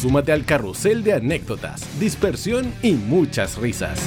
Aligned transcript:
Súmate 0.00 0.30
al 0.32 0.44
carrusel 0.44 1.02
de 1.02 1.14
anécdotas, 1.14 1.82
dispersión 1.98 2.70
y 2.82 2.92
muchas 2.92 3.56
risas. 3.56 3.98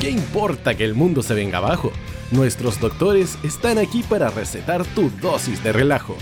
¿Qué 0.00 0.10
importa 0.10 0.76
que 0.76 0.84
el 0.84 0.94
mundo 0.94 1.22
se 1.22 1.32
venga 1.32 1.58
abajo? 1.58 1.92
Nuestros 2.30 2.78
doctores 2.78 3.38
están 3.42 3.78
aquí 3.78 4.02
para 4.02 4.28
recetar 4.28 4.84
tu 4.84 5.10
dosis 5.22 5.64
de 5.64 5.72
relajo. 5.72 6.14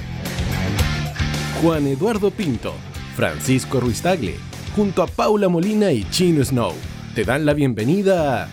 Juan 1.60 1.88
Eduardo 1.88 2.30
Pinto, 2.30 2.74
Francisco 3.16 3.80
Ruiz 3.80 4.02
Tagle, 4.02 4.36
junto 4.76 5.02
a 5.02 5.08
Paula 5.08 5.48
Molina 5.48 5.90
y 5.90 6.08
Chino 6.10 6.44
Snow, 6.44 6.72
te 7.16 7.24
dan 7.24 7.44
la 7.44 7.54
bienvenida 7.54 8.44
a 8.44 8.48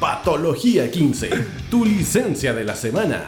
Patología 0.00 0.90
15, 0.90 1.30
tu 1.70 1.84
licencia 1.84 2.52
de 2.52 2.64
la 2.64 2.74
semana. 2.74 3.26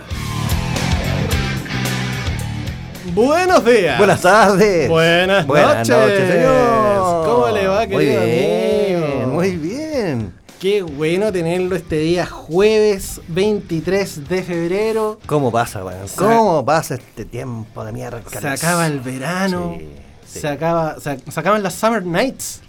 Buenos 3.15 3.65
días. 3.65 3.99
Buenas 3.99 4.23
tardes. 4.23 4.89
Buenas, 4.89 5.47
Buenas 5.47 5.87
noches, 5.89 6.33
señor. 6.33 7.27
¿Cómo 7.27 7.49
le 7.49 7.67
va, 7.67 7.79
Muy 7.81 7.89
querido 7.89 8.25
bien, 8.25 9.05
amigo? 9.05 9.27
muy 9.29 9.57
bien. 9.57 10.33
Qué 10.59 10.81
bueno 10.83 11.31
tenerlo 11.31 11.77
este 11.77 11.97
día 11.97 12.25
jueves 12.25 13.21
23 13.29 14.29
de 14.29 14.43
febrero. 14.43 15.19
¿Cómo 15.27 15.51
pasa, 15.53 15.85
weón? 15.85 16.07
¿Cómo 16.17 16.65
pasa 16.65 16.95
este 16.95 17.25
tiempo 17.27 17.85
de 17.85 17.93
mierda? 17.93 18.23
Se 18.31 18.49
acaba 18.49 18.87
el 18.87 19.01
verano. 19.01 19.75
Sí, 19.77 19.89
sí. 20.27 20.41
Se, 20.41 20.49
acaba, 20.49 20.97
se, 20.99 21.19
se 21.19 21.41
acaban 21.41 21.63
las 21.63 21.75
Summer 21.75 22.05
Nights. 22.07 22.63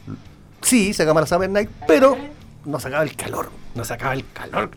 Sí, 0.62 0.94
se 0.94 1.04
acaba 1.04 1.22
la 1.22 1.28
Summer 1.28 1.50
Night, 1.50 1.70
pero 1.88 2.18
no 2.66 2.80
se 2.80 2.88
acaba 2.90 3.04
el 3.04 3.16
calor. 3.16 3.50
No 3.76 3.86
se 3.86 3.94
acaba 3.94 4.14
el 4.14 4.26
calor. 4.34 4.72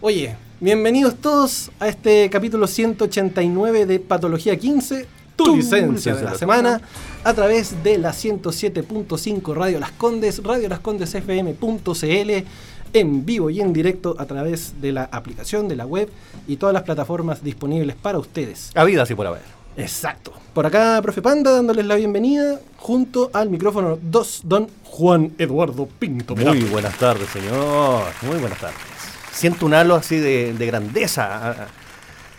Oye, 0.00 0.34
bienvenidos 0.60 1.16
todos 1.16 1.70
a 1.80 1.88
este 1.88 2.28
capítulo 2.28 2.66
189 2.66 3.86
de 3.86 3.98
Patología 3.98 4.58
15, 4.58 5.06
tu, 5.34 5.44
Tu 5.44 5.56
licencia 5.56 6.14
de 6.14 6.22
la 6.22 6.34
semana, 6.34 6.82
a 7.24 7.32
través 7.32 7.82
de 7.82 7.96
la 7.96 8.10
107.5 8.10 9.54
Radio 9.54 9.80
Las 9.80 9.92
Condes, 9.92 10.42
Radio 10.42 10.68
Las 10.68 10.80
Condes 10.80 11.14
FM.cl, 11.14 12.44
en 12.92 13.24
vivo 13.24 13.48
y 13.48 13.60
en 13.60 13.72
directo 13.72 14.14
a 14.18 14.26
través 14.26 14.80
de 14.82 14.92
la 14.92 15.04
aplicación 15.04 15.66
de 15.66 15.76
la 15.76 15.86
web 15.86 16.10
y 16.46 16.56
todas 16.56 16.74
las 16.74 16.82
plataformas 16.82 17.42
disponibles 17.42 17.96
para 17.96 18.18
ustedes. 18.18 18.70
Habida 18.74 19.04
así 19.04 19.14
por 19.14 19.26
haber. 19.26 19.42
Exacto. 19.78 20.32
Por 20.52 20.66
acá, 20.66 21.00
profe 21.00 21.22
Panda, 21.22 21.52
dándoles 21.52 21.86
la 21.86 21.94
bienvenida, 21.94 22.60
junto 22.76 23.30
al 23.32 23.48
micrófono 23.48 23.98
2, 24.02 24.42
don 24.44 24.68
Juan 24.84 25.32
Eduardo 25.38 25.86
Pinto. 25.86 26.36
Muy 26.36 26.64
buenas 26.64 26.98
tardes, 26.98 27.30
señor. 27.30 28.04
Muy 28.22 28.38
buenas 28.38 28.58
tardes. 28.58 29.19
Siento 29.40 29.64
un 29.64 29.72
halo 29.72 29.94
así 29.94 30.18
de, 30.18 30.52
de 30.52 30.66
grandeza 30.66 31.30
ah, 31.32 31.56
ah, 31.60 31.66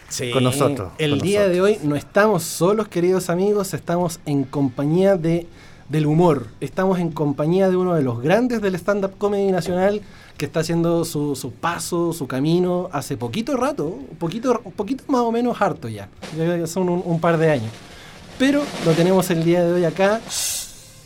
Sí, 0.08 0.30
con 0.30 0.44
nosotros. 0.44 0.92
El 1.00 1.18
con 1.18 1.20
día 1.22 1.48
de 1.48 1.60
hoy 1.60 1.80
no 1.82 1.96
estamos 1.96 2.44
solos, 2.44 2.90
queridos 2.90 3.32
amigos, 3.32 3.74
estamos 3.74 4.20
en 4.28 4.44
compañía 4.44 5.18
de, 5.18 5.48
del 5.90 6.06
humor. 6.06 6.46
Estamos 6.60 7.00
en 7.00 7.10
compañía 7.10 7.72
de 7.72 7.76
uno 7.76 7.96
de 7.96 8.04
los 8.04 8.22
grandes 8.22 8.62
del 8.62 8.76
stand-up 8.76 9.18
comedy 9.18 9.52
nacional 9.52 10.02
que 10.38 10.46
está 10.46 10.60
haciendo 10.60 11.04
su, 11.04 11.36
su 11.36 11.52
paso, 11.52 12.14
su 12.14 12.28
camino 12.28 12.88
hace 12.92 13.18
poquito 13.18 13.58
rato, 13.58 13.88
un 13.88 14.18
poquito, 14.18 14.62
poquito 14.62 15.04
más 15.08 15.22
o 15.22 15.32
menos 15.32 15.60
harto 15.60 15.88
ya. 15.88 16.08
Ya 16.38 16.68
son 16.68 16.88
un, 16.88 17.02
un 17.04 17.20
par 17.20 17.40
de 17.40 17.50
años. 17.50 17.72
Pero 18.38 18.62
lo 18.86 18.92
tenemos 18.92 19.28
el 19.32 19.44
día 19.44 19.64
de 19.64 19.74
hoy 19.74 19.86
acá 19.86 20.22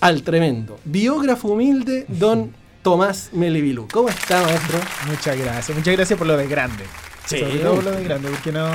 al 0.01 0.23
tremendo. 0.23 0.78
Biógrafo 0.84 1.47
humilde, 1.47 2.05
don 2.09 2.51
Tomás 2.85 3.29
Melibilú. 3.34 3.88
¿Cómo 3.91 4.09
está, 4.09 4.44
maestro? 4.44 4.78
Muchas 5.07 5.35
gracias, 5.40 5.75
muchas 5.75 5.96
gracias 5.96 6.19
por 6.19 6.28
lo 6.28 6.38
de 6.38 6.47
grande. 6.47 6.84
Sí. 7.25 7.40
Sobre 7.40 7.57
todo 7.57 7.73
por 7.75 7.84
lo 7.84 7.91
de 7.91 8.03
grande, 8.03 8.29
porque 8.29 8.51
no. 8.51 8.69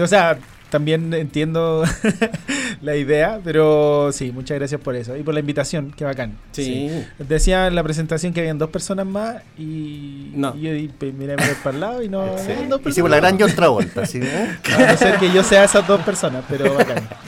O 0.00 0.06
sea, 0.06 0.38
también 0.70 1.12
entiendo 1.12 1.82
la 2.82 2.94
idea, 2.94 3.40
pero 3.42 4.10
sí, 4.12 4.30
muchas 4.30 4.56
gracias 4.60 4.80
por 4.80 4.94
eso. 4.94 5.16
Y 5.16 5.24
por 5.24 5.34
la 5.34 5.40
invitación, 5.40 5.92
qué 5.96 6.04
bacán. 6.04 6.38
Decía 7.18 7.66
en 7.66 7.74
la 7.74 7.82
presentación 7.82 8.32
que 8.32 8.38
habían 8.42 8.58
dos 8.58 8.70
personas 8.70 9.06
más 9.06 9.38
y, 9.58 10.30
No. 10.36 10.54
y 10.54 10.60
yo 10.60 10.72
di- 10.72 10.86
pe- 10.86 11.10
miré 11.10 11.34
para 11.64 11.74
el 11.74 11.80
lado 11.80 12.02
y 12.04 12.08
no. 12.08 12.38
Sí. 12.38 12.52
dos 12.68 12.78
personas 12.78 12.86
Hicimos 12.92 13.10
la 13.10 13.16
gran 13.16 13.40
John 13.40 13.50
Travolta, 13.56 14.06
¿sí? 14.06 14.20
¿eh? 14.22 14.56
A 14.72 14.92
no 14.92 14.96
ser 14.96 15.16
que 15.18 15.32
yo 15.32 15.42
sea 15.42 15.64
esas 15.64 15.84
dos 15.84 16.00
personas, 16.02 16.44
pero 16.48 16.72
bacán. 16.74 17.08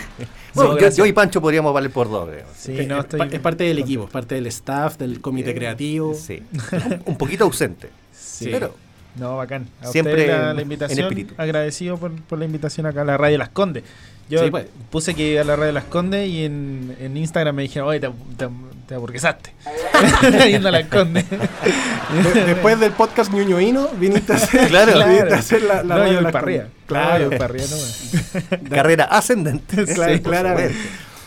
Bueno, 0.55 0.79
yo, 0.91 1.07
y 1.07 1.13
Pancho 1.13 1.41
podríamos 1.41 1.73
valer 1.73 1.91
por 1.91 2.11
dos, 2.11 2.29
creo. 2.29 2.45
Sí, 2.57 2.73
no, 2.87 2.99
es, 2.99 3.05
estoy 3.05 3.19
pa- 3.21 3.27
es 3.27 3.41
parte 3.41 3.65
del 3.65 3.79
equipo, 3.79 4.05
es 4.05 4.11
parte 4.11 4.35
del 4.35 4.47
staff, 4.49 4.97
del 4.99 5.21
comité 5.21 5.55
creativo. 5.55 6.15
Sí. 6.15 6.43
Un, 6.73 7.03
un 7.07 7.17
poquito 7.19 7.45
ausente. 7.45 7.89
Sí. 8.13 8.49
Pero 8.51 8.75
No, 9.17 9.37
bacán. 9.37 9.69
A 9.81 9.87
Siempre 9.89 10.27
la, 10.27 10.51
en 10.51 10.57
la 10.57 10.63
invitación. 10.63 11.01
espíritu. 11.01 11.35
Agradecido 11.39 11.97
por, 11.99 12.13
por 12.13 12.39
la 12.39 12.45
invitación 12.45 12.87
acá 12.87 13.03
a 13.03 13.05
la 13.05 13.17
Radio 13.17 13.39
Las 13.39 13.49
Condes. 13.51 13.85
Yo 14.31 14.43
Sí, 14.45 14.51
pues. 14.51 14.67
puse 14.91 15.15
que 15.15 15.39
a 15.39 15.45
la 15.45 15.57
Radio 15.57 15.73
Las 15.73 15.85
Condes 15.85 16.29
y 16.29 16.45
en, 16.45 16.97
en 17.01 17.17
Instagram 17.17 17.55
me 17.57 17.63
dijeron, 17.63 17.89
oye, 17.89 18.01
te, 18.01 18.09
te, 18.37 18.49
te 18.87 18.95
aburguesaste. 18.95 19.53
Yendo 20.51 20.69
a 20.69 20.71
Las 20.73 20.87
Condes. 20.89 21.25
De- 21.31 22.45
después 22.45 22.79
del 22.81 22.93
podcast 22.93 23.33
ñoñoíno, 23.33 23.89
viniste 23.99 24.33
a 24.33 24.37
hacer, 24.37 24.69
Claro. 24.69 25.07
viniste 25.09 25.35
a 25.35 25.39
hacer 25.39 25.63
la, 25.63 25.83
la 25.83 25.97
no, 25.99 26.07
yo 26.13 26.19
arriba. 26.19 26.33
Condes. 26.33 26.71
Claro, 26.87 27.31
yo 27.31 27.39
Claro. 27.39 28.65
carrera 28.71 29.05
ascendente. 29.05 29.85
Claro, 29.95 30.15
Sí, 30.15 30.21
claramente. 30.21 30.75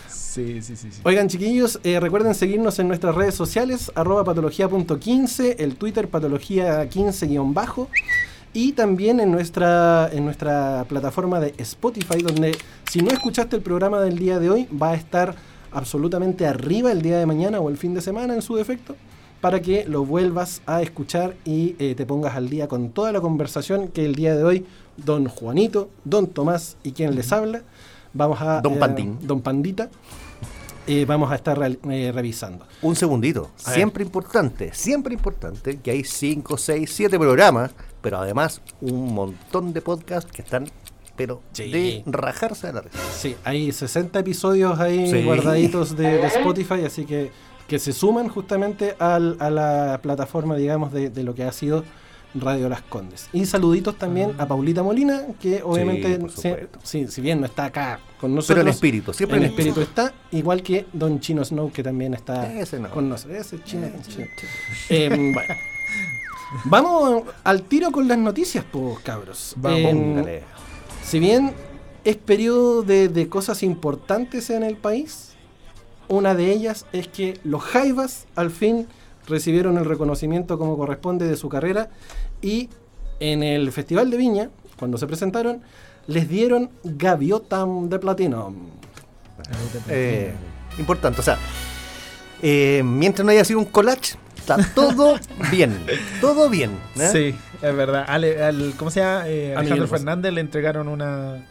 sí, 0.07 0.61
sí. 0.61 0.75
sí. 0.75 0.89
Oigan, 1.03 1.27
chiquillos, 1.29 1.79
eh, 1.83 1.99
recuerden 1.99 2.35
seguirnos 2.35 2.77
en 2.79 2.87
nuestras 2.87 3.15
redes 3.15 3.35
sociales, 3.35 3.91
arroba 3.95 4.23
patología.15, 4.23 5.55
el 5.59 5.75
Twitter 5.77 6.09
patología15-bajo, 6.09 7.89
y 8.53 8.71
también 8.73 9.19
en 9.19 9.31
nuestra, 9.31 10.09
en 10.11 10.23
nuestra 10.25 10.85
plataforma 10.87 11.39
de 11.39 11.53
Spotify, 11.57 12.21
donde 12.21 12.57
si 12.89 12.99
no 13.01 13.11
escuchaste 13.11 13.55
el 13.55 13.61
programa 13.61 13.99
del 14.01 14.17
día 14.17 14.39
de 14.39 14.49
hoy, 14.49 14.67
va 14.71 14.91
a 14.91 14.95
estar 14.95 15.35
absolutamente 15.75 16.47
arriba 16.47 16.91
el 16.91 17.01
día 17.01 17.19
de 17.19 17.25
mañana 17.25 17.59
o 17.59 17.69
el 17.69 17.77
fin 17.77 17.93
de 17.93 18.01
semana 18.01 18.33
en 18.33 18.41
su 18.41 18.55
defecto, 18.55 18.95
para 19.41 19.61
que 19.61 19.85
lo 19.85 20.05
vuelvas 20.05 20.61
a 20.65 20.81
escuchar 20.81 21.35
y 21.45 21.75
eh, 21.77 21.93
te 21.95 22.05
pongas 22.05 22.35
al 22.35 22.49
día 22.49 22.67
con 22.67 22.89
toda 22.89 23.11
la 23.11 23.21
conversación 23.21 23.89
que 23.89 24.05
el 24.05 24.15
día 24.15 24.35
de 24.35 24.43
hoy, 24.43 24.65
don 24.97 25.27
Juanito, 25.27 25.89
don 26.03 26.27
Tomás 26.27 26.77
y 26.83 26.93
quien 26.93 27.13
les 27.13 27.31
habla, 27.31 27.61
vamos 28.13 28.41
a... 28.41 28.61
Don 28.61 28.73
eh, 28.73 28.77
Pandín. 28.77 29.17
Don 29.21 29.41
Pandita 29.41 29.89
eh, 30.87 31.05
vamos 31.05 31.31
a 31.31 31.35
estar 31.35 31.59
eh, 31.63 32.11
revisando. 32.13 32.67
Un 32.83 32.95
segundito. 32.95 33.49
A 33.63 33.69
ver. 33.69 33.75
Siempre 33.75 34.03
importante, 34.03 34.71
siempre 34.73 35.13
importante 35.15 35.79
que 35.79 35.91
hay 35.91 36.03
5, 36.03 36.57
6, 36.57 36.91
7 36.93 37.17
programas, 37.17 37.71
pero 38.01 38.19
además 38.19 38.61
un 38.81 39.13
montón 39.13 39.73
de 39.73 39.81
podcasts 39.81 40.31
que 40.31 40.43
están, 40.43 40.67
pero 41.15 41.41
Sí. 41.53 41.71
de 41.71 42.03
rajarse 42.05 42.67
a 42.67 42.73
la 42.73 42.81
risa. 42.81 42.97
Sí, 43.15 43.35
hay 43.43 43.71
60 43.71 44.19
episodios 44.19 44.79
ahí 44.79 45.09
Sí. 45.09 45.23
guardaditos 45.23 45.95
de, 45.95 46.17
de 46.17 46.27
Spotify, 46.27 46.83
así 46.85 47.05
que, 47.05 47.31
que 47.67 47.79
se 47.79 47.93
suman 47.93 48.27
justamente 48.29 48.95
al- 48.99 49.37
a 49.39 49.49
la 49.49 49.99
plataforma, 50.01 50.55
digamos, 50.55 50.91
de, 50.91 51.09
de 51.09 51.23
lo 51.23 51.33
que 51.35 51.43
ha 51.43 51.51
sido 51.51 51.83
Radio 52.37 52.67
Las 52.67 52.81
Condes. 52.81 53.29
Y 53.31 53.45
saluditos 53.45 53.97
también 53.97 54.33
a 54.37 54.45
Paulita 54.45 54.83
Molina, 54.83 55.21
que 55.39 55.63
obviamente, 55.63 56.19
si, 56.35 56.49
sí, 56.83 57.07
si 57.07 57.21
bien 57.21 57.39
no 57.39 57.45
está 57.45 57.63
acá 57.65 58.01
con 58.19 58.31
Pero 58.31 58.35
nosotros, 58.35 58.61
en 58.65 58.67
espíritu, 58.67 59.13
siempre 59.13 59.37
en 59.37 59.45
espíritu 59.45 59.79
está, 59.79 60.13
igual 60.31 60.61
que 60.61 60.85
Don 60.91 61.21
Chino 61.21 61.45
Snow, 61.45 61.71
que 61.71 61.81
también 61.81 62.13
está 62.13 62.51
Ese 62.59 62.77
no. 62.79 62.89
con 62.89 63.07
nosotros. 63.07 63.37
Ese 63.39 63.63
chino, 63.63 63.87
chino. 64.05 64.25
Em, 64.89 65.33
bueno. 65.33 65.53
Vamos 66.65 67.23
al 67.43 67.63
tiro 67.63 67.91
con 67.91 68.07
las 68.07 68.17
noticias, 68.17 68.63
pues, 68.71 68.99
cabros. 68.99 69.53
Vamos. 69.57 69.81
Póngale. 69.81 70.43
Si 71.05 71.19
bien 71.19 71.53
es 72.03 72.17
periodo 72.17 72.81
de, 72.83 73.07
de 73.07 73.29
cosas 73.29 73.63
importantes 73.63 74.49
en 74.49 74.63
el 74.63 74.75
país, 74.75 75.33
una 76.07 76.35
de 76.35 76.51
ellas 76.51 76.85
es 76.93 77.07
que 77.07 77.39
los 77.43 77.63
Jaivas 77.63 78.27
al 78.35 78.51
fin 78.51 78.87
recibieron 79.27 79.77
el 79.77 79.85
reconocimiento 79.85 80.57
como 80.57 80.77
corresponde 80.77 81.27
de 81.27 81.37
su 81.37 81.49
carrera 81.49 81.89
y 82.41 82.69
en 83.19 83.43
el 83.43 83.71
Festival 83.71 84.11
de 84.11 84.17
Viña, 84.17 84.49
cuando 84.77 84.97
se 84.97 85.07
presentaron, 85.07 85.61
les 86.07 86.27
dieron 86.27 86.69
gaviota 86.83 87.65
de 87.65 87.99
platino. 87.99 88.53
Eh, 89.89 90.33
importante, 90.77 91.21
o 91.21 91.23
sea, 91.23 91.37
eh, 92.41 92.81
mientras 92.83 93.25
no 93.25 93.31
haya 93.31 93.45
sido 93.45 93.59
un 93.59 93.65
collage, 93.65 94.15
está 94.53 94.57
todo 94.75 95.19
bien, 95.51 95.75
todo 96.21 96.49
bien. 96.49 96.71
¿eh? 96.99 97.09
Sí, 97.11 97.35
es 97.65 97.75
verdad. 97.75 98.05
Ale- 98.07 98.43
al, 98.43 98.73
¿Cómo 98.77 98.91
se 98.91 98.99
llama? 99.01 99.23
Eh, 99.27 99.55
Alejandro. 99.55 99.87
Fernández 99.87 100.33
le 100.33 100.41
entregaron 100.41 100.87
una, 100.87 101.43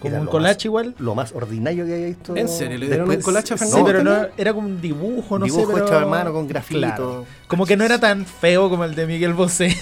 Como 0.00 0.18
un 0.20 0.26
collage 0.26 0.68
igual. 0.68 0.94
Lo 0.98 1.14
más 1.14 1.32
ordinario 1.32 1.86
que 1.86 1.94
haya 1.94 2.06
visto. 2.06 2.36
¿En 2.36 2.48
serio? 2.48 2.76
¿Le 2.78 2.86
dieron 2.86 3.08
un 3.08 3.20
collage 3.22 3.54
a 3.54 3.56
Sí, 3.56 3.64
Fernando? 3.64 3.86
pero 3.86 4.04
no, 4.04 4.26
era 4.36 4.52
como 4.52 4.66
un 4.68 4.80
dibujo, 4.80 5.38
no 5.38 5.44
Dibujo 5.46 5.66
sé, 5.68 5.72
pero... 5.74 5.86
hecho 5.86 5.98
a 5.98 6.06
mano 6.06 6.32
con 6.32 6.46
grafito. 6.48 6.78
Claro. 6.80 7.26
Como 7.46 7.64
que 7.66 7.76
no 7.76 7.84
era 7.84 7.98
tan 7.98 8.26
feo 8.26 8.68
como 8.68 8.84
el 8.84 8.94
de 8.94 9.06
Miguel 9.06 9.32
Bosé, 9.34 9.74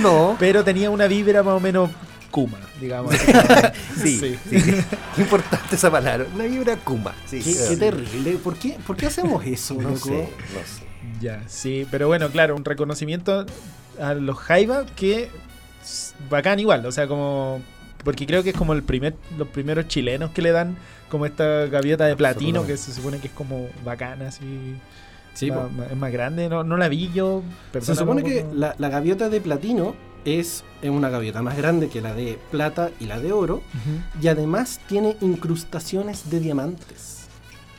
No. 0.00 0.36
pero 0.40 0.64
tenía 0.64 0.90
una 0.90 1.06
vibra 1.06 1.42
más 1.42 1.54
o 1.54 1.60
menos 1.60 1.90
Kuma, 2.30 2.58
digamos. 2.80 3.14
Sí, 4.02 4.18
Sí. 4.18 4.38
sí. 4.50 4.74
Importante 5.18 5.76
esa 5.76 5.90
palabra. 5.90 6.26
Una 6.34 6.44
vibra 6.44 6.76
Kuma. 6.76 7.14
Sí, 7.26 7.38
Qué, 7.42 7.52
sí. 7.52 7.64
qué 7.70 7.76
terrible. 7.76 8.32
¿Por 8.42 8.56
qué, 8.56 8.78
¿Por 8.86 8.96
qué 8.96 9.06
hacemos 9.06 9.44
eso, 9.44 9.74
No 9.74 9.90
loco? 9.90 9.98
sé, 10.08 10.12
no 10.54 10.60
sé. 10.64 10.91
Ya, 11.22 11.42
sí, 11.46 11.86
pero 11.90 12.08
bueno, 12.08 12.28
claro, 12.30 12.56
un 12.56 12.64
reconocimiento 12.64 13.46
a 14.00 14.14
los 14.14 14.36
Jaiba 14.36 14.84
que 14.96 15.30
bacán 16.28 16.58
igual, 16.58 16.84
o 16.86 16.92
sea, 16.92 17.06
como 17.06 17.60
porque 18.04 18.26
creo 18.26 18.42
que 18.42 18.50
es 18.50 18.56
como 18.56 18.72
el 18.72 18.82
primer 18.82 19.14
los 19.38 19.46
primeros 19.48 19.86
chilenos 19.88 20.32
que 20.32 20.42
le 20.42 20.50
dan 20.50 20.76
como 21.08 21.24
esta 21.26 21.66
gaviota 21.66 22.06
de 22.06 22.16
platino 22.16 22.66
que 22.66 22.76
se 22.76 22.92
supone 22.92 23.18
que 23.20 23.28
es 23.28 23.32
como 23.32 23.68
bacana 23.84 24.28
así. 24.28 24.74
Sí, 25.34 25.50
es 25.90 25.96
más 25.96 26.12
grande, 26.12 26.48
no, 26.48 26.62
no 26.64 26.76
la 26.76 26.88
vi 26.88 27.10
yo. 27.14 27.42
Se 27.80 27.94
supone 27.94 28.22
que 28.22 28.42
no- 28.44 28.54
la, 28.54 28.74
la 28.78 28.88
gaviota 28.90 29.28
de 29.28 29.40
platino 29.40 29.94
es 30.24 30.64
es 30.82 30.90
una 30.90 31.08
gaviota 31.10 31.42
más 31.42 31.56
grande 31.56 31.88
que 31.88 32.00
la 32.00 32.12
de 32.14 32.38
plata 32.50 32.90
y 33.00 33.06
la 33.06 33.18
de 33.20 33.32
oro. 33.32 33.62
Y 34.20 34.28
además 34.28 34.80
tiene 34.88 35.16
incrustaciones 35.20 36.28
de 36.30 36.40
diamantes. 36.40 37.26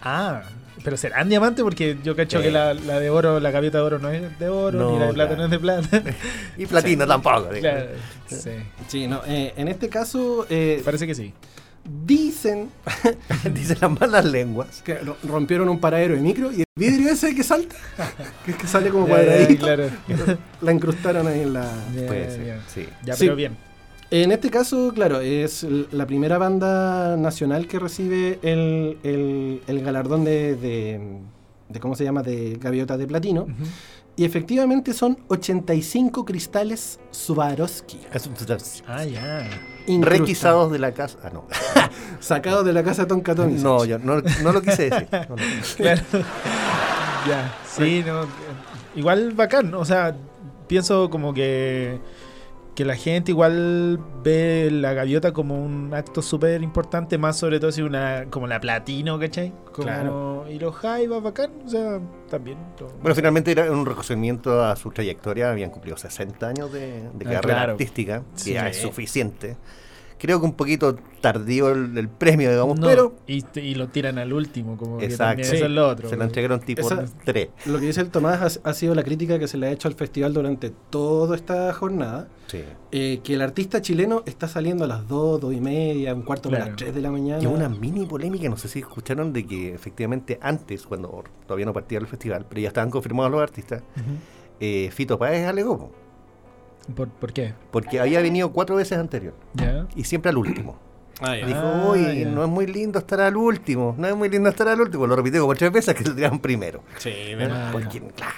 Ah, 0.02 0.44
pero 0.84 0.98
serán 0.98 1.30
diamantes 1.30 1.64
porque 1.64 1.98
yo 2.04 2.16
cacho 2.16 2.38
Sí. 2.40 2.46
que 2.46 2.52
la, 2.52 2.74
la 2.74 3.00
de 3.00 3.10
oro, 3.10 3.40
la 3.40 3.52
gaviota 3.52 3.78
de 3.80 3.84
oro 3.84 4.00
no 4.00 4.10
es 4.10 4.40
de 4.40 4.50
oro, 4.50 4.80
No, 4.80 4.92
ni 4.94 5.00
la 5.00 5.06
de 5.08 5.14
plata 5.14 5.36
claro. 5.36 5.38
no 5.38 5.46
es 5.46 5.52
de 5.52 5.60
plata. 5.60 6.04
Y 6.58 6.66
platino 6.66 7.06
tampoco. 7.08 7.50
digo. 7.50 7.62
claro, 7.62 7.86
sí, 8.28 8.52
Sí, 8.88 9.08
no, 9.08 9.22
eh, 9.28 9.54
en 9.58 9.68
este 9.68 9.90
caso 9.90 10.46
eh, 10.50 10.82
parece 10.84 11.06
que 11.08 11.16
sí. 11.16 11.34
dicen 12.06 12.70
Dicen 13.54 13.78
las 13.82 13.92
malas 14.00 14.26
lenguas. 14.26 14.82
que 14.84 14.96
ro- 15.00 15.18
rompieron 15.24 15.70
un 15.70 15.80
paradero 15.80 16.16
de 16.16 16.22
micro 16.22 16.52
y 16.52 16.60
el 16.62 16.66
vidrio 16.76 17.10
ese 17.12 17.36
que 17.36 17.44
salta, 17.44 17.76
que, 18.46 18.52
es 18.52 18.58
que 18.58 18.68
sale 18.68 18.90
como 18.90 19.08
cuadradito, 19.08 19.66
claro. 19.66 19.86
la 20.62 20.72
incrustaron 20.72 21.28
ahí 21.28 21.42
en 21.42 21.54
la... 21.54 21.70
Ser, 21.94 22.60
sí. 22.74 22.88
Ya, 23.04 23.14
Sí. 23.16 23.26
pero 23.26 23.36
bien. 23.36 23.58
En 24.16 24.32
este 24.32 24.52
caso, 24.52 24.92
claro, 24.94 25.22
es 25.22 25.66
la 25.92 26.06
primera 26.06 26.38
banda 26.38 27.18
nacional 27.18 27.66
que 27.68 27.80
recibe 27.80 28.38
el, 28.44 29.00
el- 29.02 29.62
el 29.66 29.82
galardón 29.84 30.24
de, 30.24 30.56
de- 30.56 31.18
de, 31.70 31.80
¿cómo 31.80 31.96
se 31.96 32.04
llama?, 32.04 32.22
de 32.22 32.60
gaviota 32.62 32.96
de 32.96 33.08
platino. 33.08 33.48
Y 34.16 34.26
efectivamente 34.26 34.94
son 34.94 35.18
85 35.30 36.26
cristales 36.26 37.00
Swarovski. 37.10 38.02
Un- 38.28 38.36
Ah, 38.88 39.04
ya. 39.04 39.50
Requisados 40.06 40.72
de 40.72 40.78
la 40.78 40.92
casa. 40.94 41.18
Ah, 41.24 41.32
no. 41.34 41.48
Sacados 42.20 42.64
de 42.66 42.74
la 42.74 42.84
casa 42.84 43.02
de 43.04 43.08
Tonka 43.08 43.34
Tomisic. 43.34 43.64
No, 43.64 43.84
yo 43.84 43.98
no, 43.98 44.22
no 44.44 44.52
lo 44.54 44.62
quise 44.62 44.92
decir. 44.92 45.08
No, 45.12 45.36
no. 45.36 45.36
Claro. 45.76 46.02
ya, 47.28 47.58
sí, 47.68 48.04
no. 48.06 48.28
Igual 48.96 49.32
bacán, 49.32 49.74
o 49.74 49.84
sea, 49.86 50.16
pienso 50.68 51.10
como 51.10 51.34
que 51.34 51.98
que 52.76 52.86
la 52.86 52.96
gente 52.96 53.32
igual 53.32 54.00
ve 54.24 54.70
la 54.72 54.94
gaviota 54.94 55.32
como 55.32 55.64
un 55.64 55.94
acto 55.94 56.22
súper 56.24 56.64
importante, 56.64 57.18
más 57.20 57.38
sobre 57.38 57.60
todo 57.60 57.72
si 57.72 57.82
una 57.84 58.26
como 58.32 58.48
la 58.48 58.60
platino, 58.60 59.20
¿cachai? 59.20 59.54
Como, 59.72 59.84
Claro. 59.88 60.46
Y 60.50 60.58
los 60.60 60.76
jaivas 60.76 61.22
bacán, 61.22 61.52
o 61.66 61.70
sea, 61.70 62.00
también. 62.30 62.58
Bueno, 63.02 63.14
finalmente 63.16 63.52
era 63.52 63.72
un 63.72 63.86
reconocimiento 63.86 64.64
a 64.64 64.76
su 64.76 64.90
trayectoria. 64.92 65.52
Habían 65.52 65.70
cumplido 65.70 65.98
60 65.98 66.48
años 66.48 66.72
de, 66.74 67.04
de 67.14 67.26
Ah, 67.28 67.32
carrera 67.34 67.42
claro. 67.42 67.72
artística, 67.74 68.20
que 68.34 68.40
Sí. 68.40 68.54
ya 68.54 68.68
es 68.68 68.78
suficiente. 68.78 69.56
Creo 70.24 70.40
que 70.40 70.46
un 70.46 70.54
poquito 70.54 70.96
tardío 71.20 71.70
el, 71.70 71.98
el 71.98 72.08
premio, 72.08 72.50
digamos, 72.50 72.80
No, 72.80 72.88
pero 72.88 73.14
y, 73.28 73.44
y 73.60 73.76
lo 73.76 73.90
tiran 73.90 74.18
al 74.18 74.32
último, 74.32 74.78
como 74.78 74.98
que 74.98 75.06
Exacto. 75.06 75.24
también 75.42 75.50
Sí. 75.50 75.56
eso 75.58 75.66
es 75.66 75.72
lo 75.72 75.88
otro. 75.90 76.08
se 76.10 76.16
lo 76.16 76.24
entregaron 76.24 76.62
tipo 76.62 76.80
Esa- 76.82 77.04
3. 77.26 77.50
Lo 77.66 77.78
que 77.80 77.88
dice 77.88 78.00
el 78.00 78.10
Tomás 78.10 78.58
ha, 78.64 78.70
ha 78.70 78.74
sido 78.74 78.96
la 78.96 79.04
crítica 79.04 79.38
que 79.38 79.50
se 79.50 79.58
le 79.58 79.68
ha 79.68 79.72
hecho 79.72 79.90
al 79.90 79.96
festival 79.96 80.34
durante 80.34 80.70
toda 80.90 81.36
esta 81.36 81.74
jornada. 81.74 82.30
Sí. 82.48 82.62
eh, 82.92 83.20
que 83.24 83.34
el 83.34 83.42
artista 83.42 83.82
chileno 83.82 84.22
está 84.28 84.48
saliendo 84.48 84.84
a 84.84 84.88
las 84.88 85.08
2, 85.08 85.42
2 85.42 85.54
y 85.56 85.60
media, 85.60 86.14
un 86.14 86.22
cuarto 86.22 86.50
para 86.50 86.60
Claro. 86.66 86.72
las 86.74 86.78
3 86.78 86.94
de 86.96 87.02
la 87.02 87.10
mañana. 87.12 87.42
Y 87.44 87.48
hubo 87.48 87.56
una 87.56 87.68
mini 87.68 88.06
polémica, 88.06 88.48
no 88.48 88.58
sé 88.58 88.68
si 88.68 88.80
escucharon, 88.80 89.34
de 89.34 89.46
que 89.48 89.74
efectivamente 89.74 90.38
antes, 90.42 90.84
cuando 90.86 91.24
todavía 91.48 91.66
no 91.66 91.74
partía 91.74 91.98
el 91.98 92.06
festival, 92.08 92.46
pero 92.48 92.62
ya 92.62 92.68
estaban 92.70 92.92
confirmados 92.92 93.32
los 93.32 93.42
artistas, 93.42 93.82
eh, 94.60 94.90
Fito 94.94 95.18
Páez 95.18 95.48
alegó, 95.48 95.92
¿Por, 96.96 97.08
¿Por 97.10 97.32
qué? 97.34 97.54
porque 97.72 98.00
había 98.00 98.22
venido 98.22 98.52
cuatro 98.52 98.76
veces 98.76 98.98
anterior 98.98 99.34
¿Ya? 99.54 99.88
y 99.96 100.04
siempre 100.04 100.30
al 100.30 100.38
último. 100.38 100.78
Ah, 101.22 101.38
ya. 101.38 101.46
Dijo, 101.46 101.60
Ah, 101.64 101.90
uy, 101.92 102.20
ya. 102.22 102.28
no 102.28 102.44
es 102.44 102.50
muy 102.50 102.66
lindo 102.68 103.00
estar 103.00 103.22
al 103.22 103.38
último, 103.38 103.96
no 103.98 104.08
es 104.08 104.16
muy 104.16 104.30
lindo 104.30 104.50
estar 104.50 104.68
al 104.68 104.82
último. 104.82 105.08
Lo 105.08 105.16
repitió 105.16 105.42
como 105.42 105.56
tres 105.56 105.72
veces 105.72 105.94
que 105.96 106.04
tiraban 106.04 106.40
primero. 106.40 106.82
Sí, 106.98 107.12
Ah, 107.40 107.70
Porque, 107.72 108.00
ya. 108.02 108.08
claro, 108.16 108.34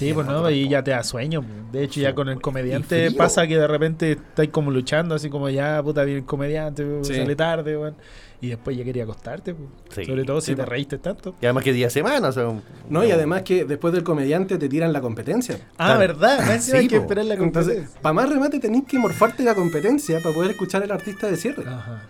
Sí, 0.00 0.12
pues 0.14 0.26
no, 0.26 0.48
y 0.50 0.68
ya 0.68 0.82
te 0.82 0.90
da 0.92 1.02
sueño. 1.04 1.42
pues. 1.42 1.72
De 1.72 1.84
hecho, 1.84 2.00
ya 2.00 2.14
con 2.14 2.28
el 2.28 2.40
comediante 2.40 3.10
pasa 3.12 3.46
que 3.46 3.56
de 3.56 3.66
repente 3.66 4.12
estáis 4.12 4.50
como 4.50 4.70
luchando, 4.70 5.14
así 5.14 5.28
como 5.30 5.48
ya, 5.48 5.82
puta, 5.82 6.02
viene 6.04 6.20
el 6.20 6.26
comediante, 6.26 6.84
pues, 6.84 7.06
Sí. 7.08 7.14
sale 7.16 7.36
tarde, 7.36 7.76
weón. 7.76 7.94
Y 8.42 8.48
después 8.48 8.74
ya 8.76 8.82
quería 8.84 9.04
acostarte, 9.04 9.54
pues. 9.54 9.68
Sí. 9.94 10.04
Sobre 10.06 10.24
todo 10.24 10.40
si 10.40 10.54
te 10.54 10.64
reíste 10.64 10.96
tanto. 10.98 11.34
y 11.42 11.44
además 11.44 11.62
que 11.62 11.74
día 11.74 11.90
semana, 11.90 12.28
o 12.28 12.32
sea, 12.32 12.48
un- 12.48 12.62
No, 12.88 13.04
y 13.04 13.10
además 13.10 13.42
que 13.42 13.64
después 13.66 13.92
del 13.92 14.02
comediante 14.02 14.56
te 14.56 14.68
tiran 14.68 14.92
la 14.94 15.00
competencia. 15.02 15.58
Ah, 15.76 15.84
Claro. 15.96 15.98
¿verdad? 16.00 16.38
Más 16.46 16.72
hay 16.72 16.88
que 16.88 16.96
esperar 16.96 17.26
la 17.26 17.34
Entonces, 17.34 17.90
para 18.00 18.14
más 18.14 18.28
remate 18.30 18.58
tenéis 18.58 18.84
que 18.86 18.98
morfarte 18.98 19.42
la 19.42 19.54
competencia 19.54 20.20
para 20.22 20.34
poder 20.34 20.52
escuchar 20.52 20.82
al 20.82 20.90
artista 20.90 21.26
de 21.26 21.36
cierre. 21.36 21.64
Ajá. 21.66 22.08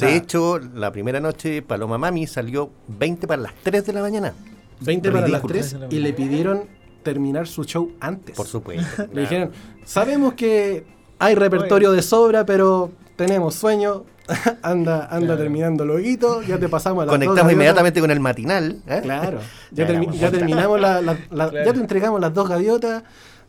De 0.00 0.16
hecho, 0.16 0.58
la 0.58 0.90
primera 0.92 1.20
noche 1.20 1.60
Paloma 1.62 1.96
Mami 1.98 2.26
salió 2.26 2.70
20 2.88 3.26
para 3.26 3.42
las 3.42 3.52
3 3.62 3.84
de 3.86 3.92
la 3.92 4.00
mañana. 4.00 4.32
20 4.80 5.10
para 5.10 5.28
las 5.28 5.42
Ridículo. 5.42 5.54
3 5.54 5.76
y 5.90 5.98
le 6.00 6.12
pidieron 6.12 6.64
terminar 7.06 7.46
su 7.46 7.64
show 7.64 7.92
antes. 8.00 8.34
Por 8.36 8.46
supuesto. 8.46 9.06
Le 9.12 9.20
dijeron, 9.22 9.50
sabemos 9.84 10.34
que 10.34 10.84
hay 11.18 11.34
repertorio 11.34 11.92
de 11.92 12.02
sobra, 12.02 12.44
pero 12.44 12.90
tenemos 13.16 13.54
sueño. 13.54 14.04
anda 14.62 15.04
anda 15.06 15.18
Claro. 15.20 15.36
terminando 15.38 15.84
luego, 15.86 16.42
ya 16.42 16.58
te 16.58 16.68
pasamos 16.68 17.02
a 17.02 17.06
las 17.06 17.12
dos 17.12 17.14
Conectamos 17.14 17.36
gaviotas". 17.36 17.52
inmediatamente 17.52 18.00
con 18.00 18.10
el 18.10 18.18
matinal. 18.20 18.82
¿eh? 18.88 19.00
Claro. 19.02 19.38
Ya, 19.70 19.84
Ya 19.86 19.88
termi- 19.88 20.02
éramos 20.02 20.18
ya 20.18 20.30
terminamos 20.32 20.80
la, 20.80 21.00
la- 21.00 21.16
la- 21.30 21.48
Claro. 21.48 21.64
ya 21.66 21.72
te 21.72 21.78
entregamos 21.80 22.20
las 22.20 22.34
dos 22.34 22.48
gaviotas, 22.48 23.04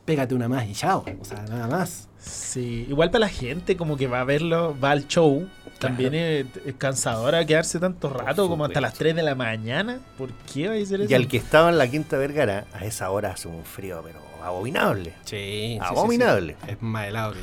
pégate 0.05 0.35
una 0.35 0.47
más 0.47 0.67
y 0.67 0.73
chao. 0.73 1.03
O 1.19 1.25
sea, 1.25 1.41
nada 1.49 1.67
más. 1.67 2.07
Sí, 2.19 2.85
igual 2.89 3.09
para 3.09 3.21
la 3.21 3.29
gente 3.29 3.75
como 3.75 3.97
que 3.97 4.05
va 4.07 4.21
a 4.21 4.23
verlo, 4.23 4.75
va 4.83 4.91
al 4.91 5.07
show, 5.07 5.47
también 5.79 6.13
es, 6.15 6.45
es 6.65 6.75
cansadora 6.77 7.45
quedarse 7.45 7.79
tanto 7.79 8.09
rato, 8.09 8.47
como 8.47 8.65
hasta 8.65 8.81
las 8.81 8.93
3 8.93 9.15
de 9.15 9.23
la 9.23 9.35
mañana. 9.35 9.99
¿Por 10.17 10.31
qué 10.53 10.67
va 10.67 10.73
a 10.75 10.85
ser 10.85 11.01
eso? 11.01 11.11
Y 11.11 11.13
al 11.13 11.27
que 11.27 11.37
estaba 11.37 11.69
en 11.69 11.77
la 11.77 11.87
Quinta 11.87 12.17
Vergara, 12.17 12.65
a 12.73 12.85
esa 12.85 13.09
hora 13.09 13.31
hace 13.31 13.47
un 13.47 13.63
frío, 13.63 14.01
pero 14.05 14.19
abominable. 14.43 15.13
Sí. 15.25 15.77
Abominable. 15.81 16.55
Es 16.67 16.81
más 16.81 17.07
helado 17.07 17.33
que 17.33 17.39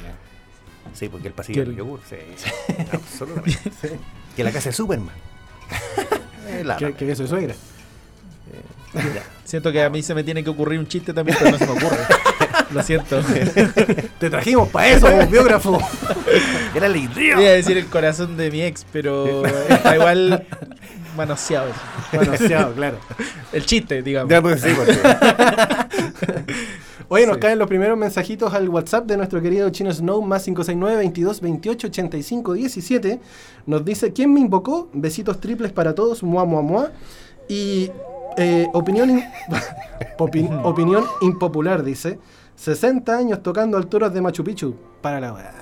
Sí, 0.92 1.09
porque 1.09 1.28
el 1.28 1.35
pasillo 1.35 1.61
del 1.62 1.70
el- 1.70 1.76
yogur. 1.76 2.00
Sí, 2.09 2.16
absolutamente. 2.92 3.99
Que 4.37 4.42
la 4.42 4.50
casa 4.50 4.68
de 4.70 4.75
Superman. 4.75 5.14
Eh, 6.47 6.62
que, 6.78 6.92
que 6.92 7.11
eso 7.12 7.25
es 7.25 7.30
suegra. 7.30 7.54
ya. 8.94 9.23
Siento 9.44 9.73
que 9.73 9.82
a 9.82 9.88
mí 9.88 10.02
se 10.02 10.14
me 10.14 10.23
tiene 10.23 10.44
que 10.44 10.50
ocurrir 10.50 10.78
un 10.78 10.87
chiste 10.87 11.14
también, 11.14 11.38
pero 11.38 11.52
no 11.52 11.59
se 11.59 11.66
me 11.66 11.73
ocurre. 11.73 11.97
Lo 12.73 12.83
siento. 12.83 13.21
Te 14.18 14.30
trajimos 14.30 14.68
para 14.68 14.88
eso, 14.88 15.06
como 15.11 15.26
biógrafo. 15.26 15.78
Era 16.75 16.88
la 16.88 16.97
idea. 16.99 17.40
Iba 17.40 17.49
a 17.50 17.52
decir 17.52 17.76
el 17.76 17.87
corazón 17.87 18.37
de 18.37 18.50
mi 18.50 18.62
ex, 18.62 18.85
pero 18.92 19.44
está 19.47 19.94
igual 19.97 20.47
manoseado. 21.16 21.71
Manoseado, 22.12 22.73
claro. 22.76 22.97
El 23.52 23.64
chiste, 23.66 24.02
digamos. 24.02 24.30
Ya, 24.30 24.42
pues, 24.42 24.61
sí, 24.61 24.71
porque- 24.75 24.99
Oye, 27.09 27.26
nos 27.26 27.37
Sí. 27.37 27.40
caen 27.42 27.59
los 27.59 27.68
primeros 27.68 27.99
mensajitos 27.99 28.54
al 28.54 28.68
WhatsApp 28.68 29.06
de 29.06 29.16
nuestro 29.18 29.40
querido 29.42 29.68
Chino 29.71 29.92
Snow, 29.92 30.23
más 30.23 30.42
569 30.44 30.97
22 30.97 31.40
28 31.42 31.87
85 31.88 32.52
17. 32.54 33.21
Nos 33.66 33.85
dice: 33.85 34.12
¿Quién 34.12 34.33
me 34.33 34.40
invocó? 34.40 34.88
Besitos 34.94 35.38
triples 35.40 35.71
para 35.73 35.94
todos, 35.94 36.23
mua, 36.23 36.44
mua, 36.47 36.62
mua. 36.62 36.90
Y 37.47 37.90
eh, 38.38 38.66
opinión, 38.73 39.11
in- 39.11 39.25
opi- 40.18 40.61
opinión 40.64 41.04
impopular, 41.21 41.83
dice: 41.85 42.18
60 42.56 43.16
años 43.16 43.42
tocando 43.42 43.76
alturas 43.76 44.12
de 44.14 44.20
Machu 44.20 44.44
Picchu. 44.44 44.75
Para 45.00 45.20
la. 45.20 45.52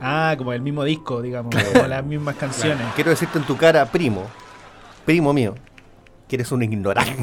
Ah, 0.00 0.34
como 0.38 0.52
el 0.52 0.62
mismo 0.62 0.84
disco, 0.84 1.20
digamos, 1.20 1.54
como 1.54 1.86
las 1.86 2.04
mismas 2.04 2.36
canciones. 2.36 2.86
Quiero 2.94 3.10
decirte 3.10 3.38
en 3.38 3.44
tu 3.44 3.56
cara, 3.56 3.84
primo, 3.86 4.22
primo 5.04 5.32
mío, 5.32 5.54
que 6.26 6.36
eres 6.36 6.50
un 6.52 6.62
ignorante. 6.62 7.14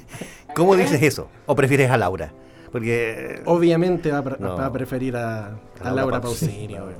¿Cómo 0.54 0.76
dices 0.76 1.02
eso? 1.02 1.28
¿O 1.46 1.54
prefieres 1.54 1.90
a 1.90 1.96
Laura? 1.96 2.32
Porque 2.70 3.42
Obviamente 3.44 4.10
va 4.10 4.18
a, 4.18 4.22
pre- 4.22 4.36
No. 4.38 4.56
va 4.56 4.66
a 4.66 4.72
preferir 4.72 5.16
a, 5.16 5.46
a 5.48 5.52
Laura 5.84 5.94
Laura 5.94 6.20
Pausini. 6.22 6.74
Pausini. 6.74 6.96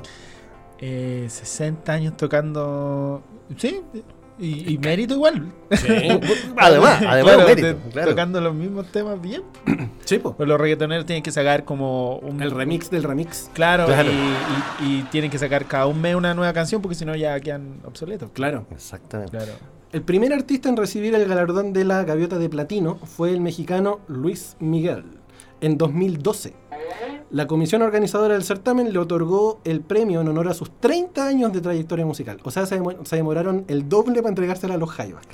Eh, 0.81 1.27
60 1.31 1.93
años 1.93 2.17
tocando. 2.17 3.23
Sí, 3.57 3.81
Y, 4.39 4.79
mérito 4.79 5.15
igual. 5.15 5.53
Sí. 5.71 5.89
además, 6.57 7.03
además 7.07 7.37
mérito. 7.47 7.77
Tocando 8.05 8.41
los 8.41 8.55
mismos 8.55 8.87
temas 8.91 9.21
bien. 9.21 9.43
Sí, 10.05 10.19
pues. 10.19 10.35
los 10.37 10.61
reggaetoneros 10.61 11.07
tienen 11.07 11.23
que 11.23 11.31
sacar 11.31 11.65
como 11.65 12.17
un... 12.17 12.43
El 12.43 12.51
remix 12.51 12.91
del 12.91 13.05
remix. 13.05 13.49
Claro, 13.55 13.87
Y, 14.85 15.03
tienen 15.05 15.31
que 15.31 15.39
sacar 15.39 15.67
cada 15.67 15.87
un 15.87 16.01
mes 16.01 16.17
una 16.17 16.35
nueva 16.35 16.53
canción 16.53 16.83
porque 16.83 16.97
si 16.97 17.05
no 17.05 17.15
ya 17.15 17.39
quedan 17.39 17.81
obsoletos. 17.85 18.31
Claro. 18.33 18.67
Exactamente. 18.73 19.31
Claro. 19.31 19.53
El 19.93 20.03
primer 20.03 20.33
artista 20.33 20.69
en 20.69 20.77
recibir 20.77 21.15
el 21.15 21.27
galardón 21.27 21.73
de 21.73 21.85
la 21.85 22.03
Gaviota 22.03 22.39
de 22.39 22.49
Platino 22.49 22.97
fue 22.97 23.31
el 23.31 23.41
mexicano 23.41 24.01
Luis 24.09 24.57
Miguel 24.59 25.05
en 25.61 25.79
2012. 25.79 26.55
La 27.31 27.47
comisión 27.47 27.83
organizadora 27.83 28.35
del 28.35 28.45
certamen 28.45 28.93
le 28.93 28.99
otorgó 28.99 29.61
el 29.65 29.81
premio 29.81 30.21
en 30.21 30.29
honor 30.29 30.49
a 30.49 30.55
sus 30.55 30.71
30 30.81 31.27
años 31.27 31.53
de 31.53 31.61
trayectoria 31.61 32.05
musical. 32.05 32.39
O 32.45 32.51
sea, 32.51 32.67
se, 32.67 32.81
demoraron 33.11 33.65
el 33.69 33.89
doble 33.89 34.17
para 34.17 34.29
entregársela 34.29 34.75
a 34.75 34.77
los 34.77 34.91
Jaivas. 34.91 35.25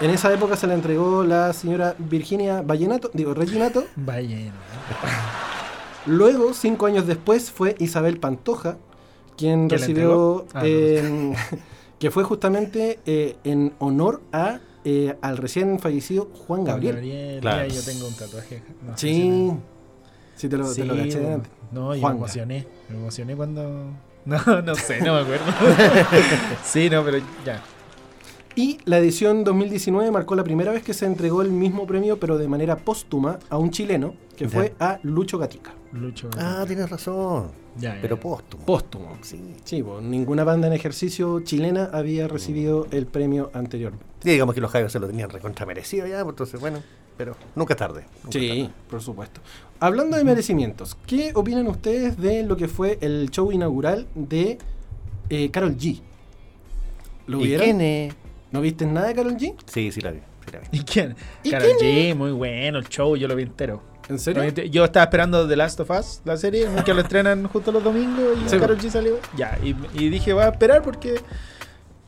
En 0.00 0.10
esa 0.10 0.32
época 0.32 0.56
se 0.56 0.66
la 0.66 0.74
entregó 0.74 1.24
la 1.24 1.52
señora 1.52 1.94
Virginia 1.98 2.62
Vallenato, 2.62 3.10
digo, 3.14 3.34
Reginato. 3.34 3.84
Vallenato. 3.96 4.56
Luego, 6.06 6.54
cinco 6.54 6.86
años 6.86 7.06
después, 7.06 7.50
fue 7.50 7.74
Isabel 7.78 8.18
Pantoja, 8.18 8.76
quien 9.36 9.68
recibió, 9.68 10.46
ah, 10.54 10.62
que 11.98 12.10
fue 12.10 12.22
justamente 12.22 13.00
eh, 13.06 13.36
en 13.44 13.72
honor 13.78 14.22
a 14.32 14.60
eh, 14.84 15.16
al 15.20 15.36
recién 15.36 15.78
fallecido 15.80 16.28
Juan 16.46 16.64
Gabriel. 16.64 16.94
Gabriel 16.94 17.40
claro. 17.40 17.68
yo 17.68 17.82
tengo 17.82 18.06
un 18.06 18.14
tatuaje. 18.14 18.62
sí. 18.96 19.52
Sí, 20.38 20.48
te 20.48 20.56
lo, 20.56 20.72
te 20.72 20.84
lo 20.84 20.94
caché 20.94 21.20
No, 21.72 21.94
yo 21.96 22.08
me 22.08 22.14
emocioné. 22.14 22.64
Me 22.88 22.96
emocioné 22.96 23.36
cuando. 23.36 23.90
No, 24.28 24.38
no 24.60 24.74
sé, 24.74 25.00
no 25.00 25.14
me 25.14 25.20
acuerdo. 25.20 25.46
sí, 26.62 26.90
no, 26.90 27.02
pero 27.02 27.16
ya. 27.46 27.62
Y 28.54 28.78
la 28.84 28.98
edición 28.98 29.42
2019 29.42 30.10
marcó 30.10 30.34
la 30.36 30.44
primera 30.44 30.70
vez 30.70 30.82
que 30.82 30.92
se 30.92 31.06
entregó 31.06 31.40
el 31.40 31.50
mismo 31.50 31.86
premio, 31.86 32.20
pero 32.20 32.36
de 32.36 32.46
manera 32.46 32.76
póstuma, 32.76 33.38
a 33.48 33.56
un 33.56 33.70
chileno, 33.70 34.14
que 34.36 34.46
fue 34.46 34.74
a 34.80 34.98
Lucho 35.02 35.38
Gatica. 35.38 35.72
Lucho 35.92 36.28
Ah, 36.36 36.64
tienes 36.66 36.90
razón. 36.90 37.52
Ya, 37.78 37.96
pero 38.02 38.20
póstumo. 38.20 38.66
Póstumo. 38.66 39.16
Sí. 39.22 39.54
Sí, 39.64 39.82
ninguna 40.02 40.44
banda 40.44 40.66
en 40.66 40.74
ejercicio 40.74 41.40
chilena 41.40 41.88
había 41.90 42.28
recibido 42.28 42.86
el 42.90 43.06
premio 43.06 43.50
anterior. 43.54 43.94
Sí, 44.22 44.30
digamos 44.32 44.54
que 44.54 44.60
los 44.60 44.70
Jaivas 44.70 44.92
se 44.92 44.98
lo 44.98 45.06
tenían 45.06 45.30
recontra 45.30 45.64
merecido 45.64 46.06
ya, 46.06 46.22
pues, 46.22 46.34
entonces 46.34 46.60
bueno 46.60 46.82
pero 47.18 47.36
nunca 47.56 47.74
es 47.74 47.78
tarde. 47.78 48.04
sí, 48.30 48.70
por 48.88 49.02
supuesto. 49.02 49.40
Hablando 49.80 50.16
de 50.16 50.24
merecimientos, 50.24 50.96
¿qué 51.06 51.32
opinan 51.34 51.66
ustedes 51.66 52.16
de 52.16 52.44
lo 52.44 52.56
que 52.56 52.68
fue 52.68 52.96
el 53.00 53.28
show 53.30 53.50
inaugural 53.52 54.06
de 54.14 54.58
eh, 55.28 55.50
Carol 55.50 55.76
G? 55.76 56.00
¿Lo 57.26 57.38
vieron? 57.38 57.66
¿Y 57.66 57.72
quién 57.72 58.14
¿No 58.50 58.60
viste 58.62 58.86
nada 58.86 59.08
de 59.08 59.14
Carol 59.14 59.36
G? 59.36 59.54
Sí, 59.66 59.92
sí 59.92 60.00
la 60.00 60.12
vi. 60.12 60.20
¿Y 60.72 60.80
quién? 60.80 61.14
Carol 61.50 61.72
G, 61.80 62.14
muy 62.14 62.30
bueno 62.30 62.78
el 62.78 62.88
show, 62.88 63.16
yo 63.16 63.28
lo 63.28 63.36
vi 63.36 63.42
entero. 63.42 63.82
¿En 64.08 64.18
serio? 64.18 64.48
Yo 64.48 64.84
estaba 64.84 65.04
esperando 65.04 65.46
The 65.46 65.56
Last 65.56 65.80
of 65.80 65.90
Us, 65.90 66.22
la 66.24 66.38
serie, 66.38 66.66
que 66.84 66.94
lo 66.94 67.00
estrenan 67.02 67.46
justo 67.48 67.70
los 67.72 67.84
domingos 67.84 68.38
y 68.46 68.58
Carol 68.58 68.78
G 68.78 68.88
salió. 68.88 69.18
Ya, 69.36 69.58
y, 69.62 69.76
y 69.94 70.08
dije, 70.08 70.32
voy 70.32 70.44
a 70.44 70.48
esperar 70.48 70.82
porque 70.82 71.16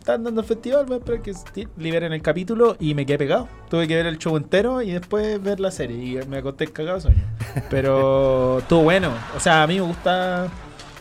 están 0.01 0.25
dando 0.25 0.41
el 0.41 0.47
festival, 0.47 0.87
voy 0.87 0.95
a 0.95 0.99
esperar 0.99 1.23
que 1.23 1.35
liberen 1.77 2.13
el 2.13 2.23
capítulo 2.23 2.77
y 2.81 2.95
me 2.95 3.05
quedé 3.07 3.19
pegado. 3.19 3.49
Tuve 3.69 3.87
que 3.87 3.95
ver 3.95 4.07
el 4.07 4.19
show 4.19 4.37
entero 4.37 4.83
y 4.83 4.91
después 4.93 5.41
ver 5.43 5.61
la 5.61 5.71
serie 5.71 6.23
y 6.23 6.27
me 6.27 6.39
acosté 6.39 6.67
cagado 6.67 7.01
sueño. 7.01 7.23
Pero 7.71 8.59
estuvo 8.59 8.83
bueno. 8.83 9.13
O 9.37 9.41
sea, 9.41 9.63
a 9.63 9.67
mí 9.67 9.75
me 9.75 9.83
gusta. 9.83 10.49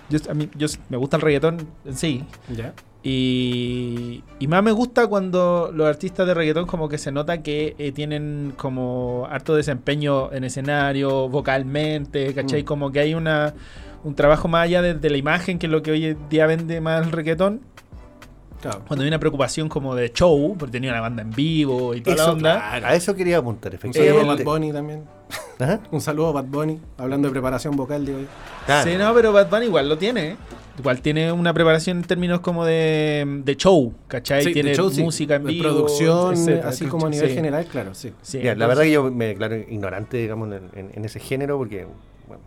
Yo, 0.09 0.19
a 0.29 0.33
mí, 0.33 0.49
yo 0.55 0.67
me 0.89 0.97
gusta 0.97 1.15
el 1.15 1.21
reggaetón 1.21 1.67
en 1.85 1.95
sí. 1.95 2.25
Ya. 2.55 2.73
Y, 3.01 4.21
y, 4.39 4.47
más 4.47 4.61
me 4.61 4.73
gusta 4.73 5.07
cuando 5.07 5.71
los 5.73 5.87
artistas 5.87 6.27
de 6.27 6.33
reggaetón 6.33 6.65
como 6.65 6.89
que 6.89 6.97
se 6.97 7.13
nota 7.13 7.41
que 7.41 7.73
eh, 7.77 7.93
tienen 7.93 8.53
como 8.57 9.25
harto 9.31 9.55
desempeño 9.55 10.33
en 10.33 10.43
escenario, 10.43 11.29
vocalmente, 11.29 12.33
¿cachai? 12.33 12.63
Mm. 12.63 12.65
Como 12.65 12.91
que 12.91 12.99
hay 12.99 13.13
una, 13.13 13.53
un 14.03 14.15
trabajo 14.15 14.49
más 14.49 14.65
allá 14.65 14.81
de, 14.81 15.09
la 15.09 15.17
imagen, 15.17 15.59
que 15.59 15.67
es 15.67 15.71
lo 15.71 15.81
que 15.81 15.91
hoy 15.91 16.05
en 16.07 16.29
día 16.29 16.45
vende 16.45 16.81
más 16.81 17.05
el 17.05 17.13
reggaetón. 17.13 17.61
Cuando 18.61 19.03
hay 19.03 19.07
una 19.07 19.19
preocupación 19.19 19.69
como 19.69 19.95
de 19.95 20.11
show, 20.11 20.55
porque 20.57 20.73
tenía 20.73 20.91
una 20.91 21.01
banda 21.01 21.21
en 21.21 21.31
vivo 21.31 21.93
y 21.95 22.01
toda 22.01 22.17
la 22.17 22.31
onda. 22.31 22.73
a 22.73 22.95
eso 22.95 23.15
quería 23.15 23.37
apuntar, 23.37 23.73
efectivamente. 23.73 24.19
Un 24.19 24.25
saludo 24.25 24.31
a 24.31 24.35
Bad 24.35 24.45
Bunny 24.45 24.73
también. 24.73 25.03
Un 25.91 26.01
saludo 26.01 26.27
a 26.27 26.31
Bad 26.33 26.45
Bunny, 26.45 26.79
hablando 26.97 27.27
de 27.27 27.31
preparación 27.31 27.75
vocal 27.75 28.05
de 28.05 28.15
hoy. 28.15 28.27
Sí, 28.83 28.95
no, 28.97 29.13
pero 29.13 29.31
Bad 29.31 29.49
Bunny 29.49 29.65
igual 29.65 29.87
lo 29.87 29.97
tiene. 29.97 30.27
¿eh? 30.29 30.37
Igual 30.77 31.01
tiene 31.01 31.31
una 31.31 31.53
preparación 31.53 31.97
en 31.97 32.03
términos 32.03 32.39
como 32.39 32.65
de, 32.65 33.41
de 33.43 33.55
show, 33.57 33.93
¿cachai? 34.07 34.53
tiene 34.53 34.73
música 34.77 35.35
en 35.35 35.43
vivo. 35.43 35.63
producción, 35.63 36.35
así 36.63 36.85
como 36.85 37.07
a 37.07 37.09
nivel 37.09 37.31
general, 37.31 37.65
claro, 37.65 37.93
sí. 37.93 38.13
la 38.33 38.67
verdad 38.67 38.83
que 38.83 38.91
yo 38.91 39.11
me 39.11 39.25
declaro 39.25 39.55
ignorante, 39.55 40.17
digamos, 40.17 40.49
en, 40.73 41.05
ese 41.05 41.19
género, 41.19 41.57
porque, 41.57 41.87
bueno. 42.27 42.43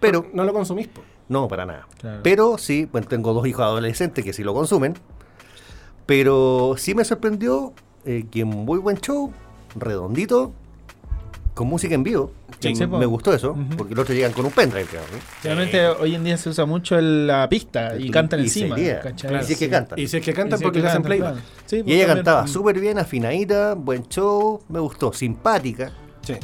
Pero. 0.00 0.26
No 0.32 0.44
lo 0.44 0.52
consumís, 0.52 0.88
pues. 0.88 1.06
No, 1.28 1.48
para 1.48 1.66
nada. 1.66 1.86
Pero 2.22 2.58
sí, 2.58 2.88
bueno, 2.90 3.06
tengo 3.06 3.34
dos 3.34 3.46
hijos 3.46 3.64
adolescentes 3.64 4.24
que 4.24 4.32
sí 4.32 4.42
lo 4.42 4.54
consumen. 4.54 4.94
Pero 6.06 6.74
sí 6.78 6.94
me 6.94 7.04
sorprendió 7.04 7.74
eh, 8.06 8.24
que 8.30 8.44
un 8.44 8.64
muy 8.64 8.78
buen 8.78 8.96
show, 8.98 9.30
redondito, 9.76 10.52
con 11.52 11.66
música 11.66 11.94
en 11.94 12.04
vivo. 12.04 12.32
me 12.88 13.04
gustó 13.04 13.34
eso, 13.34 13.56
porque 13.76 13.94
los 13.94 14.04
otros 14.04 14.16
llegan 14.16 14.32
con 14.32 14.46
un 14.46 14.52
pendrive, 14.52 14.86
Realmente 15.42 15.86
hoy 15.88 16.14
en 16.14 16.24
día 16.24 16.36
se 16.38 16.48
usa 16.48 16.64
mucho 16.64 16.98
la 17.00 17.48
pista 17.48 17.96
y 17.98 18.10
cantan 18.10 18.40
encima. 18.40 18.78
Y 18.78 18.84
si 19.42 19.52
es 19.52 19.58
que 19.58 19.68
cantan. 19.68 19.98
Y 19.98 20.06
si 20.06 20.16
es 20.16 20.24
que 20.24 20.32
cantan 20.32 20.60
porque 20.60 20.80
le 20.80 20.88
hacen 20.88 21.02
playback. 21.02 21.36
y 21.84 21.92
ella 21.92 22.06
cantaba 22.06 22.46
súper 22.46 22.80
bien, 22.80 22.98
afinadita, 22.98 23.74
buen 23.74 24.08
show, 24.08 24.62
me 24.68 24.78
gustó, 24.78 25.12
simpática. 25.12 25.92
Sí. 26.22 26.34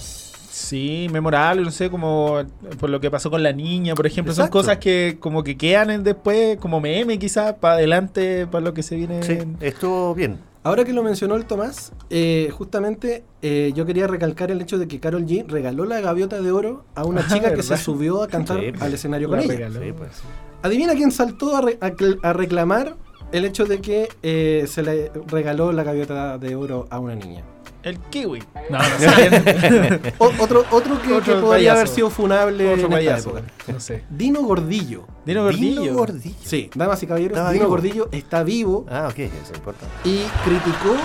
Sí, 0.54 1.08
memorable, 1.10 1.62
no 1.62 1.72
sé, 1.72 1.90
como 1.90 2.44
por 2.78 2.88
lo 2.88 3.00
que 3.00 3.10
pasó 3.10 3.28
con 3.28 3.42
la 3.42 3.52
niña, 3.52 3.96
por 3.96 4.06
ejemplo, 4.06 4.32
son 4.32 4.46
cosas 4.46 4.78
que 4.78 5.16
como 5.18 5.42
que 5.42 5.56
quedan 5.56 6.04
después 6.04 6.58
como 6.58 6.80
meme 6.80 7.18
quizás 7.18 7.54
para 7.54 7.74
adelante, 7.74 8.46
para 8.46 8.64
lo 8.64 8.72
que 8.72 8.84
se 8.84 8.94
viene. 8.94 9.20
Sí, 9.24 9.36
estuvo 9.58 10.14
bien. 10.14 10.38
Ahora 10.62 10.84
que 10.84 10.92
lo 10.92 11.02
mencionó 11.02 11.34
el 11.34 11.44
Tomás, 11.44 11.92
eh, 12.08 12.50
justamente 12.52 13.24
eh, 13.42 13.72
yo 13.74 13.84
quería 13.84 14.06
recalcar 14.06 14.52
el 14.52 14.60
hecho 14.60 14.78
de 14.78 14.86
que 14.86 15.00
Carol 15.00 15.26
G 15.26 15.44
regaló 15.48 15.86
la 15.86 16.00
gaviota 16.00 16.40
de 16.40 16.52
oro 16.52 16.84
a 16.94 17.04
una 17.04 17.26
chica 17.26 17.52
que 17.52 17.64
se 17.64 17.76
subió 17.76 18.22
a 18.22 18.28
cantar 18.28 18.58
al 18.58 18.74
pues, 18.74 18.92
escenario 18.92 19.28
con 19.28 19.40
ella. 19.40 19.68
Pues. 19.98 20.22
Adivina 20.62 20.94
quién 20.94 21.10
saltó 21.10 21.56
a, 21.56 22.32
reclamar 22.32 22.94
el 23.32 23.44
hecho 23.44 23.64
de 23.64 23.80
que 23.80 24.08
eh, 24.22 24.66
se 24.68 24.84
le 24.84 25.10
regaló 25.26 25.72
la 25.72 25.82
gaviota 25.82 26.38
de 26.38 26.54
oro 26.54 26.86
a 26.90 27.00
una 27.00 27.16
niña. 27.16 27.42
El 27.84 27.98
kiwi. 27.98 28.42
No, 28.70 28.78
no 28.78 28.84
sé. 28.98 30.14
otro, 30.18 30.64
otro 30.70 31.02
que, 31.02 31.34
podría 31.34 31.72
haber 31.72 31.88
sido 31.88 32.08
funable 32.08 32.72
en 32.72 32.92
esta 32.92 33.18
época. 33.18 33.42
No 33.68 33.78
sé. 33.78 34.04
Dino 34.08 34.42
Gordillo. 34.42 35.04
Dino 35.26 35.42
Gordillo. 35.44 35.82
Dino 35.82 35.94
Gordillo. 35.94 36.36
Sí, 36.42 36.70
damas 36.74 37.02
y 37.02 37.06
caballeros, 37.06 37.52
Dino 37.52 37.68
Gordillo 37.68 38.08
está 38.10 38.42
vivo. 38.42 38.86
Ah, 38.88 39.08
ok, 39.10 39.18
eso 39.18 39.54
importa. 39.54 39.86
Y 40.04 40.22
criticó 40.44 40.96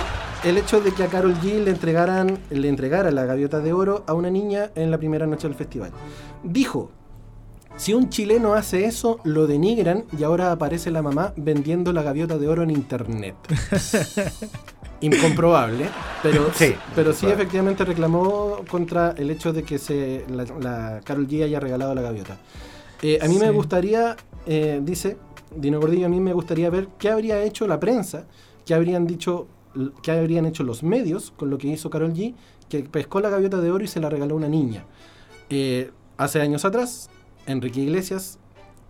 el 0.45 0.57
hecho 0.57 0.79
de 0.79 0.93
que 0.93 1.03
a 1.03 1.07
Carol 1.07 1.35
G 1.41 1.63
le 1.63 1.71
entregaran 1.71 2.39
le 2.49 2.69
entregara 2.69 3.11
la 3.11 3.25
gaviota 3.25 3.59
de 3.59 3.73
oro 3.73 4.05
a 4.07 4.13
una 4.13 4.29
niña 4.29 4.71
en 4.75 4.89
la 4.89 4.97
primera 4.97 5.27
noche 5.27 5.47
del 5.49 5.57
festival. 5.57 5.91
Dijo, 6.43 6.91
si 7.75 7.93
un 7.93 8.09
chileno 8.09 8.53
hace 8.55 8.85
eso, 8.85 9.19
lo 9.23 9.47
denigran 9.47 10.05
y 10.17 10.23
ahora 10.23 10.51
aparece 10.51 10.91
la 10.91 11.01
mamá 11.01 11.33
vendiendo 11.35 11.93
la 11.93 12.03
gaviota 12.03 12.37
de 12.37 12.47
oro 12.47 12.63
en 12.63 12.71
internet. 12.71 13.35
incomprobable, 15.01 15.89
pero 16.21 16.51
sí, 16.53 16.75
pero 16.95 17.13
sí 17.13 17.27
efectivamente 17.27 17.85
reclamó 17.85 18.63
contra 18.69 19.11
el 19.17 19.29
hecho 19.29 19.53
de 19.53 19.63
que 19.63 19.77
se 19.77 20.25
la, 20.29 21.01
Carol 21.03 21.27
G 21.27 21.43
haya 21.43 21.59
regalado 21.59 21.95
la 21.95 22.01
gaviota. 22.01 22.37
Eh, 23.01 23.19
a 23.21 23.27
mí 23.27 23.37
me 23.37 23.49
gustaría, 23.51 24.17
eh, 24.45 24.81
dice 24.83 25.17
Dino 25.55 25.79
Gordillo, 25.79 26.07
a 26.07 26.09
mí 26.09 26.19
me 26.19 26.33
gustaría 26.33 26.69
ver 26.69 26.89
qué 26.97 27.09
habría 27.09 27.41
hecho 27.43 27.67
la 27.67 27.79
prensa, 27.79 28.25
qué 28.65 28.73
habrían 28.73 29.07
dicho, 29.07 29.47
qué 30.03 30.11
habrían 30.11 30.45
hecho 30.45 30.63
los 30.63 30.83
medios 30.83 31.31
con 31.31 31.49
lo 31.49 31.57
que 31.57 31.67
hizo 31.67 31.89
Carol 31.89 32.13
G, 32.13 32.33
que 32.67 32.79
pescó 32.83 33.19
la 33.19 33.29
gaviota 33.29 33.57
de 33.57 33.71
oro 33.71 33.83
y 33.83 33.87
se 33.87 33.99
la 33.99 34.09
regaló 34.09 34.35
a 34.35 34.37
una 34.37 34.49
niña. 34.49 34.85
Eh, 35.49 35.91
hace 36.17 36.41
años 36.41 36.65
atrás, 36.65 37.09
Enrique 37.47 37.81
Iglesias 37.81 38.38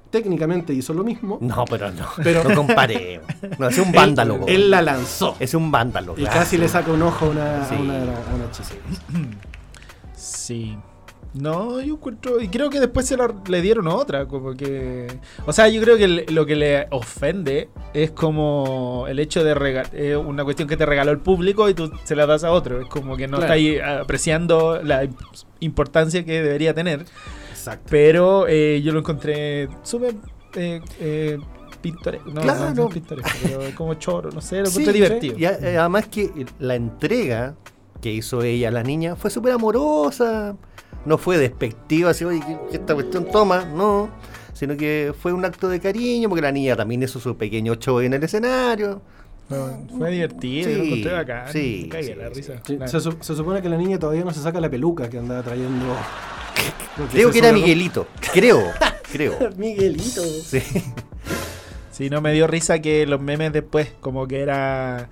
técnicamente 0.09 0.73
hizo 0.73 0.93
lo 0.93 1.03
mismo. 1.03 1.37
No, 1.41 1.65
pero 1.65 1.91
no. 1.91 2.07
Pero 2.23 2.43
no 2.43 2.55
comparemos. 2.55 3.25
No, 3.57 3.67
es 3.67 3.77
un 3.77 3.91
vándalo. 3.93 4.45
Él, 4.47 4.69
la 4.69 4.81
lanzó. 4.81 5.35
Es 5.39 5.53
un 5.53 5.71
vándalo. 5.71 6.15
Y 6.17 6.23
casi 6.25 6.57
le 6.57 6.67
saca 6.67 6.91
un 6.91 7.01
ojo 7.01 7.25
a 7.25 7.29
una, 7.29 7.65
sí. 7.67 7.75
a 7.75 7.79
una, 7.79 7.95
Sí. 10.15 10.77
No, 11.33 11.79
yo 11.79 11.93
encuentro. 11.93 12.41
Y 12.41 12.47
creo 12.47 12.69
que 12.71 12.79
después 12.79 13.05
se 13.05 13.15
le 13.47 13.61
dieron 13.61 13.87
otra. 13.87 14.25
Como 14.25 14.55
que. 14.55 15.07
O 15.45 15.53
sea, 15.53 15.67
yo 15.67 15.81
creo 15.81 15.97
que 15.97 16.07
lo 16.07 16.45
que 16.45 16.55
le 16.55 16.87
ofende 16.89 17.69
es 17.93 18.11
como 18.11 19.05
el 19.07 19.19
hecho 19.19 19.43
de 19.43 19.53
regalar. 19.53 19.91
una 20.17 20.43
cuestión 20.43 20.67
que 20.67 20.75
te 20.75 20.85
regaló 20.85 21.11
el 21.11 21.19
público 21.19 21.69
y 21.69 21.75
tú 21.75 21.91
se 22.03 22.15
la 22.15 22.25
das 22.25 22.43
a 22.43 22.51
otro. 22.51 22.81
Es 22.81 22.87
como 22.87 23.15
que 23.15 23.27
no 23.27 23.39
está 23.39 23.53
ahí 23.53 23.79
apreciando 23.79 24.81
la 24.83 25.07
importancia 25.59 26.25
que 26.25 26.41
debería 26.41 26.73
tener. 26.73 27.05
Pero 27.89 28.47
eh, 28.47 28.81
yo 28.83 28.91
lo 28.91 28.99
encontré 28.99 29.67
súper 29.83 30.15
eh, 30.55 30.81
eh, 30.99 31.37
pintoresco. 31.81 32.29
No, 32.31 32.41
Claro. 32.41 32.73
no 32.73 32.87
es 32.87 32.93
pintoresco, 32.93 33.31
pero 33.43 33.61
es 33.61 33.73
como 33.75 33.93
choro, 33.95 34.31
no 34.31 34.41
sé, 34.41 34.59
lo 34.59 34.65
Sí, 34.67 34.81
encontré 34.81 34.93
divertido. 34.93 35.37
Y 35.37 35.45
a- 35.45 35.51
eh, 35.59 35.77
además 35.77 36.07
que 36.07 36.29
la 36.59 36.75
entrega 36.75 37.55
que 38.01 38.11
hizo 38.13 38.41
ella 38.43 38.69
a 38.69 38.71
la 38.71 38.83
niña 38.83 39.15
fue 39.15 39.29
súper 39.29 39.53
amorosa. 39.53 40.55
No 41.05 41.17
fue 41.17 41.37
despectiva, 41.37 42.09
así, 42.11 42.25
oye, 42.25 42.41
esta 42.71 42.93
cuestión 42.93 43.25
toma, 43.31 43.63
no. 43.65 44.09
Sino 44.53 44.75
que 44.75 45.13
fue 45.17 45.31
un 45.31 45.45
acto 45.45 45.69
de 45.69 45.79
cariño, 45.79 46.27
porque 46.27 46.41
la 46.41 46.51
niña 46.51 46.75
también 46.75 47.01
hizo 47.03 47.19
su 47.19 47.37
pequeño 47.37 47.75
show 47.75 47.99
en 48.01 48.13
el 48.13 48.23
escenario. 48.23 49.01
Fue, 49.47 49.57
fue 49.97 50.11
divertido, 50.11 50.69
Sí, 50.69 50.75
lo 50.75 50.83
encontré 50.83 51.11
bacán. 51.13 51.51
sí, 51.51 51.79
me 51.83 51.89
cagué 51.89 52.03
sí, 52.03 52.13
la 52.15 52.27
sí. 52.27 52.33
risa. 52.33 52.53
Sí, 52.65 52.75
Claro. 52.75 52.91
se, 52.91 52.99
su- 52.99 53.17
se 53.21 53.35
supone 53.35 53.61
que 53.61 53.69
la 53.69 53.77
niña 53.77 53.97
todavía 53.97 54.23
no 54.25 54.31
se 54.33 54.41
saca 54.41 54.59
la 54.59 54.69
peluca 54.69 55.09
que 55.09 55.17
andaba 55.17 55.41
trayendo. 55.41 55.85
Creo 57.11 57.31
que 57.31 57.39
era 57.39 57.51
Miguelito. 57.51 58.07
Creo, 58.33 58.61
creo. 59.11 59.33
Miguelito. 59.57 60.21
Sí. 60.23 60.61
Sí, 61.91 62.09
no 62.09 62.21
me 62.21 62.31
dio 62.33 62.47
risa 62.47 62.79
que 62.79 63.05
los 63.05 63.21
memes 63.21 63.51
después, 63.53 63.91
como 63.99 64.27
que 64.27 64.39
era. 64.41 65.09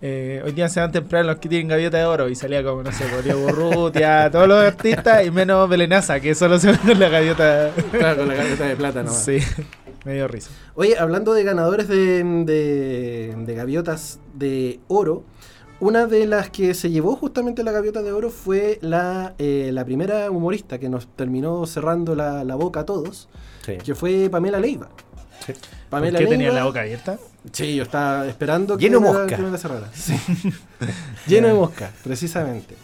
eh, 0.00 0.40
hoy 0.44 0.52
día 0.52 0.68
se 0.68 0.78
van 0.80 0.92
temprano 0.92 1.26
los 1.32 1.38
que 1.40 1.48
tienen 1.48 1.66
gaviota 1.68 1.98
de 1.98 2.04
oro 2.04 2.28
y 2.28 2.36
salía 2.36 2.62
como, 2.62 2.82
no 2.82 2.92
sé, 2.92 3.04
por 3.06 3.22
Diego 3.24 3.44
Urrutia, 3.46 4.28
todos 4.32 4.46
los 4.46 4.62
artistas 4.62 5.26
y 5.26 5.30
menos 5.32 5.68
Belenaza, 5.68 6.20
que 6.20 6.34
solo 6.34 6.58
se 6.60 6.70
ve 6.72 6.78
con 6.78 6.98
la 7.00 7.08
gaviota. 7.08 7.70
Claro, 7.90 8.18
con 8.18 8.28
la 8.28 8.34
gaveta 8.34 8.64
de 8.66 8.76
plata 8.76 9.02
nomás. 9.02 9.24
Sí, 9.24 9.38
me 10.04 10.14
dio 10.14 10.28
risa. 10.28 10.50
Oye, 10.74 10.96
hablando 10.98 11.34
de 11.34 11.42
ganadores 11.42 11.88
de, 11.88 12.22
de- 12.44 13.34
de 13.36 13.54
gaviotas 13.54 14.20
de 14.34 14.78
oro, 14.86 15.24
una 15.80 16.06
de 16.06 16.26
las 16.26 16.50
que 16.50 16.74
se 16.74 16.90
llevó 16.90 17.16
justamente 17.16 17.62
la 17.64 17.72
gaviota 17.72 18.02
de 18.02 18.12
oro 18.12 18.30
fue 18.30 18.78
la, 18.82 19.34
eh, 19.38 19.70
la 19.72 19.84
primera 19.84 20.30
humorista 20.30 20.78
que 20.78 20.88
nos 20.88 21.06
terminó 21.16 21.66
cerrando 21.66 22.14
la, 22.14 22.44
la 22.44 22.54
boca 22.54 22.80
a 22.80 22.84
todos, 22.86 23.28
Sí. 23.64 23.76
que 23.84 23.94
fue 23.94 24.28
Pamela 24.30 24.58
Leiva. 24.58 24.88
Sí. 25.46 25.52
¿Por 25.88 26.02
qué 26.02 26.26
tenía 26.26 26.52
la 26.52 26.64
boca 26.64 26.80
abierta? 26.80 27.18
Sí, 27.52 27.74
yo 27.74 27.82
estaba 27.84 28.26
esperando 28.26 28.76
Lleno 28.78 29.00
de 29.00 29.06
me 29.06 29.12
la- 29.12 29.18
mosca. 29.20 29.36
que 29.36 29.42
me 29.42 29.50
la 29.50 29.58
cerrara. 29.58 29.88
Sí. 29.94 30.14
Lleno 31.26 31.48
de 31.48 31.54
mosca, 31.54 31.90
precisamente. 32.04 32.74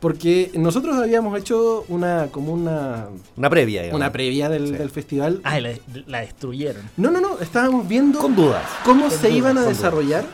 Porque 0.00 0.50
nosotros 0.54 0.94
habíamos 0.96 1.38
hecho 1.38 1.84
una 1.88 2.28
como 2.30 2.52
una, 2.52 3.06
Una 3.36 3.48
previa, 3.50 3.82
digamos. 3.82 3.98
una 4.00 4.12
previa 4.12 4.48
del, 4.50 4.68
Sí. 4.68 4.72
del 4.74 4.90
festival. 4.90 5.40
Ah, 5.42 5.58
y 5.58 5.62
la, 5.62 5.70
la 6.06 6.20
destruyeron. 6.20 6.82
No, 6.98 7.10
no, 7.10 7.20
no, 7.20 7.38
estábamos 7.40 7.88
viendo 7.88 8.18
Con 8.18 8.36
dudas. 8.36 8.62
cómo 8.84 9.02
Con 9.08 9.10
se 9.10 9.16
dudas, 9.28 9.32
iban 9.32 9.58
a 9.58 9.62
desarrollar 9.64 10.24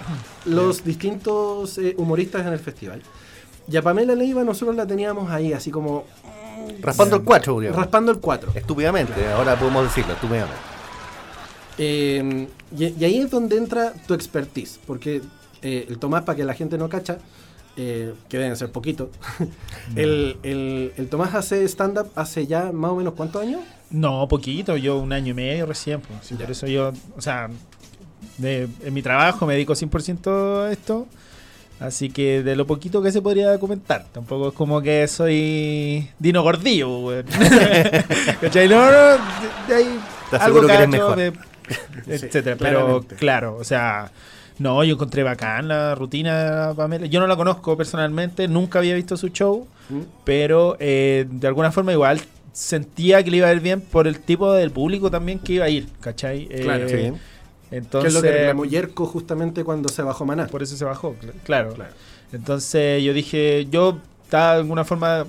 los 0.46 0.84
distintos 0.84 1.78
eh, 1.78 1.94
humoristas 1.98 2.46
en 2.46 2.52
el 2.52 2.58
festival. 2.58 3.02
Y 3.70 3.76
a 3.76 3.82
Pamela 3.82 4.14
Leiva 4.14 4.42
nosotros 4.44 4.74
la 4.76 4.86
teníamos 4.86 5.30
ahí, 5.30 5.52
así 5.52 5.70
como 5.70 6.04
Raspando 6.80 7.16
el 7.16 7.22
4, 7.22 7.60
digamos. 7.60 7.80
raspando 7.80 8.12
el 8.12 8.18
4. 8.18 8.52
Estúpidamente, 8.54 9.12
ahora 9.32 9.58
podemos 9.58 9.84
decirlo, 9.84 10.12
estúpidamente. 10.14 10.56
Eh, 11.78 12.46
y, 12.76 12.84
y 12.84 13.04
ahí 13.04 13.18
es 13.18 13.30
donde 13.30 13.56
entra 13.56 13.92
tu 14.06 14.14
expertise, 14.14 14.78
porque 14.86 15.22
eh, 15.62 15.86
el 15.88 15.98
Tomás, 15.98 16.22
para 16.22 16.36
que 16.36 16.44
la 16.44 16.54
gente 16.54 16.76
no 16.78 16.88
cacha, 16.88 17.18
eh, 17.76 18.12
que 18.28 18.38
deben 18.38 18.56
ser 18.56 18.70
poquito, 18.70 19.10
el, 19.96 20.36
el- 20.42 20.92
el 20.96 21.08
Tomás 21.08 21.34
hace 21.34 21.64
stand-up 21.68 22.08
hace 22.14 22.46
ya 22.46 22.70
más 22.72 22.90
o 22.92 22.96
menos 22.96 23.14
cuántos 23.14 23.42
años? 23.42 23.60
No, 23.90 24.26
poquito, 24.28 24.76
yo 24.76 24.98
un 24.98 25.12
año 25.12 25.30
y 25.30 25.34
medio 25.34 25.66
recién. 25.66 26.00
pues, 26.00 26.38
por 26.38 26.50
eso 26.50 26.66
yo, 26.66 26.92
o 27.16 27.20
sea, 27.20 27.48
de- 28.42 28.68
en 28.84 28.92
mi 28.94 29.00
trabajo 29.02 29.46
me 29.46 29.54
dedico 29.54 29.74
100% 29.74 30.66
a 30.66 30.72
esto. 30.72 31.06
Así 31.80 32.10
que 32.10 32.42
de 32.44 32.54
lo 32.54 32.64
poquito 32.66 33.02
que 33.02 33.10
se 33.10 33.20
podría 33.22 33.58
comentar. 33.58 34.04
Tampoco 34.12 34.48
es 34.48 34.54
como 34.54 34.80
que 34.82 35.08
soy 35.08 36.08
Dino 36.18 36.42
Gordillo, 36.42 36.98
weón. 37.00 37.26
¿Cachai? 38.40 38.68
No, 38.68 38.84
no, 38.84 38.90
de, 39.68 39.74
ahí 39.74 40.00
algo 40.30 40.36
aseguro 40.36 40.66
que 40.68 40.74
eres 40.74 40.86
cacho, 40.86 40.90
mejor. 40.90 41.16
de- 41.16 41.32
etcétera. 42.14 42.56
Pero 42.58 42.78
claramente. 42.80 43.16
claro, 43.16 43.56
o 43.56 43.64
sea, 43.64 44.12
no, 44.58 44.84
yo 44.84 44.94
encontré 44.94 45.22
bacán 45.24 45.66
la 45.68 45.94
rutina 45.96 46.68
de 46.68 46.74
Pamela. 46.74 47.06
Yo 47.06 47.18
no 47.18 47.26
la 47.26 47.34
conozco 47.36 47.76
personalmente, 47.76 48.46
nunca 48.46 48.78
había 48.78 48.94
visto 48.94 49.16
su 49.16 49.28
show, 49.30 49.66
¿Mm? 49.88 50.00
pero 50.24 50.76
eh, 50.78 51.26
de 51.28 51.46
alguna 51.48 51.72
forma 51.72 51.92
igual 51.92 52.20
sentía 52.52 53.22
que 53.24 53.30
le 53.32 53.38
iba 53.38 53.48
a 53.48 53.52
ir 53.52 53.60
bien 53.60 53.80
por 53.80 54.06
el 54.06 54.20
tipo 54.20 54.52
del 54.52 54.70
público 54.70 55.10
también 55.10 55.38
que 55.40 55.54
iba 55.54 55.64
a 55.64 55.68
ir, 55.68 55.88
¿cachai? 56.00 56.46
Claro, 56.46 56.84
Eh, 56.86 57.12
sí. 57.12 57.20
Entonces, 57.72 58.02
que 58.02 58.08
es 58.08 58.14
lo 58.14 58.22
que 58.22 58.32
reclamó 58.38 58.64
Yerko 58.64 59.06
justamente 59.06 59.64
cuando 59.64 59.88
se 59.88 60.02
bajó 60.02 60.24
Maná. 60.24 60.46
por 60.46 60.62
eso 60.62 60.76
se 60.76 60.84
bajó, 60.84 61.14
cl- 61.20 61.32
claro. 61.44 61.74
Claro. 61.74 61.92
Entonces 62.32 63.02
yo 63.02 63.12
dije, 63.12 63.66
yo 63.70 63.98
estaba 64.24 64.52
de 64.54 64.58
alguna 64.60 64.84
forma, 64.84 65.26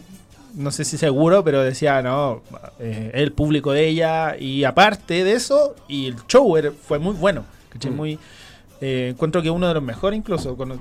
no 0.55 0.71
sé 0.71 0.85
si 0.85 0.97
seguro, 0.97 1.43
pero 1.43 1.61
decía, 1.63 2.01
no, 2.01 2.41
eh, 2.79 3.11
el 3.13 3.31
público 3.31 3.71
de 3.71 3.87
ella 3.87 4.37
y 4.37 4.63
aparte 4.63 5.23
de 5.23 5.33
eso, 5.33 5.75
y 5.87 6.07
el 6.07 6.15
show 6.27 6.55
era- 6.57 6.71
fue 6.71 6.99
muy 6.99 7.13
bueno. 7.15 7.45
Mm. 7.83 7.89
Muy, 7.95 8.19
eh, 8.81 9.09
encuentro 9.11 9.41
que 9.41 9.49
uno 9.49 9.67
de 9.67 9.73
los 9.73 9.83
mejores 9.83 10.17
incluso, 10.19 10.55
con- 10.55 10.79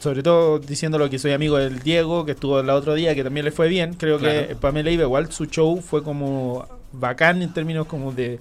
sobre 0.00 0.22
todo 0.22 0.58
diciéndolo 0.58 1.10
que 1.10 1.18
soy 1.18 1.32
amigo 1.32 1.56
del 1.56 1.80
Diego, 1.80 2.24
que 2.24 2.32
estuvo 2.32 2.60
el 2.60 2.70
otro 2.70 2.94
día, 2.94 3.14
que 3.14 3.24
también 3.24 3.44
le 3.44 3.50
fue 3.50 3.68
bien, 3.68 3.94
creo 3.94 4.18
que 4.18 4.44
Claro. 4.46 4.60
Pamela 4.60 4.90
Iba 4.90 5.02
igual 5.04 5.32
su 5.32 5.46
show 5.46 5.80
fue 5.80 6.02
como 6.02 6.66
bacán 6.92 7.42
en 7.42 7.52
términos 7.52 7.86
como 7.86 8.12
de, 8.12 8.38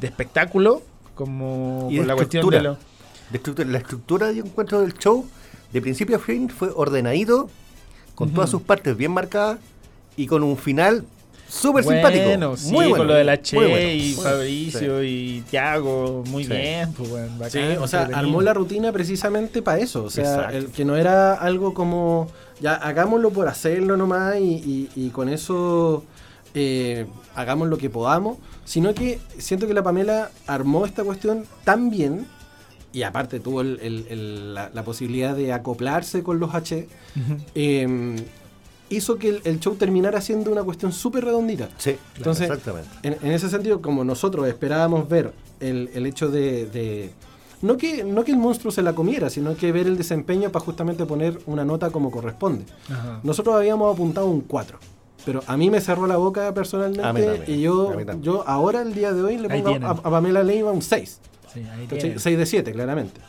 de 0.00 0.06
espectáculo, 0.06 0.82
como 1.16 1.88
Y 1.90 1.96
por 1.98 2.06
la 2.06 2.14
cuestión 2.14 2.44
estructura. 2.44 2.58
de 2.58 2.62
lo... 2.62 3.36
Estructura, 3.36 3.68
la 3.68 3.78
estructura 3.78 4.30
yo 4.32 4.44
encuentro 4.44 4.80
del 4.82 4.94
show, 4.94 5.26
de 5.72 5.80
principio 5.82 6.14
a 6.16 6.18
fin, 6.20 6.48
fue 6.48 6.70
ordenadito, 6.72 7.50
con 8.14 8.30
todas 8.30 8.48
sus 8.50 8.62
partes 8.62 8.96
bien 8.96 9.10
marcadas 9.10 9.58
y 10.16 10.26
con 10.28 10.44
un 10.44 10.56
final 10.56 11.04
súper 11.48 11.82
bueno, 11.84 12.08
simpático. 12.08 12.56
Sí, 12.56 12.72
muy 12.72 12.84
bueno. 12.86 12.96
con 12.98 13.06
lo 13.08 13.14
de 13.14 13.24
la 13.24 13.42
Che 13.42 13.56
muy 13.56 13.66
bueno, 13.66 13.88
y 13.90 13.98
muy 13.98 14.14
bueno. 14.14 14.30
Fabricio 14.30 15.02
y 15.04 15.44
Tiago, 15.50 16.22
muy 16.28 16.44
Sí. 16.44 16.50
bien, 16.50 16.92
pues 16.92 17.10
bueno, 17.10 17.32
bacán, 17.38 17.50
Sí, 17.50 17.76
o 17.80 17.88
sea, 17.88 18.08
armó 18.14 18.42
la 18.42 18.54
rutina 18.54 18.92
precisamente 18.92 19.60
para 19.60 19.78
eso. 19.80 20.04
O 20.04 20.10
sea, 20.10 20.50
el- 20.52 20.66
que 20.68 20.84
no 20.84 20.96
era 20.96 21.34
algo 21.34 21.74
como, 21.74 22.28
ya 22.60 22.74
hagámoslo 22.74 23.30
por 23.30 23.48
hacerlo 23.48 23.96
nomás 23.96 24.36
y, 24.38 24.44
y- 24.44 24.90
y 24.94 25.10
con 25.10 25.28
eso 25.28 26.04
eh, 26.54 27.06
hagamos 27.34 27.68
lo 27.68 27.76
que 27.76 27.90
podamos, 27.90 28.38
sino 28.66 28.92
que 28.92 29.18
siento 29.38 29.66
que 29.66 29.72
la 29.72 29.82
Pamela 29.82 30.30
armó 30.46 30.84
esta 30.84 31.02
cuestión 31.04 31.44
tan 31.64 31.88
bien 31.88 32.26
y 32.92 33.02
aparte 33.02 33.40
tuvo 33.40 33.62
el- 33.62 33.78
el- 33.80 34.06
el- 34.10 34.54
la, 34.54 34.70
la 34.74 34.84
posibilidad 34.84 35.34
de 35.34 35.52
acoplarse 35.54 36.22
con 36.22 36.38
los 36.38 36.54
H, 36.54 36.86
eh, 37.54 38.16
hizo 38.88 39.16
que 39.16 39.40
el, 39.44 39.60
show 39.60 39.74
terminara 39.74 40.20
siendo 40.20 40.50
una 40.52 40.62
cuestión 40.62 40.92
súper 40.92 41.24
redondita. 41.24 41.68
Sí, 41.78 41.96
Entonces, 42.16 42.48
exactamente. 42.48 42.88
En, 43.02 43.16
en 43.22 43.32
ese 43.32 43.48
sentido, 43.50 43.80
como 43.82 44.04
nosotros 44.04 44.46
esperábamos 44.46 45.08
ver 45.08 45.32
el, 45.60 45.90
el 45.94 46.06
hecho 46.06 46.28
de, 46.28 46.66
de- 46.66 47.10
no, 47.62 47.76
que, 47.76 48.04
no 48.04 48.22
que 48.22 48.32
el 48.32 48.38
monstruo 48.38 48.70
se 48.70 48.82
la 48.82 48.94
comiera, 48.94 49.28
sino 49.30 49.56
que 49.56 49.72
ver 49.72 49.86
el 49.86 49.96
desempeño 49.96 50.50
para 50.52 50.64
justamente 50.64 51.04
poner 51.06 51.38
una 51.46 51.64
nota 51.64 51.90
como 51.90 52.10
corresponde. 52.10 52.64
Ajá. 52.90 53.20
Nosotros 53.24 53.56
habíamos 53.56 53.92
apuntado 53.92 54.26
un 54.26 54.42
4. 54.42 54.78
Pero 55.26 55.42
a 55.46 55.56
mí 55.56 55.70
me 55.70 55.80
cerró 55.80 56.06
la 56.06 56.16
boca 56.16 56.54
personalmente 56.54 57.04
A 57.06 57.12
mí 57.12 57.20
también, 57.20 57.44
y 57.48 57.60
yo, 57.60 57.90
a 57.90 57.96
mí 57.96 58.04
también. 58.04 58.22
yo 58.22 58.44
ahora, 58.46 58.80
el 58.80 58.94
día 58.94 59.12
de 59.12 59.22
hoy, 59.22 59.36
le 59.36 59.48
pongo 59.50 59.86
a, 59.86 59.90
a 59.90 59.94
Pamela 60.10 60.42
Leiva 60.44 60.70
un 60.70 60.80
6. 60.80 61.20
Sí, 61.52 61.60
ahí 61.60 61.86
¿cachai? 61.86 61.98
tiene, 61.98 62.18
6 62.20 62.38
de 62.38 62.46
7, 62.46 62.72
claramente. 62.72 63.20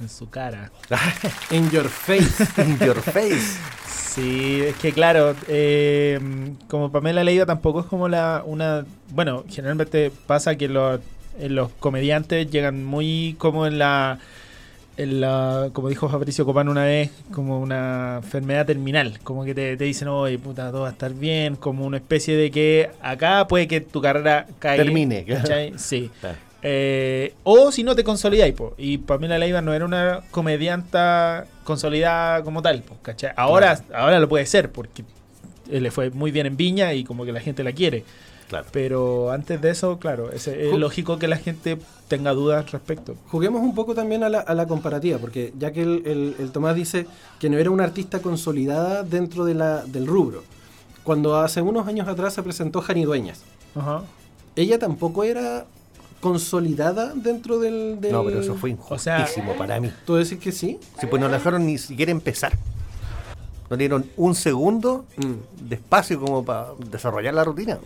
en 0.00 0.08
su 0.08 0.30
cara. 0.30 0.70
In 1.50 1.68
your 1.70 1.88
face. 1.88 2.44
In 2.62 2.78
your 2.78 3.00
face. 3.00 3.58
Sí, 3.88 4.60
es 4.62 4.76
que 4.76 4.92
claro, 4.92 5.34
eh, 5.48 6.20
como 6.68 6.92
Pamela 6.92 7.24
Leiva 7.24 7.44
tampoco 7.44 7.80
es 7.80 7.86
como 7.86 8.08
la 8.08 8.42
una... 8.46 8.84
Bueno, 9.10 9.44
generalmente 9.48 10.12
pasa 10.26 10.56
que 10.56 10.68
los, 10.68 11.00
eh, 11.38 11.48
los 11.48 11.70
comediantes 11.80 12.50
llegan 12.50 12.84
muy 12.84 13.34
como 13.38 13.66
en 13.66 13.78
la... 13.78 14.20
La, 14.96 15.70
como 15.72 15.88
dijo 15.88 16.08
Fabricio 16.08 16.44
Copán 16.44 16.68
una 16.68 16.84
vez, 16.84 17.10
como 17.32 17.60
una 17.60 18.16
enfermedad 18.22 18.66
terminal, 18.66 19.18
como 19.24 19.44
que 19.44 19.54
te, 19.54 19.76
te 19.76 19.84
dicen, 19.84 20.08
oye, 20.08 20.38
puta, 20.38 20.70
todo 20.70 20.82
va 20.82 20.88
a 20.88 20.92
estar 20.92 21.14
bien, 21.14 21.56
como 21.56 21.86
una 21.86 21.96
especie 21.96 22.36
de 22.36 22.50
que 22.50 22.90
acá 23.00 23.46
puede 23.48 23.66
que 23.66 23.80
tu 23.80 24.02
carrera 24.02 24.46
caiga. 24.58 24.84
Termine. 24.84 25.24
¿cachai? 25.24 25.72
Sí. 25.76 26.10
Claro. 26.20 26.36
Eh, 26.62 27.34
o 27.42 27.72
si 27.72 27.82
no 27.82 27.96
te 27.96 28.04
consolidáis, 28.04 28.54
po. 28.54 28.74
Y 28.78 28.98
Pamela 28.98 29.38
Leiva 29.38 29.60
no 29.60 29.72
era 29.72 29.84
una 29.84 30.20
comedianta 30.30 31.46
consolidada 31.64 32.42
como 32.42 32.62
tal, 32.62 32.82
po, 32.82 32.96
¿cachai? 33.02 33.32
Ahora, 33.36 33.82
ahora 33.94 34.20
lo 34.20 34.28
puede 34.28 34.46
ser, 34.46 34.70
porque 34.70 35.04
le 35.70 35.90
fue 35.90 36.10
muy 36.10 36.30
bien 36.30 36.46
en 36.46 36.56
Viña 36.56 36.92
y 36.92 37.02
como 37.02 37.24
que 37.24 37.32
la 37.32 37.40
gente 37.40 37.64
la 37.64 37.72
quiere. 37.72 38.04
Claro. 38.52 38.66
Pero 38.70 39.30
antes 39.30 39.62
de 39.62 39.70
eso, 39.70 39.98
claro, 39.98 40.30
es, 40.30 40.46
lógico 40.76 41.18
que 41.18 41.26
la 41.26 41.38
gente 41.38 41.78
tenga 42.08 42.32
dudas 42.32 42.70
respecto. 42.70 43.14
Juguemos 43.28 43.62
un 43.62 43.74
poco 43.74 43.94
también 43.94 44.22
a 44.24 44.28
la, 44.28 44.40
a 44.40 44.52
la 44.54 44.66
comparativa, 44.66 45.16
porque 45.18 45.54
ya 45.58 45.72
que 45.72 45.80
el, 45.80 46.02
el- 46.06 46.36
el 46.38 46.52
Tomás 46.52 46.74
dice 46.74 47.06
que 47.40 47.48
no 47.48 47.56
era 47.56 47.70
una 47.70 47.84
artista 47.84 48.20
consolidada 48.20 49.04
dentro 49.04 49.46
de 49.46 49.54
la, 49.54 49.86
del 49.86 50.06
rubro, 50.06 50.44
cuando 51.02 51.36
hace 51.38 51.62
unos 51.62 51.88
años 51.88 52.06
atrás 52.08 52.34
se 52.34 52.42
presentó 52.42 52.82
Jani 52.82 53.04
Dueñas, 53.06 53.40
Ajá. 53.74 54.02
ella 54.54 54.78
tampoco 54.78 55.24
era 55.24 55.64
consolidada 56.20 57.14
dentro 57.14 57.58
del... 57.58 58.00
del- 58.02 58.12
No, 58.12 58.22
pero 58.22 58.40
eso 58.40 58.54
fue 58.56 58.76
O 58.90 58.98
sea- 58.98 59.20
injustísimo 59.20 59.54
para 59.56 59.80
mí. 59.80 59.90
¿Tú 60.04 60.16
decís 60.16 60.38
que 60.38 60.52
sí? 60.52 60.78
Si 61.00 61.06
pues 61.06 61.22
no 61.22 61.28
la 61.28 61.38
dejaron 61.38 61.64
ni 61.64 61.78
siquiera 61.78 62.12
empezar. 62.12 62.52
No 63.70 63.78
dieron 63.78 64.04
un 64.18 64.34
segundo 64.34 65.06
mm. 65.16 65.68
de 65.68 65.74
espacio 65.76 66.20
como 66.20 66.44
para 66.44 66.66
desarrollar 66.90 67.32
la 67.32 67.44
rutina. 67.44 67.78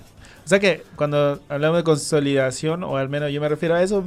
O 0.46 0.48
sea 0.48 0.60
que 0.60 0.84
cuando 0.94 1.40
hablamos 1.48 1.78
de 1.78 1.82
consolidación, 1.82 2.84
o 2.84 2.96
al 2.96 3.08
menos 3.08 3.32
yo 3.32 3.40
me 3.40 3.48
refiero 3.48 3.74
a 3.74 3.82
eso, 3.82 4.04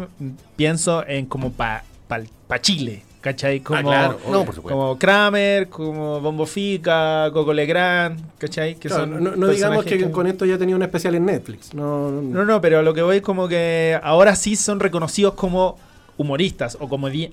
pienso 0.56 1.06
en 1.06 1.25
como 1.25 1.52
para 1.52 1.84
pa, 2.08 2.62
Chile. 2.62 3.04
¿Cachai? 3.19 3.62
Ah, 3.65 4.15
como, 4.23 4.45
no, 4.45 4.45
como 4.45 4.97
Kramer, 4.97 5.67
como 5.67 6.21
Bombo 6.21 6.45
Fica, 6.45 7.30
Coco 7.34 7.52
Legrand, 7.52 8.38
¿cachai? 8.38 8.75
Que 8.75 8.88
son 8.88 9.38
no, 9.38 9.47
digamos 9.49 9.84
que, 9.84 10.10
con 10.10 10.28
esto 10.28 10.45
ya 10.45 10.58
tenía 10.58 10.78
un 10.78 10.84
especial 10.84 11.15
en 11.15 11.25
Netflix. 11.25 11.73
No, 11.73 12.10
no, 12.10 12.45
no, 12.45 12.62
pero 12.62 12.82
lo 12.84 12.93
que 12.93 13.02
voy 13.02 13.17
es 13.17 13.21
como 13.21 13.49
que 13.49 13.99
ahora 14.02 14.38
sí 14.38 14.56
son 14.56 14.80
reconocidos 14.80 15.34
como 15.34 15.78
humoristas 16.19 16.77
o 16.82 16.89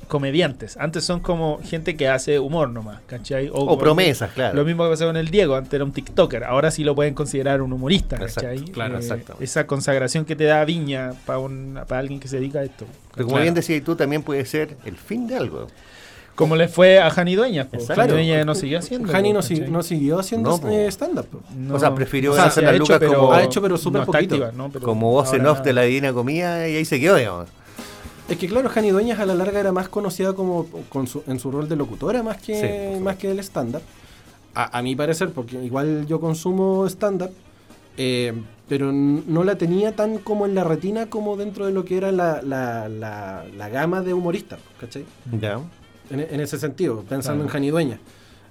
comediantes. 0.06 0.76
Antes 0.76 1.04
son 1.04 1.18
como 1.18 1.58
gente 1.64 1.96
que 1.96 2.08
hace 2.08 2.38
humor 2.38 2.70
nomás, 2.70 3.00
¿cachai? 3.08 3.50
O, 3.52 3.76
promesas, 3.76 4.30
claro. 4.30 4.54
Lo 4.54 4.64
mismo 4.64 4.84
que 4.84 4.90
pasó 4.90 5.06
con 5.06 5.16
el 5.16 5.28
Diego, 5.28 5.56
antes 5.56 5.74
era 5.74 5.82
un 5.82 5.90
TikToker, 5.90 6.44
ahora 6.44 6.70
sí 6.70 6.84
lo 6.84 6.94
pueden 6.94 7.12
considerar 7.12 7.62
un 7.62 7.72
humorista, 7.72 8.16
¿cachai? 8.16 8.60
claro, 8.66 9.00
eh, 9.00 9.24
Esa 9.40 9.66
consagración 9.66 10.24
que 10.24 10.36
te 10.36 10.44
da 10.44 10.64
Viña 10.64 11.14
para 11.26 11.40
para 11.84 11.98
alguien 11.98 12.20
que 12.20 12.28
se 12.28 12.36
dedica 12.36 12.60
a 12.60 12.64
esto. 12.64 12.86
Pero 13.12 13.26
como 13.26 13.40
bien 13.40 13.54
decías 13.54 13.82
tú, 13.82 13.96
también 13.96 14.22
puede 14.22 14.44
ser 14.46 14.76
el 14.84 14.96
fin 14.96 15.26
de 15.26 15.34
algo. 15.34 15.66
Como 16.36 16.54
le 16.54 16.68
fue 16.68 17.00
a 17.00 17.10
Jani 17.10 17.34
Dueñas. 17.34 17.66
Jani 17.88 18.12
Dueñas 18.12 18.46
no 18.46 18.54
siguió 18.54 18.78
haciendo. 18.78 19.10
Jani 19.10 19.32
no, 19.32 19.40
no, 19.68 19.82
siguió 19.82 20.20
haciendo 20.20 20.60
eh, 20.68 20.86
stand-up. 20.92 21.26
o 21.72 21.80
sea, 21.80 21.92
prefirió 21.92 22.34
hacer 22.40 22.62
las 22.62 22.78
lucas 22.78 23.00
como. 23.00 23.32
Ha 23.32 23.42
hecho, 23.42 23.60
pero 23.60 23.76
súper 23.76 24.04
poquito. 24.04 24.52
como 24.80 25.10
voz 25.10 25.32
en 25.32 25.44
off 25.44 25.62
de 25.62 25.72
la 25.72 25.82
Divina 25.82 26.12
Comida 26.12 26.68
y 26.68 26.76
ahí 26.76 26.84
se 26.84 27.00
quedó, 27.00 27.16
digamos. 27.16 27.48
Es 28.28 28.38
que 28.38 28.48
claro, 28.48 28.68
Jani 28.68 28.90
Dueñas 28.90 29.20
a 29.20 29.26
la 29.26 29.34
larga 29.34 29.60
era 29.60 29.72
más 29.72 29.88
conocida 29.88 30.32
como 30.32 30.66
en 31.26 31.38
su 31.38 31.50
rol 31.50 31.68
de 31.68 31.76
locutora 31.76 32.22
más 32.22 32.38
que, 32.38 32.98
más 33.00 33.16
que 33.16 33.30
el 33.30 33.38
stand-up. 33.38 33.82
A, 34.54 34.80
mi 34.80 34.96
parecer, 34.96 35.32
porque 35.32 35.62
igual 35.62 36.06
yo 36.06 36.18
consumo 36.18 36.86
stand-up, 36.88 37.30
eh, 37.98 38.32
pero 38.68 38.90
no 38.90 39.44
la 39.44 39.56
tenía 39.56 39.94
tan 39.94 40.16
como 40.16 40.46
en 40.46 40.54
la 40.54 40.64
retina 40.64 41.10
como 41.10 41.36
dentro 41.36 41.66
de 41.66 41.72
lo 41.72 41.84
que 41.84 41.98
era 41.98 42.10
la, 42.10 42.40
la, 42.42 43.68
gama 43.68 44.00
de 44.00 44.14
humoristas, 44.14 44.58
¿cachai? 44.80 45.04
Ya. 45.40 45.60
En, 46.08 46.40
ese 46.40 46.58
sentido, 46.58 47.04
pensando 47.06 47.44
en 47.44 47.50
Jani 47.50 47.70
Dueñas. 47.70 48.00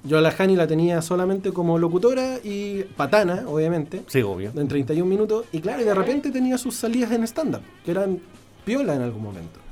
Yo 0.03 0.19
a 0.19 0.21
la 0.21 0.29
Jani 0.29 0.55
la 0.55 0.67
tenía 0.67 1.01
solamente 1.01 1.51
como 1.51 1.79
locutora 1.79 2.37
y 2.43 2.83
patana, 2.95 3.43
obviamente. 3.47 4.03
Sí, 4.05 4.21
obvio. 4.21 4.51
En 4.55 4.67
31 4.67 5.09
minutos. 5.09 5.45
Y 5.51 5.59
claro, 5.59 5.81
y 5.81 5.85
de 5.85 5.95
repente 5.95 6.29
tenía 6.29 6.59
sus 6.59 6.75
salidas 6.75 7.11
en 7.11 7.23
stand-up, 7.23 7.61
que 7.83 7.91
eran 7.91 8.19
piola 8.63 8.93
en 8.93 9.01
algún 9.01 9.23
momento. 9.23 9.64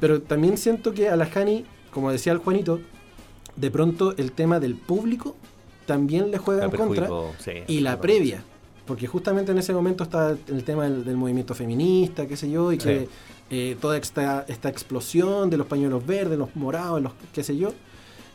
Pero 0.00 0.22
también 0.22 0.56
siento 0.56 0.92
que 0.92 1.08
a 1.08 1.16
la 1.16 1.26
Jani, 1.26 1.64
como 1.92 2.10
decía 2.10 2.32
el 2.32 2.38
Juanito, 2.38 2.80
de 3.56 3.70
pronto 3.70 4.14
el 4.16 4.32
tema 4.32 4.60
del 4.60 4.74
público 4.74 5.36
también 5.86 6.30
le 6.30 6.38
juega 6.38 6.64
en 6.64 6.70
contra. 6.70 7.08
y 7.66 7.80
la 7.80 8.00
previa. 8.00 8.42
Porque 8.86 9.06
justamente 9.06 9.52
en 9.52 9.58
ese 9.58 9.74
momento 9.74 10.04
está 10.04 10.30
el 10.48 10.64
tema 10.64 10.88
del, 10.88 11.16
movimiento 11.16 11.54
feminista, 11.54 12.26
qué 12.26 12.36
sé 12.36 12.50
yo, 12.50 12.72
y 12.72 12.78
que 12.78 13.08
eh, 13.50 13.76
toda 13.80 13.98
esta, 13.98 14.46
esta 14.48 14.70
explosión 14.70 15.50
de 15.50 15.58
los 15.58 15.66
pañuelos 15.66 16.06
verdes, 16.06 16.38
los 16.38 16.56
morados, 16.56 17.02
los 17.02 17.12
qué 17.32 17.42
sé 17.42 17.56
yo. 17.56 17.72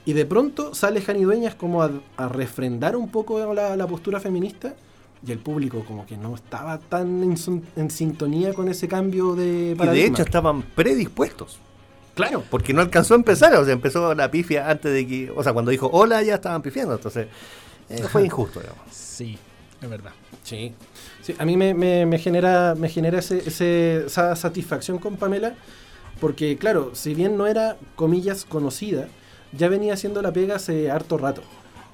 Y 0.06 0.14
de 0.14 0.26
pronto 0.26 0.76
sale 0.76 1.02
Jani 1.02 1.24
Dueñas 1.24 1.56
como 1.56 1.82
a, 1.82 1.92
refrendar 2.30 2.96
un 2.96 3.10
poco 3.10 3.54
la, 3.54 3.88
postura 3.88 4.20
feminista 4.20 4.76
y 5.26 5.32
el 5.32 5.40
público 5.40 5.84
como 5.86 6.06
que 6.06 6.18
no 6.18 6.36
estaba 6.36 6.78
tan 6.80 7.24
en, 7.76 7.90
sintonía 7.90 8.54
con 8.54 8.68
ese 8.68 8.88
cambio 8.88 9.36
de 9.36 9.76
paradigma. 9.78 9.96
Y 9.96 10.10
de 10.10 10.14
hecho 10.14 10.24
estaban 10.24 10.62
predispuestos. 10.62 11.60
Claro. 12.16 12.44
Porque 12.50 12.74
no 12.74 12.82
alcanzó 12.82 13.14
a 13.14 13.18
empezar, 13.18 13.56
o 13.56 13.64
sea, 13.64 13.74
empezó 13.74 14.14
la 14.14 14.30
pifia 14.30 14.70
antes 14.70 14.94
de 14.94 15.08
que, 15.08 15.32
o 15.32 15.42
sea, 15.42 15.54
cuando 15.54 15.72
dijo 15.72 15.90
hola 15.92 16.22
ya 16.22 16.36
estaban 16.36 16.62
pifiando, 16.62 16.94
entonces 16.94 17.28
eh, 17.90 18.04
fue 18.04 18.26
injusto, 18.26 18.60
digamos. 18.60 18.84
Sí, 18.92 19.38
es 19.82 19.90
verdad. 19.90 20.12
Sí. 20.44 20.74
sí 21.22 21.34
a 21.38 21.46
mí 21.46 21.58
me, 21.58 21.74
me, 21.74 22.18
genera, 22.20 22.76
me 22.76 22.90
genera 22.90 23.20
ese, 23.20 24.06
esa 24.06 24.36
satisfacción 24.36 25.00
con 25.00 25.16
Pamela, 25.16 25.56
porque 26.20 26.58
claro, 26.58 26.92
si 26.94 27.16
bien 27.16 27.38
no 27.38 27.48
era, 27.48 27.78
comillas, 27.96 28.46
conocida, 28.46 29.08
ya 29.54 29.70
venía 29.70 29.94
haciendo 29.94 30.22
la 30.22 30.34
pega 30.34 30.58
hace 30.58 30.92
harto 30.92 31.18
rato. 31.18 31.42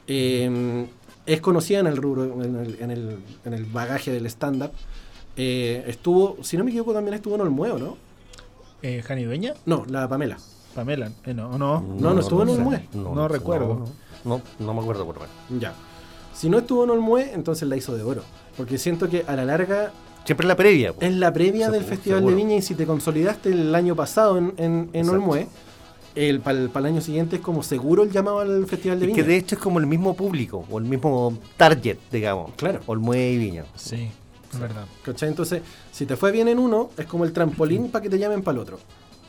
Eh, 0.08 0.88
es 1.30 1.42
conocida 1.42 1.80
en 1.80 1.88
el 1.88 1.98
rubro, 1.98 2.24
en 2.24 2.92
el, 3.54 3.66
bagaje 3.66 4.12
del 4.12 4.26
stand-up. 4.26 4.72
Eh, 5.38 5.84
estuvo, 5.88 6.38
si 6.42 6.58
no 6.58 6.64
me 6.64 6.72
equivoco, 6.72 6.92
también 6.92 7.14
estuvo 7.14 7.36
en 7.36 7.42
Olmueo, 7.42 7.78
¿no? 7.78 7.98
Eh, 8.82 9.04
¿Jani 9.06 9.26
Dueña? 9.26 9.54
No, 9.66 9.86
la 9.88 10.08
Pamela. 10.08 10.38
Pamela, 10.74 11.12
eh, 11.26 11.34
no, 11.34 11.58
no, 11.58 11.82
no, 11.82 12.14
no, 12.14 12.20
estuvo 12.20 12.42
en 12.44 12.50
Olmue. 12.50 12.88
No, 12.94 13.28
recuerdo. 13.28 13.86
No, 14.26 14.42
no, 14.58 14.74
me 14.74 14.82
acuerdo 14.82 15.06
por 15.06 15.18
lo 15.18 15.60
Ya. 15.60 15.74
Si 16.34 16.50
no 16.50 16.60
estuvo 16.60 16.84
en 16.84 16.90
Olmue, 16.90 17.32
entonces 17.34 17.68
la 17.68 17.76
hizo 17.76 17.96
de 17.96 18.04
oro. 18.04 18.24
Porque 18.58 18.78
siento 18.78 19.08
que 19.08 19.24
a 19.28 19.36
la 19.36 19.46
larga. 19.46 19.92
Siempre 20.26 20.46
es 20.46 20.48
la 20.48 20.56
previa. 20.56 20.94
Es 21.00 21.14
la 21.14 21.32
previa 21.32 21.70
del 21.70 21.84
Festival 21.84 22.26
de 22.26 22.34
Viña 22.34 22.56
y 22.56 22.62
si 22.62 22.76
te 22.76 22.86
consolidaste 22.86 23.50
el 23.50 23.74
año 23.76 23.96
pasado 23.96 24.38
en, 24.38 24.54
en, 24.58 24.90
en 24.94 25.10
Olmue 25.10 25.48
el, 26.16 26.40
para, 26.42 26.60
el, 26.60 26.86
año 26.86 27.02
siguiente 27.02 27.38
es 27.38 27.42
como 27.42 27.64
seguro 27.64 28.04
el 28.04 28.12
llamado 28.12 28.40
al 28.40 28.66
Festival 28.68 29.00
de 29.00 29.08
Viña. 29.08 29.16
que 29.16 29.24
de 29.24 29.38
hecho 29.38 29.56
es 29.56 29.62
como 29.62 29.80
el 29.80 29.88
mismo 29.88 30.16
público, 30.16 30.66
o 30.70 30.80
el 30.80 30.86
mismo 30.86 31.38
target, 31.58 31.98
digamos. 32.12 32.52
Claro. 32.56 32.82
Olmué 32.86 33.32
y 33.32 33.38
Viña. 33.38 33.66
Sí, 33.76 34.10
es 34.52 34.60
verdad. 34.60 34.86
¿Cachai? 35.04 35.30
Entonces, 35.30 35.62
si 35.92 36.06
te 36.06 36.16
fue 36.16 36.32
bien 36.32 36.48
en 36.48 36.60
uno, 36.60 36.90
es 36.98 37.06
como 37.06 37.26
el 37.26 37.34
trampolín 37.34 37.92
para 37.92 38.04
que 38.04 38.10
te 38.10 38.20
llamen 38.20 38.42
para 38.42 38.58
el 38.58 38.62
otro. 38.62 38.80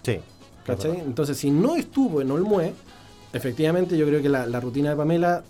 Sí. 0.03 0.19
¿Cachai? 0.65 1.01
Entonces, 1.01 1.37
si 1.37 1.51
no 1.51 1.77
estuvo 1.77 2.21
en 2.21 2.31
Olmué, 2.31 2.73
efectivamente 3.33 3.97
yo 3.97 4.07
creo 4.07 4.23
que 4.23 4.29
la, 4.29 4.61
rutina 4.61 4.91
de 4.91 4.97
Pamela 4.97 5.45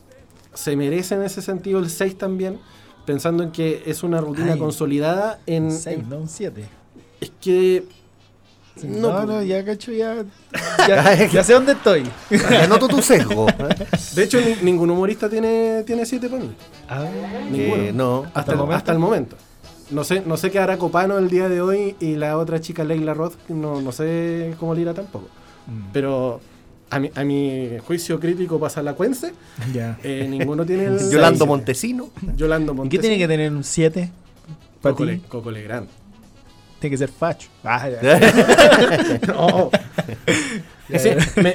se 0.55 0.77
merece 0.77 1.15
en 1.15 1.23
ese 1.23 1.43
sentido 1.43 1.79
el 1.79 1.91
6 1.91 2.19
también, 2.19 2.59
pensando 3.07 3.43
en 3.43 3.51
que 3.53 3.83
es 3.87 4.03
una 4.03 4.21
rutina 4.21 4.57
consolidada 4.57 5.41
en... 5.47 5.71
6, 5.73 6.07
no 6.09 6.19
un 6.19 6.29
7. 6.29 6.65
Es 7.21 7.33
que 7.41 7.85
no, 8.85 9.27
no, 9.27 9.43
ya 9.43 9.65
cacho, 9.65 9.93
ya, 9.93 10.25
ya, 11.27 11.45
sé 11.45 11.53
dónde 11.53 11.73
estoy. 11.73 12.05
Ya 12.31 12.67
noto 12.67 12.89
tu 12.89 13.03
sesgo. 13.03 13.47
De 14.15 14.25
hecho, 14.25 14.39
ningún 14.63 14.91
humorista 14.91 15.29
tiene, 15.29 15.83
tiene 15.87 16.07
siete 16.07 16.29
para 16.29 16.43
mí. 16.43 16.51
Ah, 16.89 17.07
Ninguno. 17.51 17.93
no. 17.93 18.31
Hasta, 18.35 18.53
el, 18.53 18.73
hasta 18.73 18.93
el 18.93 18.99
momento. 18.99 19.37
No 19.91 20.05
sé, 20.05 20.23
no 20.25 20.37
sé 20.37 20.51
qué 20.51 20.59
hará 20.59 20.79
Copano 20.79 21.19
el 21.19 21.29
día 21.29 21.49
de 21.49 21.61
hoy 21.61 21.97
y 22.01 22.15
la 22.15 22.39
otra 22.39 22.61
chica 22.61 22.85
Leila 22.85 23.13
Roth, 23.13 23.35
no, 23.49 23.81
no 23.81 23.93
sé 23.93 24.55
cómo 24.59 24.75
le 24.75 24.83
irá 24.83 24.95
tampoco. 24.95 25.29
Mm. 25.67 25.93
Pero 25.93 26.41
a 26.91 26.99
mi, 26.99 27.11
a 27.15 27.25
mi 27.25 27.71
juicio 27.87 28.21
crítico 28.21 28.59
pasa 28.61 28.83
la 28.83 28.95
cuense. 28.95 29.33
Ya. 29.73 29.99
Eh, 30.03 30.27
ninguno 30.29 30.65
tiene 30.65 30.87
el 30.87 31.11
Yolando 31.11 31.47
Montesino. 31.47 32.11
Yolando 32.37 32.75
Montesino. 32.75 32.87
¿Y 32.87 32.91
qué 32.97 32.99
tiene 33.01 33.19
que 33.19 33.29
tener 33.29 33.53
un 33.53 33.65
7? 33.65 34.11
Coco, 34.83 35.05
Le, 35.05 35.21
Coco 35.21 35.51
Legrand. 35.51 35.89
Tiene 36.81 36.95
que 36.95 36.99
ser 36.99 37.11
facho. 37.11 37.49
Ah, 37.63 37.89
no. 39.29 39.71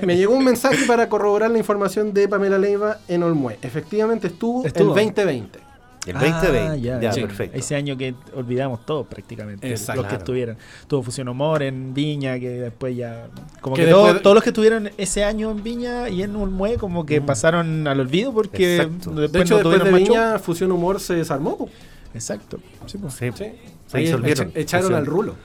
me, 0.06 0.16
llegó 0.16 0.36
un 0.36 0.46
mensaje 0.46 0.86
para 0.86 1.10
corroborar 1.10 1.50
la 1.50 1.58
información 1.58 2.14
de 2.14 2.28
Pamela 2.28 2.58
Leiva 2.60 3.00
en 3.08 3.24
Olmué. 3.24 3.58
Efectivamente 3.62 4.28
estuvo, 4.28 4.64
el 4.66 4.72
2020. 4.72 5.60
El 6.06 6.14
2020, 6.14 6.92
ah, 6.92 7.00
ya, 7.00 7.12
perfecto. 7.12 7.58
Ese 7.58 7.76
año 7.76 7.98
que 7.98 8.14
olvidamos 8.36 8.86
todos 8.86 9.08
prácticamente. 9.08 9.68
Los 9.68 10.06
que 10.06 10.16
estuvieron. 10.16 10.58
Tuvo 10.88 11.02
Fusión 11.02 11.28
Humor 11.28 11.64
en 11.64 11.96
Viña, 11.96 12.40
que 12.40 12.50
después 12.50 12.96
ya. 12.96 13.28
Como 13.62 13.76
que, 13.76 13.88
todos 13.88 14.36
los 14.36 14.44
que 14.44 14.50
estuvieron 14.50 14.92
ese 14.98 15.24
año 15.24 15.50
en 15.50 15.64
Viña 15.64 16.08
y 16.08 16.22
en 16.22 16.36
Olmué, 16.36 16.78
como 16.78 17.08
que 17.08 17.20
mm. 17.20 17.26
pasaron 17.26 17.88
al 17.88 18.00
olvido 18.00 18.32
porque 18.32 18.88
después 18.88 19.32
de 19.32 19.42
hecho, 19.42 19.56
después 19.56 19.84
de 19.84 19.92
Viña, 19.92 20.38
Fusión 20.38 20.72
Humor 20.72 21.00
se 21.00 21.16
desarmó. 21.16 21.68
Exacto. 22.14 22.60
Sí, 22.86 23.00
pues. 23.00 23.16
sí. 23.16 23.32
Echaron 23.94 24.94
al 24.94 25.06
rulo. 25.06 25.36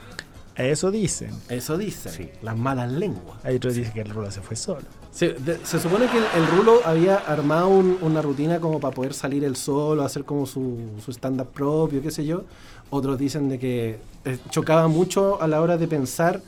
Eso 0.55 0.91
dicen. 0.91 1.31
Eso 1.49 1.77
dicen. 1.77 2.31
Las 2.41 2.57
malas 2.57 2.91
lenguas. 2.91 3.37
Hay 3.43 3.55
otros 3.55 3.75
dicen 3.75 3.93
que 3.93 4.01
el 4.01 4.09
rulo 4.09 4.29
se 4.31 4.41
fue 4.41 4.55
solo. 4.55 4.81
Se, 5.11 5.35
supone 5.79 6.07
que 6.07 6.17
el, 6.17 6.47
rulo 6.47 6.81
había 6.85 7.17
armado 7.17 7.69
una 7.69 8.21
rutina 8.21 8.59
como 8.59 8.79
para 8.79 8.93
poder 8.93 9.13
salir 9.13 9.43
el 9.43 9.55
solo, 9.55 10.03
hacer 10.03 10.23
como 10.23 10.45
su, 10.45 10.77
su 11.03 11.11
stand-up 11.11 11.49
propio, 11.51 12.01
qué 12.01 12.11
sé 12.11 12.25
yo. 12.25 12.43
Otros 12.89 13.17
dicen 13.17 13.49
de 13.49 13.59
que 13.59 13.99
eh, 14.25 14.37
chocaba 14.49 14.87
mucho 14.87 15.41
a 15.41 15.47
la 15.47 15.61
hora 15.61 15.77
de 15.77 15.87
pensar, 15.87 16.41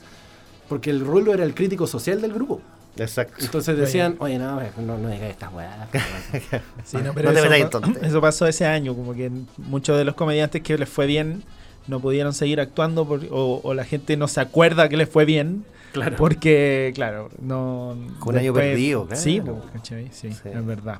porque 0.68 0.90
el 0.90 1.00
rulo 1.00 1.32
era 1.34 1.44
el 1.44 1.54
crítico 1.54 1.86
social 1.86 2.20
del 2.20 2.32
grupo. 2.32 2.60
Exacto. 2.96 3.44
Entonces 3.44 3.76
decían, 3.76 4.16
oye, 4.20 4.38
no, 4.38 4.60
no, 4.78 4.98
no 4.98 5.08
digas 5.08 5.30
estas 5.30 5.52
weas. 5.52 5.88
sí, 6.84 6.98
no, 7.02 7.12
pero 7.12 7.32
eso, 7.32 7.80
eso, 8.02 8.20
pasó 8.20 8.46
ese 8.46 8.66
año, 8.66 8.94
como 8.94 9.14
que 9.14 9.30
muchos 9.56 9.98
de 9.98 10.04
los 10.04 10.14
comediantes 10.14 10.62
que 10.62 10.78
les 10.78 10.88
fue 10.88 11.06
bien 11.06 11.42
no 11.86 12.00
pudieron 12.00 12.32
seguir 12.32 12.60
actuando 12.60 13.06
o, 13.30 13.74
la 13.74 13.84
gente 13.84 14.16
no 14.16 14.28
se 14.28 14.40
acuerda 14.40 14.88
que 14.88 14.96
les 14.96 15.08
fue 15.08 15.24
bien. 15.24 15.64
Claro. 15.92 16.16
Porque, 16.16 16.90
claro, 16.94 17.30
no. 17.40 17.96
Con 18.18 18.34
un 18.34 18.40
año 18.40 18.52
perdido, 18.52 19.06
claro. 19.06 19.22
Sí, 19.22 19.40
sí, 20.10 20.28
es 20.28 20.66
verdad. 20.66 20.98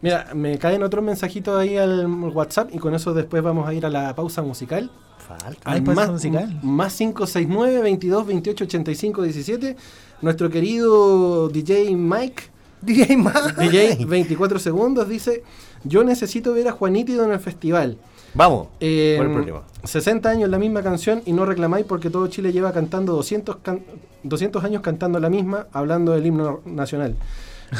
Mira, 0.00 0.28
me 0.34 0.58
caen 0.58 0.82
otros 0.82 1.04
mensajitos 1.04 1.58
ahí 1.58 1.76
al 1.76 2.06
WhatsApp 2.06 2.70
y 2.72 2.78
con 2.78 2.94
eso 2.94 3.14
después 3.14 3.42
vamos 3.42 3.68
a 3.68 3.74
ir 3.74 3.84
a 3.86 3.90
la 3.90 4.14
pausa 4.14 4.42
musical. 4.42 4.90
Falta. 5.18 5.60
¿Hay 5.64 5.80
pausa 5.80 6.10
musical? 6.10 6.58
Más 6.62 6.96
569 6.96 7.82
22 7.82 8.26
28 8.26 8.64
85 8.64 9.22
17. 9.22 9.76
Nuestro 10.20 10.50
querido 10.50 11.48
DJ 11.48 11.96
Mike 11.96 12.44
DJ 12.82 13.16
Mike. 13.16 13.54
DJ 13.58 14.04
24 14.04 14.58
segundos 14.58 15.08
dice, 15.08 15.44
yo 15.84 16.02
necesito 16.02 16.52
ver 16.52 16.68
a 16.68 16.72
Juanito 16.72 17.24
en 17.24 17.32
el 17.32 17.40
festival. 17.40 17.96
Vamos. 18.34 18.68
Eh, 18.80 19.14
¿Cuál 19.16 19.26
es 19.28 19.30
el 19.36 19.36
problema? 19.44 19.62
60 19.84 20.28
años 20.30 20.48
la 20.50 20.58
misma 20.58 20.82
canción 20.82 21.22
y 21.26 21.32
no 21.32 21.44
reclamáis 21.44 21.84
porque 21.86 22.08
todo 22.10 22.26
Chile 22.28 22.52
lleva 22.52 22.72
cantando 22.72 23.12
200, 23.14 23.56
can- 23.56 23.82
200 24.22 24.62
años 24.64 24.80
cantando 24.82 25.18
la 25.20 25.28
misma, 25.28 25.66
hablando 25.72 26.12
del 26.12 26.26
himno 26.26 26.60
nacional. 26.64 27.14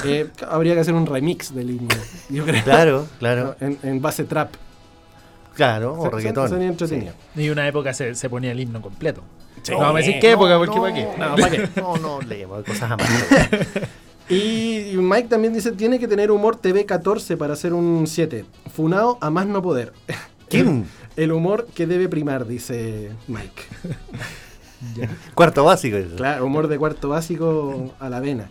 Eh, 0.07 0.27
habría 0.49 0.73
que 0.73 0.81
hacer 0.81 0.95
un 0.95 1.05
remix 1.05 1.55
del 1.55 1.69
himno, 1.71 1.95
yo 2.31 2.47
creo. 2.47 2.65
Claro, 2.65 3.07
claro, 3.19 3.57
En, 3.61 3.79
en 3.83 4.01
base 4.01 4.25
trap. 4.25 4.55
claro. 5.55 5.93
O 5.99 6.05
Se- 6.05 6.11
reggaetón. 6.17 6.71
Y 7.37 7.51
una 7.51 7.69
época 7.69 7.93
se, 7.93 8.15
se 8.15 8.31
ponía 8.31 8.53
el 8.53 8.61
himno 8.61 8.81
completo. 8.81 9.21
Sí. 9.63 9.73
No 9.73 9.81
vamos 9.81 9.97
a 9.97 9.99
decir 9.99 10.19
qué 10.19 10.31
época, 10.33 10.57
porque 10.57 10.75
no, 10.77 10.81
para 10.81 10.95
qué. 10.95 11.09
No, 11.19 11.37
¿para 11.37 11.51
qué? 11.51 11.69
No, 11.79 11.97
no, 11.99 12.21
leemos 12.23 12.65
cosas 12.65 12.91
a 12.91 12.97
mano. 12.97 13.11
Y 14.29 14.95
Mike 14.97 15.29
también 15.29 15.53
dice, 15.53 15.73
tiene 15.73 15.99
que 15.99 16.09
tener 16.09 16.31
humor 16.31 16.57
TV 16.57 16.87
14 16.87 17.37
para 17.37 17.53
hacer 17.53 17.75
un 17.75 18.07
7. 18.07 18.47
Funao 18.75 19.19
a 19.21 19.29
más 19.29 19.47
no 19.47 19.61
poder. 19.61 19.93
¿Quién? 20.53 20.87
El 21.17 21.33
humor 21.33 21.67
que 21.75 21.87
debe 21.87 22.09
primar, 22.09 22.47
dice 22.47 23.11
Mike. 23.29 23.63
Cuarto 25.35 25.65
básico. 25.65 25.97
eso. 25.97 26.17
Claro, 26.17 26.47
humor 26.47 26.69
de 26.69 26.79
cuarto 26.79 27.09
básico 27.11 27.95
a 28.01 28.09
la 28.09 28.21
vena. 28.21 28.49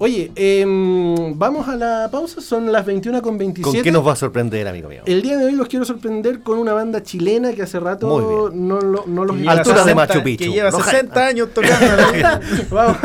Oye, 0.00 0.30
em, 0.36 1.36
vamos 1.36 1.66
a 1.66 1.74
la 1.74 2.08
pausa, 2.10 2.40
son 2.40 2.70
las 2.70 2.86
21 2.86 3.20
con 3.20 3.36
27. 3.36 3.78
¿Con 3.78 3.82
qué 3.82 3.90
nos 3.90 4.06
va 4.06 4.12
a 4.12 4.16
sorprender, 4.16 4.68
amigo 4.68 4.88
mío? 4.88 5.02
El 5.06 5.22
día 5.22 5.36
de 5.36 5.46
hoy 5.46 5.52
los 5.52 5.66
quiero 5.66 5.84
sorprender 5.84 6.40
con 6.44 6.58
una 6.58 6.72
banda 6.72 7.02
chilena 7.02 7.52
que 7.52 7.62
hace 7.62 7.80
rato 7.80 8.50
no, 8.54 8.80
lo- 8.80 9.04
no 9.08 9.24
los 9.24 9.36
Altura 9.48 9.78
de 9.84 9.90
60 9.90 9.94
Machu 9.96 10.22
Picchu. 10.22 10.44
Que 10.44 10.50
lleva 10.52 10.70
No, 10.70 10.80
60 10.80 11.26
años 11.26 11.48
tocando. 11.52 11.86
vamos, 12.70 12.96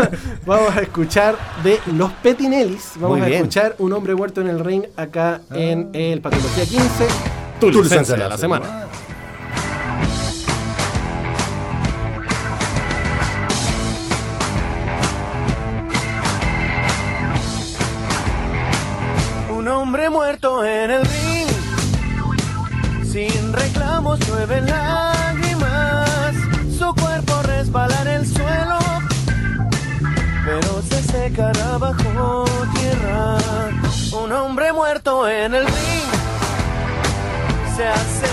vamos 0.45 0.77
a 0.77 0.81
escuchar 0.81 1.35
de 1.63 1.79
Los 1.97 2.11
Petinellis. 2.13 2.91
Vamos 2.97 3.17
Muy 3.17 3.21
a 3.21 3.25
bien. 3.25 3.37
escuchar 3.41 3.75
Un 3.79 3.91
hombre 3.93 4.13
muerto 4.13 4.41
en 4.41 4.47
el 4.49 4.59
ring 4.59 4.83
acá 4.95 5.41
en 5.51 5.89
el 5.93 6.21
Patología 6.21 6.63
15. 6.63 7.07
Tu 7.59 7.71
Tu 7.71 7.81
licencia 7.83 8.15
licencia 8.15 8.15
de 8.15 8.29
la 8.29 8.37
semana. 8.37 8.87
Un 19.49 19.67
hombre 19.69 20.09
muerto 20.09 20.65
en 20.65 20.91
el 20.91 21.05
ring, 21.05 21.47
sin 23.05 23.53
reclamos 23.53 24.19
llueve 24.27 24.59
lágrimas, 24.61 26.35
su 26.77 26.93
cuerpo 26.95 27.41
resbala 27.43 28.01
en 28.01 28.07
el 28.07 28.25
suelo, 28.27 28.77
pero 30.43 30.81
se 30.89 31.01
secará 31.03 31.77
bajo 31.77 32.45
tierra. 32.73 33.37
Un 34.21 34.31
hombre 34.33 34.73
muerto 34.73 35.29
en 35.29 35.55
el 35.55 35.65
ring, 35.65 36.22
se 37.91 38.32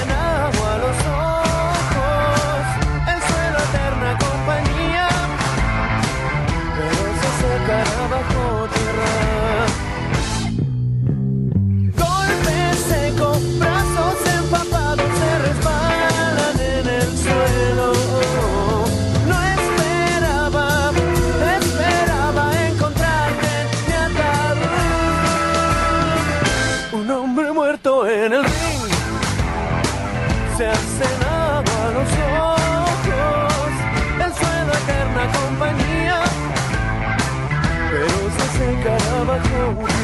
secará 39.43 40.00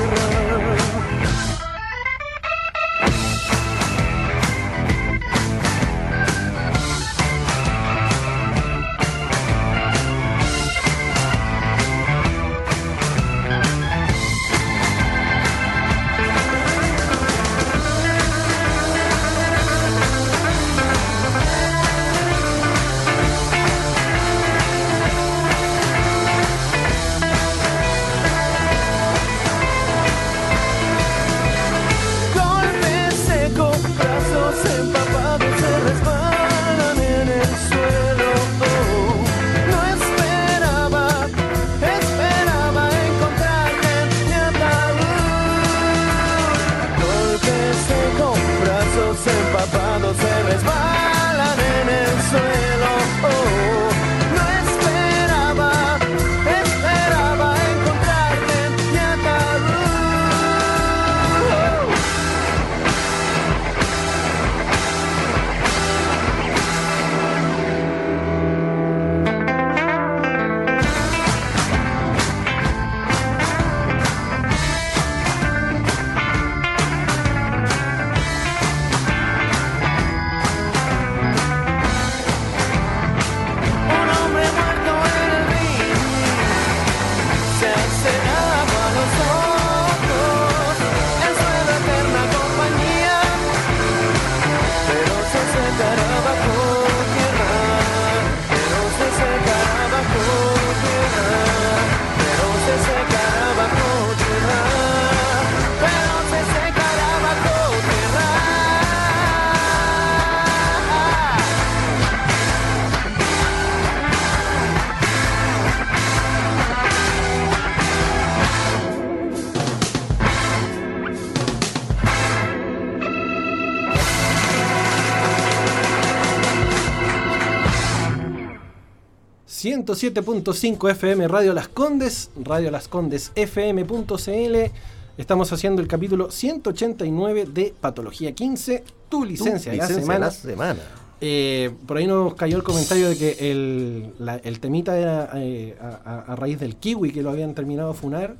.5 130.00 130.90
FM 130.90 131.26
Radio 131.28 131.54
Las 131.54 131.68
Condes, 131.68 132.30
Radio 132.36 132.70
Las 132.70 132.86
Condes 132.88 133.32
FM.cl. 133.34 134.70
Estamos 135.16 135.50
haciendo 135.52 135.80
el 135.80 135.88
capítulo 135.88 136.30
189 136.30 137.46
de 137.46 137.74
Patología 137.80 138.32
15, 138.34 138.84
tu 139.08 139.24
licencia, 139.24 139.72
de 139.72 139.78
la 139.78 139.84
Licencia 139.84 140.02
semana. 140.02 140.26
la 140.26 140.30
semana. 140.32 140.80
Eh, 141.22 141.70
por 141.86 141.96
ahí 141.96 142.06
nos 142.06 142.34
cayó 142.34 142.58
el 142.58 142.62
comentario 142.62 143.08
de 143.08 143.16
que 143.16 143.50
el, 143.50 144.12
la- 144.18 144.36
el 144.36 144.60
temita 144.60 144.98
era 144.98 145.30
eh, 145.36 145.74
a, 145.80 146.00
a- 146.04 146.32
a 146.32 146.36
raíz 146.36 146.60
del 146.60 146.76
kiwi 146.76 147.10
que 147.12 147.22
lo 147.22 147.30
habían 147.30 147.54
terminado 147.54 147.94
de 147.94 147.98
funar. 147.98 148.36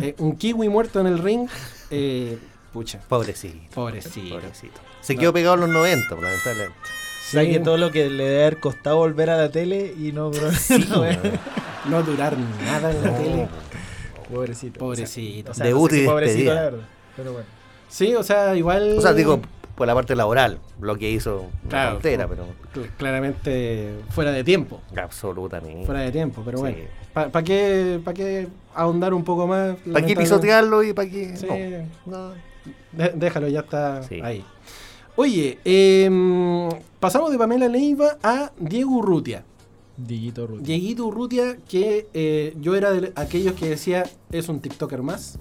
Eh, 0.00 0.14
un 0.18 0.36
kiwi 0.36 0.68
muerto 0.68 1.00
en 1.00 1.08
el 1.08 1.18
ring. 1.18 1.48
pucha, 2.72 3.00
Pobrecito. 3.08 3.58
pobrecito. 3.74 4.36
Pobrecito. 4.36 4.80
Se 5.00 5.16
quedó 5.16 5.32
pegado 5.32 5.56
en 5.56 5.60
los 5.62 5.70
90, 5.70 6.14
lamentablemente. 6.14 6.76
O 7.30 7.42
sea, 7.42 7.48
que 7.48 7.60
todo 7.60 7.76
lo 7.76 7.90
que 7.90 8.10
le 8.10 8.24
debe 8.24 8.40
haber 8.42 8.60
costado 8.60 8.96
volver 8.96 9.30
a 9.30 9.36
la 9.36 9.50
tele 9.50 9.94
y 9.98 10.12
no... 10.12 10.30
no, 10.30 11.04
No 11.88 12.02
durar 12.02 12.36
nada 12.64 12.90
en 12.90 13.02
la 13.02 13.16
tele. 13.16 13.48
Pobrecito. 14.32 14.78
Pobrecito. 14.78 15.50
O 15.52 15.54
sea, 15.54 15.66
Debut 15.66 15.90
no 15.90 15.94
sé 15.94 15.96
si 15.96 16.02
y 16.04 16.06
pobrecito, 16.08 16.36
despedida. 16.38 16.54
la 16.54 16.62
verdad. 16.62 16.84
Pero 17.16 17.32
bueno. 17.32 17.46
Sí, 17.88 18.14
o 18.14 18.22
sea, 18.22 18.54
igual. 18.56 18.94
O 18.98 19.00
sea, 19.00 19.12
digo, 19.12 19.40
por 19.74 19.86
la 19.86 19.94
parte 19.94 20.14
laboral, 20.14 20.58
lo 20.80 20.96
que 20.96 21.10
hizo 21.10 21.46
Claro, 21.68 21.86
la 21.86 21.92
tontera, 21.94 22.28
fue- 22.28 22.36
pero 22.36 22.48
cl- 22.86 22.90
claramente 22.96 23.94
fuera 24.10 24.30
de 24.30 24.44
tiempo. 24.44 24.80
absolutamente. 24.96 25.86
Fuera 25.86 26.00
de 26.02 26.12
tiempo, 26.12 26.42
pero 26.44 26.58
Sí. 26.58 26.62
bueno. 26.62 26.76
¿Para 27.12 27.42
qué, 27.42 28.00
pa 28.04 28.14
qué 28.14 28.46
ahondar 28.74 29.12
un 29.14 29.24
poco 29.24 29.46
más? 29.48 29.74
¿Para 29.92 30.06
qué 30.06 30.14
pisotearlo 30.14 30.82
y 30.84 30.92
para 30.92 31.08
qué? 31.10 31.36
Sí, 31.36 31.46
No. 32.06 32.28
no. 32.28 32.32
De- 32.92 33.12
déjalo, 33.16 33.48
ya 33.48 33.60
está 33.60 34.02
Sí. 34.04 34.20
ahí. 34.22 34.44
Oye, 35.16 35.58
em, 35.64 36.68
pasamos 36.98 37.30
de 37.30 37.38
Pamela 37.38 37.68
Leiva 37.68 38.18
a 38.22 38.52
Diego 38.58 38.96
Urrutia. 38.98 39.44
Dieguito 39.96 40.46
Ruti. 40.46 40.62
Dieguito 40.64 41.06
Urrutia, 41.06 41.58
que 41.68 42.06
eh, 42.14 42.54
yo 42.58 42.74
era 42.74 42.90
de 42.92 43.12
aquellos 43.16 43.54
que 43.54 43.68
decía 43.68 44.04
es 44.32 44.48
un 44.48 44.60
TikToker 44.60 45.02
más. 45.02 45.38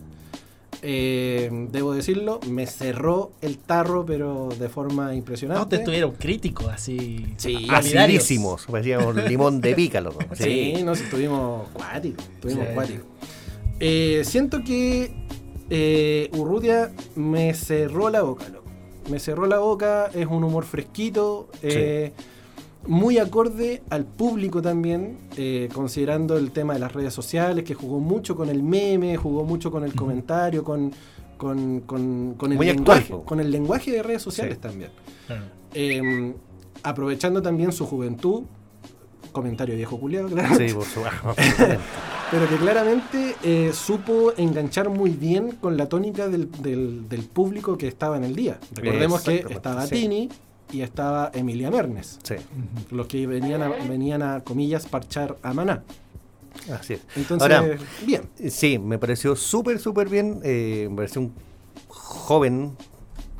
Eh, 0.81 1.49
debo 1.71 1.93
decirlo, 1.93 2.39
me 2.49 2.65
cerró 2.65 3.31
el 3.41 3.57
tarro, 3.57 4.05
pero 4.05 4.49
de 4.59 4.69
forma 4.69 5.13
impresionante. 5.15 5.59
No, 5.61 5.67
te 5.67 5.75
estuvieron 5.77 6.11
críticos 6.11 6.67
así. 6.67 7.25
Sí. 7.37 7.67
Acidísimos, 7.69 8.65
parecíamos 8.65 9.15
limón 9.15 9.61
de 9.61 9.75
pica 9.75 10.01
los 10.01 10.15
dos. 10.15 10.25
Sí, 10.35 10.73
nos 10.83 10.99
estuvimos 11.01 11.67
cuáticos. 11.69 12.25
Estuvimos 12.35 12.67
Sí. 12.67 12.73
cuáticos. 12.73 13.05
Eh, 13.79 14.21
siento 14.25 14.61
que 14.63 15.11
eh, 15.69 16.29
Urrutia 16.33 16.91
me 17.15 17.53
cerró 17.53 18.09
la 18.09 18.23
boca, 18.23 18.47
loco. 18.49 18.58
Me 19.09 19.19
cerró 19.19 19.47
la 19.47 19.59
boca, 19.59 20.07
es 20.13 20.27
un 20.27 20.43
humor 20.43 20.65
fresquito, 20.65 21.47
eh, 21.63 22.11
muy 22.87 23.17
acorde 23.17 23.81
al 23.89 24.05
público 24.05 24.61
también, 24.61 25.17
eh, 25.37 25.67
considerando 25.73 26.37
el 26.37 26.51
tema 26.51 26.73
de 26.73 26.79
las 26.79 26.93
redes 26.93 27.13
sociales, 27.13 27.63
que 27.65 27.73
jugó 27.73 27.99
mucho 27.99 28.35
con 28.35 28.49
el 28.49 28.63
meme, 28.63 29.17
jugó 29.17 29.43
mucho 29.43 29.71
con 29.71 29.83
el 29.83 29.93
comentario, 29.95 30.63
con, 30.63 30.91
con, 31.37 31.81
con- 31.81 32.35
con 32.35 32.51
el, 32.51 32.57
Muy 32.57 32.67
lenguaje, 32.67 33.13
con 33.25 33.39
el 33.39 33.51
lenguaje 33.51 33.91
de 33.91 34.03
redes 34.03 34.21
sociales 34.21 34.55
Sí. 34.55 34.61
también. 34.61 34.91
Eh, 35.73 36.33
aprovechando 36.83 37.41
también 37.41 37.71
su 37.71 37.85
juventud, 37.85 38.43
comentario 39.31 39.75
viejo 39.75 39.99
culiado, 39.99 40.27
claro. 40.29 40.55
Sí, 40.55 40.73
por 40.73 40.85
supuesto. 40.85 41.35
Pero 42.31 42.47
que 42.47 42.57
claramente 42.57 43.35
eh, 43.43 43.71
supo 43.73 44.33
enganchar 44.37 44.89
muy 44.89 45.09
bien 45.11 45.51
con 45.59 45.77
la 45.77 45.89
tónica 45.89 46.27
del, 46.27 46.51
del- 46.61 47.09
del 47.09 47.21
público 47.23 47.77
que 47.77 47.87
estaba 47.87 48.17
en 48.17 48.23
el 48.23 48.35
día. 48.35 48.59
Recordemos 48.75 49.21
que 49.23 49.45
estaba 49.49 49.85
sí. 49.87 49.95
Tini 49.95 50.29
y 50.71 50.81
estaba 50.81 51.31
Emilia 51.33 51.71
Mernes, 51.71 52.19
Sí, 52.21 52.35
los 52.91 53.07
que 53.07 53.25
venían 53.25 53.63
a, 53.63 53.69
venían 53.69 54.21
a, 54.21 54.41
comillas, 54.41 54.85
parchar 54.85 55.37
a 55.41 55.53
Maná. 55.55 55.81
así 56.71 56.93
es. 56.93 57.01
Entonces, 57.15 57.41
Ahora, 57.51 57.77
bien. 58.05 58.29
Sí, 58.51 58.77
me 58.77 58.99
pareció 58.99 59.35
súper, 59.35 59.79
súper 59.79 60.07
bien. 60.09 60.39
eh, 60.43 60.85
me 60.91 60.97
pareció 60.97 61.21
un 61.21 61.33
joven, 61.87 62.75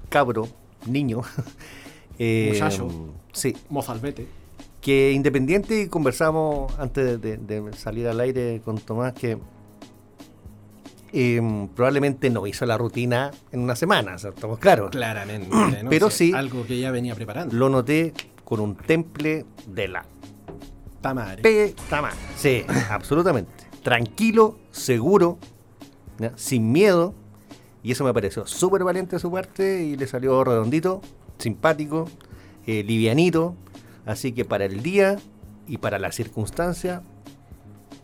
cabro, 0.10 0.48
niño. 0.88 1.22
eh, 2.18 2.50
Muchacho. 2.54 2.88
Sí, 3.32 3.56
Mozalbete. 3.70 4.28
Que 4.82 5.12
independiente, 5.12 5.82
y 5.82 5.88
conversamos 5.88 6.78
antes 6.80 7.22
de, 7.22 7.38
de 7.38 7.74
salir 7.74 8.08
al 8.08 8.20
aire 8.20 8.62
con 8.64 8.78
Tomás, 8.78 9.14
que 9.14 9.38
eh, 11.12 11.68
probablemente 11.76 12.30
no 12.30 12.46
hizo 12.46 12.66
la 12.66 12.78
rutina 12.78 13.32
en 13.52 13.62
una 13.62 13.76
semana, 13.76 14.16
o 14.16 14.20
sea, 14.20 14.30
estamos 14.32 14.60
claros. 14.60 14.92
Claramente. 14.92 15.50
¿no? 15.84 15.90
Pero 15.90 16.08
O 16.08 16.10
sea, 16.10 16.18
sí. 16.18 16.34
Algo 16.34 16.66
que 16.66 16.80
ya 16.80 16.92
venía 16.92 17.16
preparando. 17.16 17.56
Lo 17.56 17.70
noté 17.70 18.14
con 18.44 18.60
un 18.60 18.76
temple 18.76 19.46
de 19.68 19.88
la 19.88 20.06
Tamare. 21.02 21.42
P. 21.42 21.74
Tama. 21.90 22.12
Sí, 22.36 22.64
absolutamente. 22.90 23.52
Tranquilo, 23.84 24.60
seguro, 24.72 25.40
sin 26.36 26.72
miedo. 26.72 27.16
Y 27.82 27.94
eso 27.94 28.04
me 28.04 28.14
pareció 28.14 28.46
súper 28.46 28.84
valiente 28.84 29.16
de 29.16 29.20
su 29.20 29.32
parte 29.32 29.84
y 29.84 29.96
le 29.96 30.06
salió 30.06 30.44
redondito, 30.44 31.02
simpático, 31.38 32.10
eh, 32.68 32.84
livianito. 32.84 33.56
Así 34.10 34.32
que 34.32 34.44
para 34.44 34.66
el 34.66 34.82
día 34.82 35.18
y 35.68 35.78
para 35.78 36.00
la 36.00 36.12
circunstancia, 36.12 37.04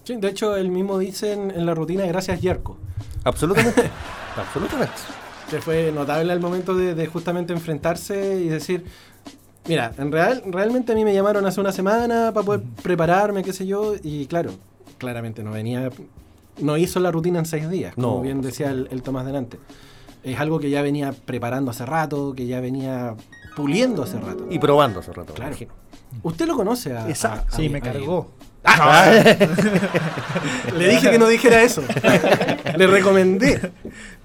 Sí, 0.04 0.16
de 0.18 0.28
hecho, 0.30 0.56
él 0.56 0.70
mismo 0.70 1.00
dice 1.00 1.34
en, 1.34 1.50
en 1.50 1.66
la 1.66 1.74
rutina, 1.74 2.06
gracias 2.06 2.40
Yerko. 2.40 2.78
absolutamente. 3.24 3.90
absolutamente. 4.38 4.94
que 5.50 5.60
fue 5.62 5.92
notable 5.92 6.32
al 6.32 6.40
momento 6.40 6.76
de, 6.76 6.94
de 6.94 7.08
justamente 7.08 7.54
enfrentarse 7.54 8.40
y 8.40 8.48
decir, 8.50 8.86
mira, 9.68 9.92
en 9.98 10.12
real, 10.12 10.44
realmente 10.46 10.92
a 10.92 10.96
mí 10.96 11.04
me 11.04 11.12
llamaron 11.14 11.44
hace 11.48 11.60
una 11.60 11.72
semana 11.72 12.32
para 12.36 12.46
poder 12.46 12.62
prepararme, 12.84 13.44
qué 13.44 13.52
sé 13.52 13.66
yo, 13.66 13.96
y 14.04 14.28
claro, 14.28 14.52
claramente 15.00 15.44
no 15.44 15.50
venía, 15.52 15.90
no 16.62 16.78
hizo 16.78 17.00
la 17.00 17.10
rutina 17.10 17.40
en 17.40 17.46
seis 17.46 17.68
días, 17.68 17.96
como 17.96 18.18
No. 18.18 18.22
bien 18.22 18.42
decía 18.42 18.70
el, 18.70 18.88
el 18.92 19.02
Tomás 19.02 19.26
delante. 19.26 19.58
Es 20.24 20.40
algo 20.40 20.60
que 20.60 20.70
ya 20.70 20.84
venía 20.84 21.14
preparando 21.14 21.72
hace 21.72 21.86
rato, 21.86 22.34
que 22.36 22.46
ya 22.46 22.60
venía 22.60 23.16
puliendo 23.56 24.04
hace 24.04 24.20
rato. 24.20 24.46
Y 24.52 24.60
probando 24.60 25.00
hace 25.00 25.14
rato. 25.14 25.34
me 25.34 25.36
Claro. 25.36 25.50
imagino. 25.52 25.74
Usted 26.24 26.48
lo 26.48 26.56
conoce 26.56 26.96
a... 26.96 27.10
Exacto. 27.10 27.48
a- 27.52 27.54
a- 27.54 27.58
Sí, 27.58 27.68
a- 27.68 27.70
me 27.70 27.82
cargó. 27.82 28.32
Le 30.78 30.90
dije 30.90 31.12
que 31.12 31.20
no 31.20 31.28
dijera 31.28 31.64
eso. 31.64 31.84
Le 32.78 32.88
recomendé. 32.88 33.72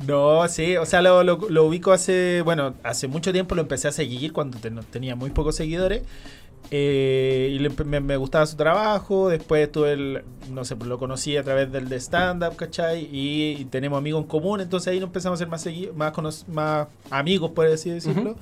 No, 0.06 0.46
sí, 0.48 0.76
o 0.76 0.86
sea, 0.86 1.02
lo, 1.02 1.22
lo, 1.22 1.48
lo 1.48 1.64
ubico 1.66 1.92
hace, 1.92 2.42
bueno, 2.42 2.74
hace 2.82 3.06
mucho 3.06 3.32
tiempo 3.32 3.54
lo 3.54 3.62
empecé 3.62 3.88
a 3.88 3.92
seguir 3.92 4.32
cuando 4.32 4.58
ten- 4.58 4.80
tenía 4.90 5.14
muy 5.14 5.30
pocos 5.30 5.56
seguidores. 5.56 6.02
eh, 6.70 7.50
y 7.52 7.58
le 7.58 7.70
me, 7.84 8.00
me 8.00 8.16
gustaba 8.16 8.46
su 8.46 8.56
trabajo, 8.56 9.28
después 9.28 9.70
tuve 9.72 9.92
el, 9.92 10.22
no 10.50 10.64
sé, 10.64 10.76
lo 10.76 10.98
conocí 10.98 11.36
a 11.36 11.42
través 11.42 11.70
del 11.72 11.88
de 11.88 11.96
stand-up, 12.00 12.56
¿cachai? 12.56 13.08
Y, 13.12 13.56
y 13.58 13.64
tenemos 13.66 13.98
amigos 13.98 14.22
en 14.22 14.28
común, 14.28 14.60
entonces 14.60 14.88
ahí 14.88 15.00
nos 15.00 15.08
empezamos 15.08 15.38
a 15.38 15.40
ser 15.40 15.48
más, 15.48 15.66
más, 15.94 16.48
más 16.48 16.88
amigos, 17.10 17.50
por 17.52 17.66
así 17.66 17.90
decirlo, 17.90 18.36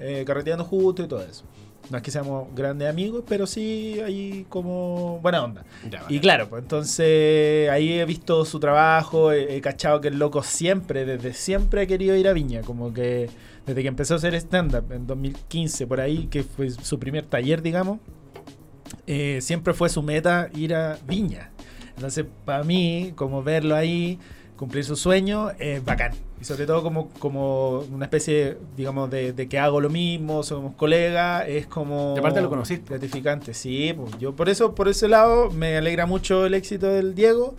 eh, 0.00 0.24
carreteando 0.26 0.64
juntos 0.64 1.06
y 1.06 1.08
todo 1.08 1.22
eso. 1.22 1.44
No 1.90 1.96
es 1.96 2.02
que 2.02 2.10
seamos 2.10 2.48
grandes 2.54 2.88
amigos, 2.88 3.24
pero 3.28 3.46
sí 3.46 4.00
hay 4.04 4.46
como 4.48 5.18
buena 5.20 5.44
onda. 5.44 5.64
Y 6.08 6.20
claro, 6.20 6.48
pues 6.48 6.62
entonces 6.62 7.68
ahí 7.68 7.98
he 7.98 8.04
visto 8.04 8.44
su 8.44 8.60
trabajo, 8.60 9.32
he, 9.32 9.56
he 9.56 9.60
cachado 9.60 10.00
que 10.00 10.08
el 10.08 10.18
loco 10.18 10.42
siempre, 10.42 11.04
desde 11.04 11.34
siempre 11.34 11.82
ha 11.82 11.86
querido 11.86 12.14
ir 12.16 12.28
a 12.28 12.32
Viña, 12.32 12.62
como 12.62 12.92
que 12.94 13.28
desde 13.66 13.82
que 13.82 13.88
empezó 13.88 14.14
a 14.14 14.16
hacer 14.18 14.34
stand-up 14.34 14.92
en 14.92 15.06
2015, 15.06 15.86
por 15.86 16.00
ahí, 16.00 16.26
que 16.26 16.42
fue 16.42 16.70
su 16.70 16.98
primer 16.98 17.26
taller, 17.26 17.62
digamos, 17.62 17.98
eh, 19.06 19.38
siempre 19.40 19.74
fue 19.74 19.88
su 19.88 20.02
meta 20.02 20.48
ir 20.54 20.74
a 20.74 20.98
Viña. 21.06 21.50
Entonces, 21.94 22.24
para 22.44 22.64
mí, 22.64 23.12
como 23.14 23.42
verlo 23.42 23.76
ahí, 23.76 24.18
cumplir 24.60 24.84
su 24.84 24.94
sueño, 24.94 25.52
es 25.58 25.82
bacán. 25.82 26.12
Y 26.38 26.44
sobre 26.44 26.66
todo 26.66 26.82
como, 26.82 27.08
como 27.18 27.78
una 27.78 28.04
especie, 28.04 28.58
digamos, 28.76 29.10
de, 29.10 29.32
de 29.32 29.48
que 29.48 29.58
hago 29.58 29.80
lo 29.80 29.88
mismo, 29.88 30.42
somos 30.42 30.74
colegas, 30.74 31.48
es 31.48 31.66
como... 31.66 32.12
Y 32.14 32.18
aparte 32.18 32.42
lo 32.42 32.50
conociste. 32.50 32.90
Gratificante, 32.90 33.54
sí. 33.54 33.94
Pues, 33.96 34.18
yo 34.18 34.36
por 34.36 34.50
eso, 34.50 34.74
por 34.74 34.88
ese 34.88 35.08
lado, 35.08 35.50
me 35.50 35.78
alegra 35.78 36.04
mucho 36.04 36.44
el 36.44 36.52
éxito 36.52 36.88
del 36.88 37.14
Diego. 37.14 37.54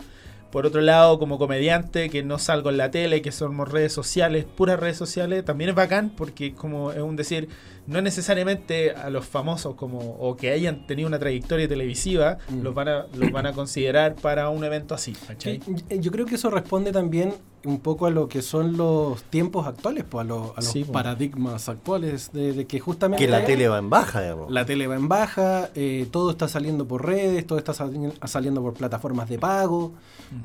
Por 0.51 0.67
otro 0.67 0.81
lado, 0.81 1.17
como 1.17 1.39
comediante, 1.39 2.11
que 2.11 2.21
no 2.21 2.37
salgo 2.37 2.69
en 2.69 2.77
la 2.77 2.91
tele, 2.91 3.23
que 3.23 3.31
somos 3.31 3.71
redes 3.71 3.93
sociales, 3.93 4.45
puras 4.45 4.79
redes 4.79 4.97
sociales, 4.97 5.43
también 5.43 5.71
es 5.71 5.75
bacán 5.75 6.11
porque 6.15 6.53
como 6.53 6.91
es 6.91 6.99
un 6.99 7.15
decir, 7.15 7.49
no 7.87 7.97
es 7.97 8.03
necesariamente 8.03 8.91
a 8.91 9.09
los 9.09 9.25
famosos 9.25 9.75
como 9.75 9.99
o 9.99 10.37
que 10.37 10.51
hayan 10.51 10.85
tenido 10.87 11.07
una 11.07 11.19
trayectoria 11.19 11.67
televisiva, 11.67 12.37
Mm. 12.49 12.61
los 12.61 12.73
van 12.75 12.87
a 12.87 13.05
los 13.15 13.31
van 13.31 13.45
a 13.47 13.53
considerar 13.53 14.15
para 14.15 14.49
un 14.49 14.63
evento 14.63 14.93
así, 14.95 15.13
¿cachai? 15.13 15.59
Yo 15.99 16.11
creo 16.11 16.25
que 16.25 16.35
eso 16.35 16.49
responde 16.49 16.91
también 16.91 17.33
un 17.63 17.79
poco 17.79 18.07
a 18.07 18.09
lo 18.09 18.27
que 18.27 18.41
son 18.41 18.75
los 18.75 19.21
tiempos 19.25 19.67
actuales, 19.67 20.03
pues, 20.09 20.21
a, 20.21 20.27
lo- 20.27 20.53
a 20.53 20.61
los 20.61 20.65
Sí, 20.65 20.79
pues. 20.83 20.91
paradigmas 20.91 21.69
actuales, 21.69 22.31
de, 22.33 22.53
de 22.53 22.65
que 22.65 22.79
justamente 22.79 23.23
Que 23.23 23.29
la 23.29 23.45
tele 23.45 23.67
va 23.67 23.77
en 23.77 23.89
baja, 23.89 24.21
digamos. 24.21 24.51
la 24.51 24.65
tele 24.65 24.87
va 24.87 24.95
en 24.95 25.07
baja, 25.07 25.69
eh, 25.75 26.07
todo 26.11 26.31
está 26.31 26.47
saliendo 26.47 26.87
por 26.87 27.05
redes, 27.05 27.45
todo 27.45 27.59
está 27.59 27.73
sali- 27.75 28.11
saliendo 28.25 28.61
por 28.63 28.73
plataformas 28.73 29.29
de 29.29 29.37
pago. 29.37 29.91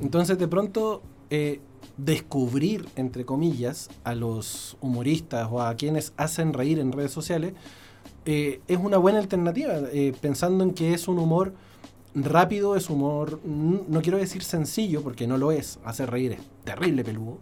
Entonces, 0.03 0.39
de 0.39 0.47
pronto, 0.49 1.03
eh, 1.31 1.61
descubrir, 1.97 2.87
entre 2.97 3.25
comillas, 3.25 3.89
a 4.05 4.15
los 4.15 4.77
humoristas 4.81 5.49
o 5.51 5.63
a 5.63 5.75
quienes 5.75 6.13
hacen 6.17 6.53
reír 6.53 6.79
en 6.79 6.93
redes 6.93 7.11
sociales 7.13 7.55
eh, 8.25 8.61
es 8.69 8.77
una 8.79 8.99
buena 8.99 9.19
alternativa, 9.19 9.75
eh, 9.93 10.13
pensando 10.21 10.63
en 10.65 10.73
que 10.73 10.93
es 10.95 11.09
un 11.09 11.19
humor 11.19 11.55
rápido, 12.15 12.77
es 12.77 12.89
humor, 12.91 13.41
no 13.45 14.01
quiero 14.03 14.19
decir 14.19 14.43
sencillo, 14.43 15.03
porque 15.03 15.27
no 15.27 15.37
lo 15.39 15.53
es, 15.53 15.79
hacer 15.85 16.11
reír 16.11 16.33
es 16.33 16.41
terrible 16.65 17.05
peludo, 17.05 17.39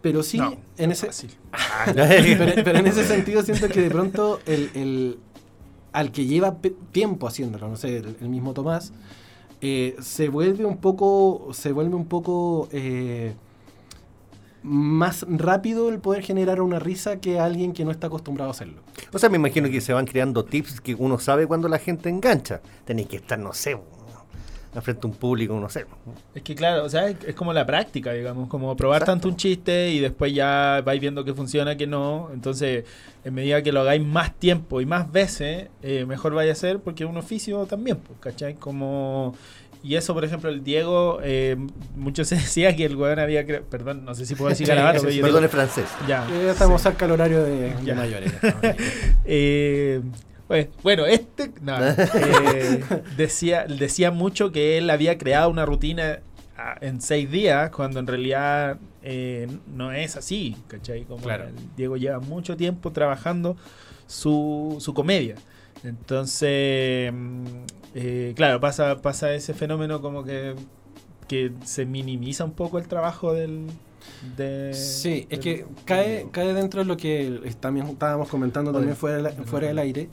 pero 0.00 0.22
sí, 0.22 0.38
No, 0.38 0.56
en 0.78 0.92
ese, 0.92 1.06
fácil. 1.06 1.30
pero, 1.94 2.64
pero 2.64 2.78
en 2.78 2.86
ese 2.86 3.04
sentido 3.06 3.42
siento 3.42 3.68
que 3.68 3.80
de 3.82 3.90
pronto 3.90 4.40
el, 4.46 4.70
el- 4.74 5.18
al 5.92 6.10
que 6.10 6.24
lleva 6.26 6.56
tiempo 6.90 7.26
haciéndolo, 7.28 7.68
no 7.68 7.76
sé, 7.76 7.98
el, 7.98 8.16
el 8.20 8.28
mismo 8.30 8.54
Tomás, 8.54 8.92
eh, 9.62 9.94
se 10.00 10.28
vuelve 10.28 10.64
un 10.64 10.78
poco, 10.78 11.50
se 11.52 11.70
vuelve 11.70 11.94
un 11.94 12.06
poco 12.06 12.68
eh, 12.72 13.32
más 14.64 15.24
rápido 15.28 15.88
el 15.88 16.00
poder 16.00 16.24
generar 16.24 16.60
una 16.60 16.80
risa 16.80 17.20
que 17.20 17.38
alguien 17.38 17.72
que 17.72 17.84
no 17.84 17.92
está 17.92 18.08
acostumbrado 18.08 18.50
a 18.50 18.52
hacerlo. 18.52 18.80
O 19.12 19.20
sea, 19.20 19.28
me 19.28 19.36
imagino 19.36 19.70
que 19.70 19.80
se 19.80 19.92
van 19.92 20.04
creando 20.04 20.44
tips 20.44 20.80
que 20.80 20.96
uno 20.96 21.18
sabe 21.20 21.46
cuando 21.46 21.68
la 21.68 21.78
gente 21.78 22.08
engancha. 22.08 22.60
Tenéis 22.84 23.06
que 23.06 23.16
estar, 23.16 23.38
no 23.38 23.52
sé, 23.52 23.78
frente 24.80 25.06
a 25.06 25.10
un 25.10 25.16
público, 25.16 25.58
no 25.60 25.68
sé. 25.68 25.84
Es 26.34 26.42
que 26.42 26.54
claro, 26.54 26.84
o 26.84 26.88
sea, 26.88 27.08
es, 27.08 27.16
es 27.26 27.34
como 27.34 27.52
la 27.52 27.66
práctica, 27.66 28.12
digamos, 28.12 28.48
como 28.48 28.74
probar 28.76 29.04
tanto 29.04 29.28
un 29.28 29.36
chiste 29.36 29.90
y 29.90 29.98
después 30.00 30.32
ya 30.32 30.80
vais 30.84 31.00
viendo 31.00 31.24
que 31.24 31.34
funciona, 31.34 31.76
que 31.76 31.86
no. 31.86 32.30
Entonces, 32.32 32.84
en 33.24 33.34
medida 33.34 33.62
que 33.62 33.70
lo 33.72 33.80
hagáis 33.82 34.02
más 34.02 34.34
tiempo 34.38 34.80
y 34.80 34.86
más 34.86 35.12
veces, 35.12 35.68
eh, 35.82 36.06
mejor 36.06 36.32
vaya 36.34 36.52
a 36.52 36.54
ser 36.54 36.78
porque 36.80 37.04
es 37.04 37.10
un 37.10 37.16
oficio 37.18 37.66
también, 37.66 37.98
pues, 37.98 38.18
¿cachai? 38.20 38.54
Como... 38.54 39.34
Y 39.84 39.96
eso, 39.96 40.14
por 40.14 40.24
ejemplo, 40.24 40.48
el 40.48 40.62
Diego, 40.62 41.18
eh, 41.24 41.56
mucho 41.96 42.24
se 42.24 42.36
decía 42.36 42.74
que 42.76 42.84
el 42.84 42.94
weón 42.94 43.18
había... 43.18 43.44
cre- 43.44 43.62
Perdón, 43.68 44.04
no 44.04 44.14
sé 44.14 44.26
si 44.26 44.36
puedo 44.36 44.50
decir 44.50 44.64
Sí, 44.66 44.70
garabato, 44.72 45.00
sí, 45.00 45.20
Perdón, 45.20 45.40
digo- 45.40 45.44
es 45.44 45.50
francés. 45.50 45.86
ya. 46.06 46.24
Ya 46.28 46.52
estamos 46.52 46.80
cerca 46.80 47.04
del 47.04 47.12
horario 47.14 47.42
de, 47.42 47.74
de 47.74 47.84
Ya. 47.84 47.94
mayores. 47.96 48.32
Eh, 49.24 50.00
pues, 50.52 50.68
bueno, 50.82 51.06
este 51.06 51.50
no, 51.62 51.76
eh, 51.82 52.84
decía, 53.16 53.64
decía 53.66 54.10
mucho 54.10 54.52
que 54.52 54.76
él 54.76 54.90
había 54.90 55.16
creado 55.16 55.48
una 55.48 55.64
rutina 55.64 56.20
ah, 56.58 56.76
en 56.82 57.00
seis 57.00 57.30
días, 57.30 57.70
cuando 57.70 58.00
en 58.00 58.06
realidad 58.06 58.76
eh, 59.02 59.48
no 59.74 59.92
es 59.92 60.16
así, 60.16 60.54
¿cachai? 60.68 61.04
Como 61.04 61.22
Claro. 61.24 61.44
el 61.48 61.54
Diego 61.74 61.96
lleva 61.96 62.20
mucho 62.20 62.54
tiempo 62.56 62.92
trabajando 62.92 63.56
su, 64.06 64.76
su 64.78 64.92
comedia. 64.92 65.36
Entonces, 65.84 67.12
mm, 67.12 67.44
eh, 67.94 68.32
claro, 68.36 68.60
pasa, 68.60 69.00
pasa 69.00 69.32
ese 69.34 69.54
fenómeno 69.54 70.02
como 70.02 70.22
que, 70.22 70.54
que 71.28 71.52
se 71.64 71.86
minimiza 71.86 72.44
un 72.44 72.52
poco 72.52 72.78
el 72.78 72.86
trabajo 72.88 73.32
del... 73.32 73.66
de- 74.36 74.74
Sí, 74.74 75.26
es 75.30 75.38
que 75.38 75.64
cae, 75.84 76.26
cae 76.30 76.52
dentro 76.52 76.80
de 76.82 76.86
lo 76.86 76.96
que 76.96 77.52
también 77.60 77.86
estábamos 77.88 78.28
comentando 78.28 78.70
también 78.72 78.96
fuera, 78.96 79.30
fuera 79.46 79.68
del 79.68 79.78
aire. 79.78 80.08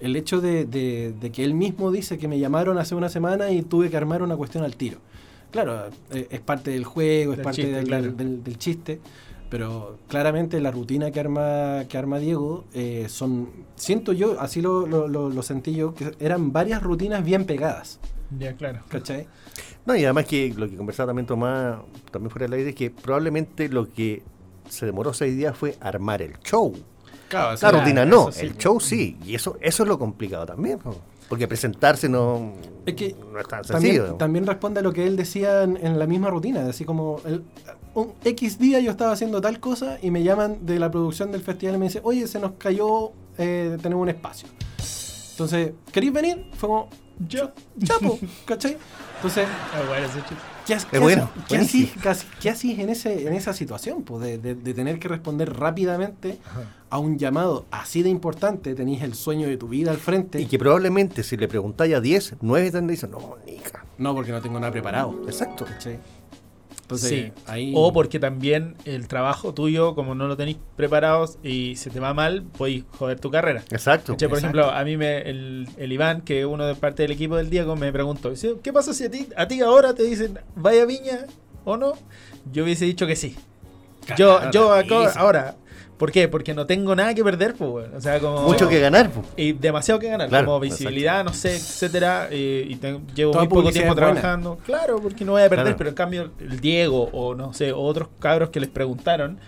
El 0.00 0.14
hecho 0.16 0.40
de, 0.40 0.64
de- 0.64 1.12
de 1.20 1.30
que 1.32 1.42
él 1.44 1.54
mismo 1.54 1.90
dice 1.90 2.18
que 2.18 2.28
me 2.28 2.38
llamaron 2.38 2.78
hace 2.78 2.94
una 2.94 3.08
semana 3.08 3.50
y 3.50 3.62
tuve 3.62 3.90
que 3.90 3.96
armar 3.96 4.22
una 4.22 4.36
cuestión 4.36 4.64
al 4.64 4.76
tiro. 4.76 4.98
Claro, 5.50 5.88
eh, 6.10 6.28
es 6.30 6.40
parte 6.40 6.70
del 6.70 6.84
juego, 6.84 7.32
es 7.32 7.38
Del 7.38 7.44
parte 7.44 7.62
chiste, 7.62 7.76
del, 7.76 7.86
claro. 7.86 8.02
del- 8.04 8.16
del- 8.16 8.44
del 8.44 8.58
chiste, 8.58 9.00
pero 9.50 9.98
claramente 10.08 10.60
la 10.60 10.70
rutina 10.70 11.10
que 11.10 11.20
arma, 11.20 11.84
que 11.88 11.96
arma 11.98 12.18
Diego 12.18 12.64
eh, 12.74 13.06
son, 13.08 13.48
siento 13.76 14.12
yo, 14.12 14.38
así 14.40 14.60
lo, 14.60 14.86
lo- 14.86 15.08
lo- 15.08 15.30
lo 15.30 15.42
sentí 15.42 15.74
yo, 15.74 15.94
que 15.94 16.12
eran 16.20 16.52
varias 16.52 16.82
rutinas 16.82 17.24
bien 17.24 17.44
pegadas, 17.46 17.98
Ya, 18.38 18.52
claro. 18.52 18.80
¿cachai? 18.88 19.26
No, 19.86 19.96
y 19.96 20.04
además 20.04 20.26
que 20.26 20.52
lo 20.54 20.68
que 20.68 20.76
conversaba 20.76 21.08
también 21.08 21.26
Tomás, 21.26 21.78
también 22.12 22.30
fuera 22.30 22.44
del 22.46 22.52
aire, 22.58 22.70
es 22.70 22.76
que 22.76 22.90
probablemente 22.90 23.70
lo 23.70 23.88
que 23.90 24.22
se 24.68 24.84
demoró 24.84 25.14
seis 25.14 25.34
días 25.34 25.56
fue 25.56 25.76
armar 25.80 26.20
el 26.20 26.38
show. 26.40 26.74
Claro, 27.28 27.58
La 27.60 27.70
rutina 27.70 28.04
no, 28.04 28.32
sí. 28.32 28.40
el 28.46 28.56
show 28.56 28.80
sí. 28.80 29.16
Y 29.24 29.34
eso, 29.34 29.56
eso 29.60 29.82
es 29.82 29.88
lo 29.88 29.98
complicado 29.98 30.46
también. 30.46 30.78
po. 30.78 30.96
Porque 31.28 31.46
presentarse 31.46 32.08
no, 32.08 32.54
Es 32.86 32.94
que 32.94 33.14
no 33.30 33.38
es 33.38 33.46
tan 33.46 33.62
También, 33.62 33.96
sencillo. 33.96 34.14
también 34.16 34.46
responde 34.46 34.80
a 34.80 34.82
lo 34.82 34.92
que 34.94 35.06
él 35.06 35.14
decía 35.16 35.62
en, 35.62 35.76
en 35.76 35.98
la 35.98 36.06
misma 36.06 36.30
rutina, 36.30 36.66
así 36.66 36.86
como 36.86 37.20
el- 37.26 37.44
un 37.94 38.12
X 38.24 38.58
día 38.58 38.80
yo 38.80 38.90
estaba 38.90 39.12
haciendo 39.12 39.40
tal 39.42 39.60
cosa 39.60 39.98
y 40.00 40.10
me 40.10 40.22
llaman 40.22 40.64
de 40.64 40.78
la 40.78 40.90
producción 40.90 41.30
del 41.32 41.42
festival 41.42 41.74
y 41.74 41.78
me 41.78 41.86
dicen, 41.86 42.00
oye, 42.04 42.26
se 42.26 42.38
nos 42.38 42.52
cayó, 42.52 43.12
eh, 43.36 43.76
tenemos 43.82 44.02
un 44.02 44.08
espacio. 44.08 44.48
Entonces, 45.32 45.72
¿queréis 45.92 46.12
venir? 46.12 46.46
Fue 46.56 46.68
como, 46.68 46.88
Yo. 47.26 47.50
chapo, 47.82 48.18
¿cachai? 48.44 48.76
Entonces, 49.16 49.46
Ah. 49.48 50.86
¿qué, 50.90 50.98
bueno, 50.98 51.24
haces- 51.24 51.44
¿qué 51.48 51.54
buenísimo. 51.56 51.86
hacís, 51.88 52.02
casi- 52.02 52.26
qué 52.40 52.50
hacís 52.50 52.78
en, 52.78 52.88
ese, 52.90 53.26
en 53.26 53.32
esa 53.34 53.52
situación? 53.52 54.02
Pues 54.04 54.22
de, 54.22 54.38
de- 54.38 54.54
de 54.54 54.74
tener 54.74 54.98
que 54.98 55.08
responder 55.08 55.52
rápidamente 55.58 56.38
a 56.90 56.98
un 56.98 57.18
llamado 57.18 57.64
así 57.70 58.02
de 58.02 58.10
importante, 58.10 58.74
tenéis 58.74 59.02
el 59.02 59.14
sueño 59.14 59.48
de 59.48 59.56
tu 59.56 59.66
vida 59.68 59.90
al 59.90 59.96
frente. 59.98 60.40
Y 60.40 60.46
que 60.46 60.58
probablemente 60.58 61.22
si 61.24 61.36
le 61.36 61.48
preguntáis 61.48 61.94
a 61.94 62.00
10, 62.00 62.34
9 62.40 62.66
tendrán 62.70 62.86
dicen, 62.88 63.10
no, 63.10 63.36
nica. 63.46 63.84
No, 63.98 64.14
porque 64.14 64.30
no 64.30 64.40
tengo 64.40 64.60
nada 64.60 64.70
preparado. 64.70 65.22
Exacto. 65.26 65.64
¿cachai? 65.64 65.98
Entonces, 66.88 67.10
sí. 67.10 67.32
ahí... 67.46 67.72
O 67.76 67.92
porque 67.92 68.18
también 68.18 68.74
el 68.86 69.08
trabajo 69.08 69.52
tuyo, 69.52 69.94
como 69.94 70.14
no 70.14 70.26
lo 70.26 70.38
tenéis 70.38 70.56
preparado 70.74 71.28
y 71.42 71.76
se 71.76 71.90
te 71.90 72.00
va 72.00 72.14
mal, 72.14 72.44
podéis 72.56 72.84
joder 72.96 73.20
tu 73.20 73.30
carrera. 73.30 73.62
Exacto. 73.70 74.14
Por 74.14 74.22
Exacto. 74.22 74.38
ejemplo, 74.38 74.70
a 74.70 74.82
mí 74.84 74.96
me, 74.96 75.18
el, 75.28 75.68
el 75.76 75.92
Iván, 75.92 76.22
que 76.22 76.40
es 76.40 76.46
uno 76.46 76.64
de 76.66 76.74
parte 76.74 77.02
del 77.02 77.10
equipo 77.10 77.36
del 77.36 77.50
Diego, 77.50 77.76
me 77.76 77.92
preguntó, 77.92 78.32
¿qué 78.62 78.72
pasa 78.72 78.94
si 78.94 79.04
a 79.04 79.10
ti, 79.10 79.28
a 79.36 79.46
ti 79.46 79.60
ahora 79.60 79.94
te 79.94 80.02
dicen, 80.04 80.38
vaya 80.56 80.86
Viña 80.86 81.26
o 81.66 81.76
no? 81.76 81.92
Yo 82.50 82.64
hubiese 82.64 82.86
dicho 82.86 83.06
que 83.06 83.16
sí. 83.16 83.36
Yo, 84.16 84.38
Claro, 84.38 84.50
yo 84.52 84.72
acá- 84.72 85.12
ahora, 85.20 85.56
¿por 85.98 86.10
qué? 86.12 86.28
Porque 86.28 86.54
no 86.54 86.64
tengo 86.64 86.94
nada 86.96 87.12
que 87.12 87.22
perder, 87.24 87.54
pues, 87.54 87.70
weón. 87.70 87.94
O 87.94 88.00
sea, 88.00 88.18
como... 88.20 88.42
Mucho 88.42 88.68
que 88.68 88.80
ganar. 88.80 89.10
po. 89.10 89.22
Y 89.36 89.52
demasiado 89.52 90.00
que 90.00 90.08
ganar, 90.08 90.28
Claro, 90.28 90.46
como 90.46 90.60
visibilidad, 90.60 91.24
no 91.24 91.32
sé, 91.34 91.56
etcétera. 91.56 92.28
eh, 92.30 92.64
y 92.68 92.76
te- 92.76 92.98
llevo 93.14 93.32
Toda 93.32 93.44
muy 93.44 93.48
poco 93.48 93.70
tiempo 93.72 93.94
buena. 93.94 94.12
trabajando. 94.14 94.58
Claro, 94.64 95.00
porque 95.02 95.24
no 95.24 95.32
voy 95.32 95.42
a 95.42 95.48
perder, 95.48 95.64
Claro. 95.66 95.76
pero 95.76 95.90
en 95.90 95.96
cambio 95.96 96.30
el 96.40 96.60
Diego 96.60 97.10
o 97.12 97.34
no 97.34 97.52
sé, 97.52 97.72
otros 97.72 98.08
cabros 98.20 98.50
que 98.50 98.60
les 98.60 98.68
preguntaron, 98.70 99.38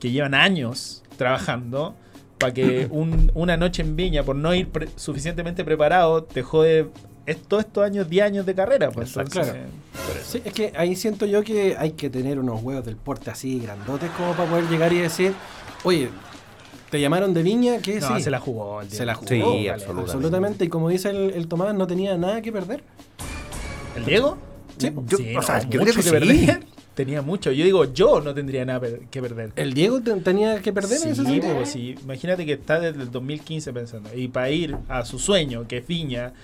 que 0.00 0.10
llevan 0.10 0.34
años 0.34 1.02
trabajando, 1.16 1.94
para 2.38 2.52
que 2.52 2.88
un- 2.90 3.30
una 3.34 3.56
noche 3.56 3.82
en 3.82 3.94
Viña, 3.94 4.24
por 4.24 4.34
no 4.34 4.52
ir 4.52 4.68
pre- 4.68 4.88
suficientemente 4.96 5.62
preparado, 5.64 6.24
te 6.24 6.42
jode 6.42 6.88
es- 7.26 7.42
todos 7.42 7.64
estos 7.64 7.84
años, 7.84 8.08
10 8.08 8.24
años 8.26 8.46
de 8.46 8.54
carrera. 8.54 8.90
Pues, 8.90 9.08
Exacto. 9.08 9.40
entonces, 9.40 9.62
Sí, 10.26 10.42
es 10.44 10.52
que 10.52 10.72
ahí 10.76 10.96
siento 10.96 11.26
yo 11.26 11.42
que 11.42 11.76
hay 11.78 11.92
que 11.92 12.10
tener 12.10 12.38
unos 12.38 12.62
huevos 12.62 12.84
del 12.84 12.96
porte 12.96 13.30
así 13.30 13.60
grandotes 13.60 14.10
como 14.16 14.32
para 14.34 14.48
poder 14.50 14.64
llegar 14.68 14.92
y 14.92 14.98
decir, 14.98 15.32
oye, 15.84 16.08
¿te 16.90 17.00
llamaron 17.00 17.32
de 17.34 17.42
viña? 17.42 17.78
¿Qué? 17.78 18.00
no, 18.00 18.16
sí. 18.16 18.22
se 18.22 18.30
la 18.30 18.38
jugó. 18.40 18.80
Se 18.88 19.04
la 19.04 19.14
jugó. 19.14 19.28
Sí, 19.28 19.40
Vale, 19.40 19.70
absolutamente. 19.70 20.12
Absolutamente. 20.12 20.64
Y 20.64 20.68
como 20.68 20.88
dice 20.88 21.10
el, 21.10 21.30
el 21.32 21.48
Tomás, 21.48 21.74
no 21.74 21.86
tenía 21.86 22.16
nada 22.16 22.40
que 22.42 22.52
perder. 22.52 22.82
¿El 23.96 24.04
Diego? 24.04 24.38
Sí, 24.78 24.90
Yo- 25.06 25.16
Sí, 25.18 25.36
o 25.36 25.42
sea, 25.42 25.58
no, 25.62 25.70
yo 25.70 25.80
mucho 25.80 25.80
creo 25.80 25.84
que 25.86 25.94
que 25.94 26.02
sí. 26.02 26.10
perder. 26.10 26.62
Tenía 26.94 27.22
mucho. 27.22 27.50
Yo 27.52 27.64
digo, 27.64 27.90
yo 27.94 28.20
no 28.20 28.34
tendría 28.34 28.66
nada 28.66 28.86
que 29.10 29.22
perder. 29.22 29.52
El 29.56 29.72
Diego 29.72 30.02
te- 30.02 30.12
tenía 30.16 30.60
que 30.60 30.74
perder 30.74 30.98
en 31.02 31.08
ese 31.12 31.22
Sí, 31.24 31.26
sentido. 31.30 31.54
pues, 31.54 31.70
sí. 31.70 31.94
Imagínate 32.02 32.44
que 32.44 32.52
está 32.52 32.78
desde 32.80 33.00
el 33.02 33.10
2015 33.10 33.72
pensando. 33.72 34.10
Y 34.14 34.28
para 34.28 34.50
ir 34.50 34.76
a 34.90 35.02
su 35.06 35.18
sueño, 35.18 35.66
que 35.66 35.78
es 35.78 35.86
Viña, 35.86 36.34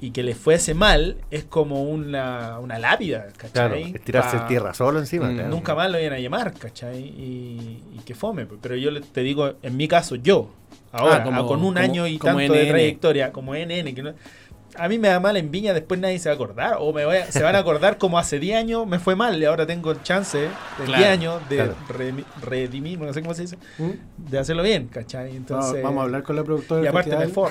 y 0.00 0.10
que 0.10 0.22
le 0.22 0.34
fuese 0.34 0.74
mal, 0.74 1.16
es 1.30 1.44
como 1.44 1.84
una, 1.84 2.58
una 2.60 2.78
lápida, 2.78 3.28
Claro, 3.52 3.74
¿cachai? 3.76 3.94
estirarse 3.94 4.36
Pa- 4.38 4.46
tierra 4.46 4.74
solo 4.74 4.98
encima. 4.98 5.28
Mm, 5.30 5.34
claro. 5.34 5.48
Nunca 5.48 5.74
más 5.74 5.90
lo 5.90 5.98
iban 5.98 6.12
a 6.12 6.18
llamar, 6.18 6.52
¿cachai? 6.54 6.98
Y, 7.00 7.82
y 7.96 8.00
que 8.04 8.14
fome. 8.14 8.44
pues. 8.46 8.60
Pero 8.62 8.76
yo 8.76 9.00
te 9.02 9.22
digo, 9.22 9.54
en 9.62 9.76
mi 9.76 9.88
caso, 9.88 10.16
yo, 10.16 10.50
ahora, 10.92 11.16
Ah, 11.16 11.24
como- 11.24 11.40
ah, 11.40 11.46
con 11.46 11.58
un 11.60 11.74
como- 11.74 11.78
año 11.78 12.06
y 12.06 12.18
como 12.18 12.36
tanto 12.38 12.52
de 12.52 12.60
NN. 12.64 12.68
trayectoria, 12.70 13.32
como 13.32 13.54
NN, 13.54 13.94
que 13.94 14.02
no- 14.02 14.14
a 14.78 14.88
mí 14.90 14.98
me 14.98 15.08
da 15.08 15.18
mal 15.20 15.38
en 15.38 15.50
Viña, 15.50 15.72
después 15.72 15.98
nadie 15.98 16.18
se 16.18 16.28
va 16.28 16.34
a 16.34 16.34
acordar. 16.34 16.76
O 16.80 16.92
me 16.92 17.06
voy 17.06 17.16
a- 17.16 17.32
se 17.32 17.42
van 17.42 17.54
a 17.56 17.60
acordar 17.60 17.96
como 17.98 18.18
hace 18.18 18.38
10 18.38 18.58
años 18.58 18.86
me 18.86 18.98
fue 18.98 19.16
mal 19.16 19.40
y 19.40 19.46
ahora 19.46 19.66
tengo 19.66 19.90
el 19.92 20.02
chance 20.02 20.36
de 20.38 20.48
Claro, 20.84 20.98
10 20.98 21.08
años 21.08 21.48
de 21.48 21.72
redimir, 22.42 22.98
no 22.98 23.12
sé 23.14 23.22
cómo 23.22 23.32
se 23.34 23.42
dice, 23.42 23.56
¿Mm? 23.78 24.28
de 24.30 24.38
hacerlo 24.38 24.62
bien, 24.62 24.88
¿cachai? 24.88 25.34
Entonces, 25.34 25.82
vamos 25.82 26.00
a 26.00 26.04
hablar 26.04 26.22
con 26.22 26.36
la 26.36 26.44
productora 26.44 26.82
Y 26.84 26.86
aparte 26.86 27.10
me 27.16 27.24
festival. 27.24 27.50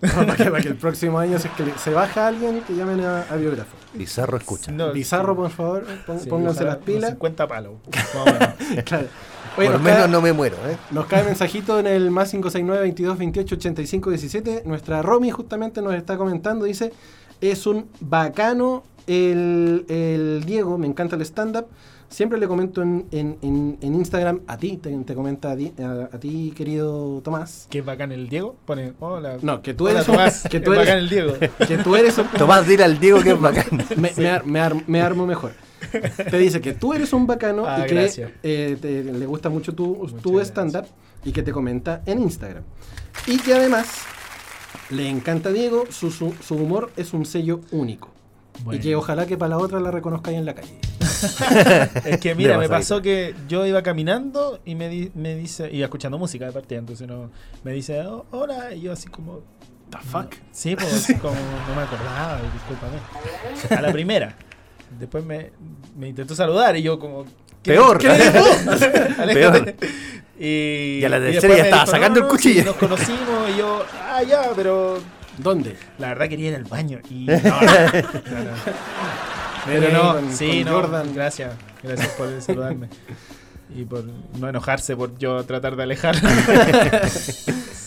para, 0.14 0.36
que, 0.36 0.44
para 0.44 0.60
que 0.62 0.68
el 0.68 0.76
próximo 0.76 1.18
año, 1.18 1.38
si 1.38 1.48
es 1.48 1.54
que 1.54 1.64
se 1.78 1.90
baja 1.90 2.26
alguien, 2.28 2.60
que 2.62 2.74
llamen 2.74 3.00
a, 3.00 3.22
a 3.22 3.36
biógrafo. 3.36 3.70
Bizarro 3.94 4.36
escucha. 4.36 4.70
No, 4.70 4.92
Bizarro, 4.92 5.34
por 5.34 5.50
favor, 5.50 5.84
pon- 6.06 6.20
Sí, 6.20 6.28
pónganse 6.28 6.64
las 6.64 6.76
pilas. 6.78 7.00
unos 7.00 7.10
50 7.14 7.48
palos. 7.48 7.72
Claro. 8.84 9.06
Oye, 9.56 9.66
Por 9.66 9.74
nos 9.76 9.82
menos 9.82 9.98
cae- 10.02 10.08
no 10.08 10.20
me 10.20 10.32
muero, 10.32 10.56
¿eh? 10.68 10.76
Nos 10.92 11.06
cae 11.06 11.24
mensajito 11.24 11.80
en 11.80 11.88
el 11.88 12.10
más 12.12 12.30
569 12.30 12.80
22 12.82 13.18
28 13.18 13.54
85 13.56 14.10
17. 14.10 14.62
Nuestra 14.66 15.02
Romy 15.02 15.30
justamente 15.32 15.82
nos 15.82 15.94
está 15.94 16.16
comentando, 16.16 16.64
dice, 16.64 16.92
es 17.40 17.66
un 17.66 17.88
bacano 18.00 18.84
el, 19.08 19.84
el 19.88 20.44
Diego, 20.46 20.78
me 20.78 20.86
encanta 20.86 21.16
el 21.16 21.22
stand-up. 21.22 21.66
Siempre 22.08 22.38
le 22.38 22.48
comento 22.48 22.80
en, 22.82 23.06
en- 23.10 23.36
en- 23.42 23.78
en 23.82 23.94
Instagram 23.94 24.40
a 24.46 24.56
ti, 24.56 24.78
te, 24.78 24.90
te 25.04 25.14
comenta 25.14 25.52
a 25.52 25.56
ti, 25.56 25.72
a- 25.78 26.08
a 26.10 26.18
ti, 26.18 26.52
querido 26.56 27.20
Tomás. 27.22 27.66
Qué 27.70 27.82
bacán 27.82 28.12
el 28.12 28.28
Diego. 28.30 28.56
Pone, 28.64 28.94
hola. 28.98 29.36
No, 29.42 29.60
que 29.60 29.74
tú 29.74 29.84
Hola, 29.84 29.96
eres 29.96 30.08
un- 30.08 30.14
Tomás. 30.14 30.42
que 30.50 30.60
tú 30.60 30.72
eres- 30.72 30.86
bacán 30.86 30.98
el 30.98 31.08
Diego. 31.10 31.34
Que 31.66 31.78
tú 31.78 31.96
eres 31.96 32.16
un, 32.16 32.26
Tomás, 32.38 32.66
dile 32.66 32.84
al 32.84 32.98
Diego 32.98 33.20
que 33.22 33.32
es 33.32 33.40
bacán. 33.40 33.84
me, 33.98 34.10
me 34.16 34.28
ar- 34.30 34.46
me 34.46 34.60
ar- 34.60 34.88
me 34.88 35.00
armo 35.02 35.26
mejor. 35.26 35.52
Te 36.30 36.38
dice 36.38 36.60
que 36.60 36.72
tú 36.72 36.92
eres 36.94 37.12
un 37.12 37.26
bacano 37.26 37.64
Ah, 37.66 37.84
y 37.84 37.86
que 37.88 38.30
eh, 38.42 38.76
te- 38.80 39.04
le 39.04 39.26
gusta 39.26 39.48
mucho 39.50 39.74
tu, 39.74 40.10
tu 40.22 40.40
stand-up 40.40 40.86
y 41.24 41.32
que 41.32 41.42
te 41.42 41.52
comenta 41.52 42.02
en 42.06 42.20
Instagram. 42.20 42.64
Y 43.26 43.36
que 43.38 43.52
además 43.54 43.86
le 44.90 45.08
encanta 45.08 45.50
a 45.50 45.52
Diego, 45.52 45.84
su, 45.90 46.10
su, 46.10 46.34
su 46.42 46.54
humor 46.56 46.90
es 46.96 47.12
un 47.12 47.26
sello 47.26 47.60
único. 47.70 48.10
Bueno. 48.64 48.78
Y 48.80 48.82
que 48.82 48.96
ojalá 48.96 49.26
que 49.26 49.36
para 49.38 49.50
la 49.50 49.58
otra 49.58 49.78
la 49.80 49.90
reconozcáis 49.90 50.36
en 50.38 50.44
la 50.44 50.54
calle. 50.54 50.78
Es 52.04 52.18
que 52.18 52.34
mira, 52.34 52.58
me 52.58 52.68
pasó 52.68 53.02
que 53.02 53.34
yo 53.48 53.66
iba 53.66 53.82
caminando 53.82 54.60
y 54.64 54.74
me, 54.74 54.88
di- 54.88 55.10
me 55.14 55.34
dice, 55.34 55.68
iba 55.72 55.84
escuchando 55.84 56.18
música 56.18 56.46
de 56.46 56.52
partida, 56.52 56.78
entonces 56.78 57.08
no, 57.08 57.30
me 57.64 57.72
dice, 57.72 58.00
"Oh, 58.02 58.24
hola, 58.30 58.72
y 58.74 58.82
yo 58.82 58.92
así 58.92 59.08
como, 59.08 59.40
The 59.90 59.98
fuck? 59.98 60.34
sí, 60.52 60.76
pues 60.76 61.06
como 61.20 61.34
no 61.34 61.74
me 61.74 61.82
acordaba, 61.82 62.40
discúlpame. 62.52 63.76
A 63.78 63.82
la 63.82 63.92
primera. 63.92 64.36
Después 64.98 65.24
me, 65.24 65.50
me 65.96 66.08
intentó 66.08 66.34
saludar 66.34 66.76
y 66.76 66.82
yo 66.82 66.98
como... 66.98 67.24
¿qué- 67.62 67.72
Peor. 67.72 67.98
¿qué. 67.98 68.08
Peor. 69.34 69.74
Y, 70.38 70.98
Y 71.00 71.04
a 71.04 71.08
la 71.08 71.18
y 71.18 71.32
tercera 71.32 71.56
ya 71.56 71.64
estaba 71.64 71.82
dijo, 71.84 71.92
sacando 71.96 72.20
el 72.20 72.26
sí, 72.26 72.30
cuchillo". 72.30 72.64
nos 72.64 72.76
conocimos 72.76 73.50
y 73.54 73.58
yo, 73.58 73.82
ah, 74.08 74.22
ya, 74.22 74.50
pero 74.54 74.98
¿Dónde? 75.38 75.76
La 75.98 76.08
verdad 76.08 76.28
quería 76.28 76.48
ir 76.50 76.54
al 76.56 76.64
baño 76.64 77.00
y... 77.10 77.26
No, 77.26 77.32
no, 77.34 77.42
no, 77.42 78.44
no. 78.44 78.50
Pero 79.66 79.92
no, 79.92 80.12
con- 80.14 80.32
sí, 80.32 80.62
con 80.62 80.72
no, 80.72 80.80
Jordan. 80.80 81.14
gracias. 81.14 81.54
Gracias 81.82 82.08
por 82.10 82.40
saludarme. 82.40 82.88
Y 83.76 83.84
por 83.84 84.04
no 84.38 84.48
enojarse 84.48 84.96
por 84.96 85.16
yo 85.18 85.44
tratar 85.44 85.76
de 85.76 85.82
alejar. 85.82 86.16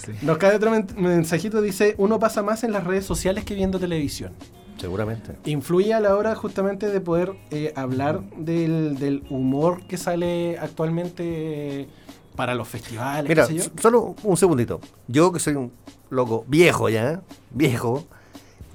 Sí. 0.02 0.14
Nos 0.24 0.40
cae 0.40 0.56
otro 0.56 0.72
men- 0.72 0.88
mensajito, 0.98 1.62
dice, 1.62 1.94
uno 2.00 2.18
pasa 2.18 2.42
más 2.42 2.64
en 2.64 2.72
las 2.72 2.84
redes 2.86 3.06
sociales 3.06 3.46
que 3.46 3.54
viendo 3.54 3.78
televisión. 3.80 4.34
Seguramente. 4.80 5.36
Influye 5.46 5.94
a 5.94 6.00
la 6.00 6.16
hora 6.16 6.34
justamente 6.34 6.88
de 6.90 7.00
poder 7.02 7.34
eh, 7.52 7.72
hablar 7.76 8.22
del, 8.36 8.98
del 8.98 9.22
humor 9.30 9.86
que 9.86 9.98
sale 9.98 10.58
actualmente 10.60 11.82
eh, 11.82 11.88
para 12.36 12.56
los 12.56 12.68
festivales, 12.68 13.28
Mira, 13.30 13.48
qué 13.48 13.60
sé 13.60 13.70
yo. 13.70 13.82
solo 13.82 14.16
un 14.24 14.38
segundito. 14.38 14.80
Yo 15.08 15.32
que 15.32 15.40
soy 15.40 15.56
un 15.56 15.72
loco 16.10 16.44
viejo 16.48 16.90
ya, 16.90 17.12
¿eh? 17.12 17.20
viejo, 17.52 18.06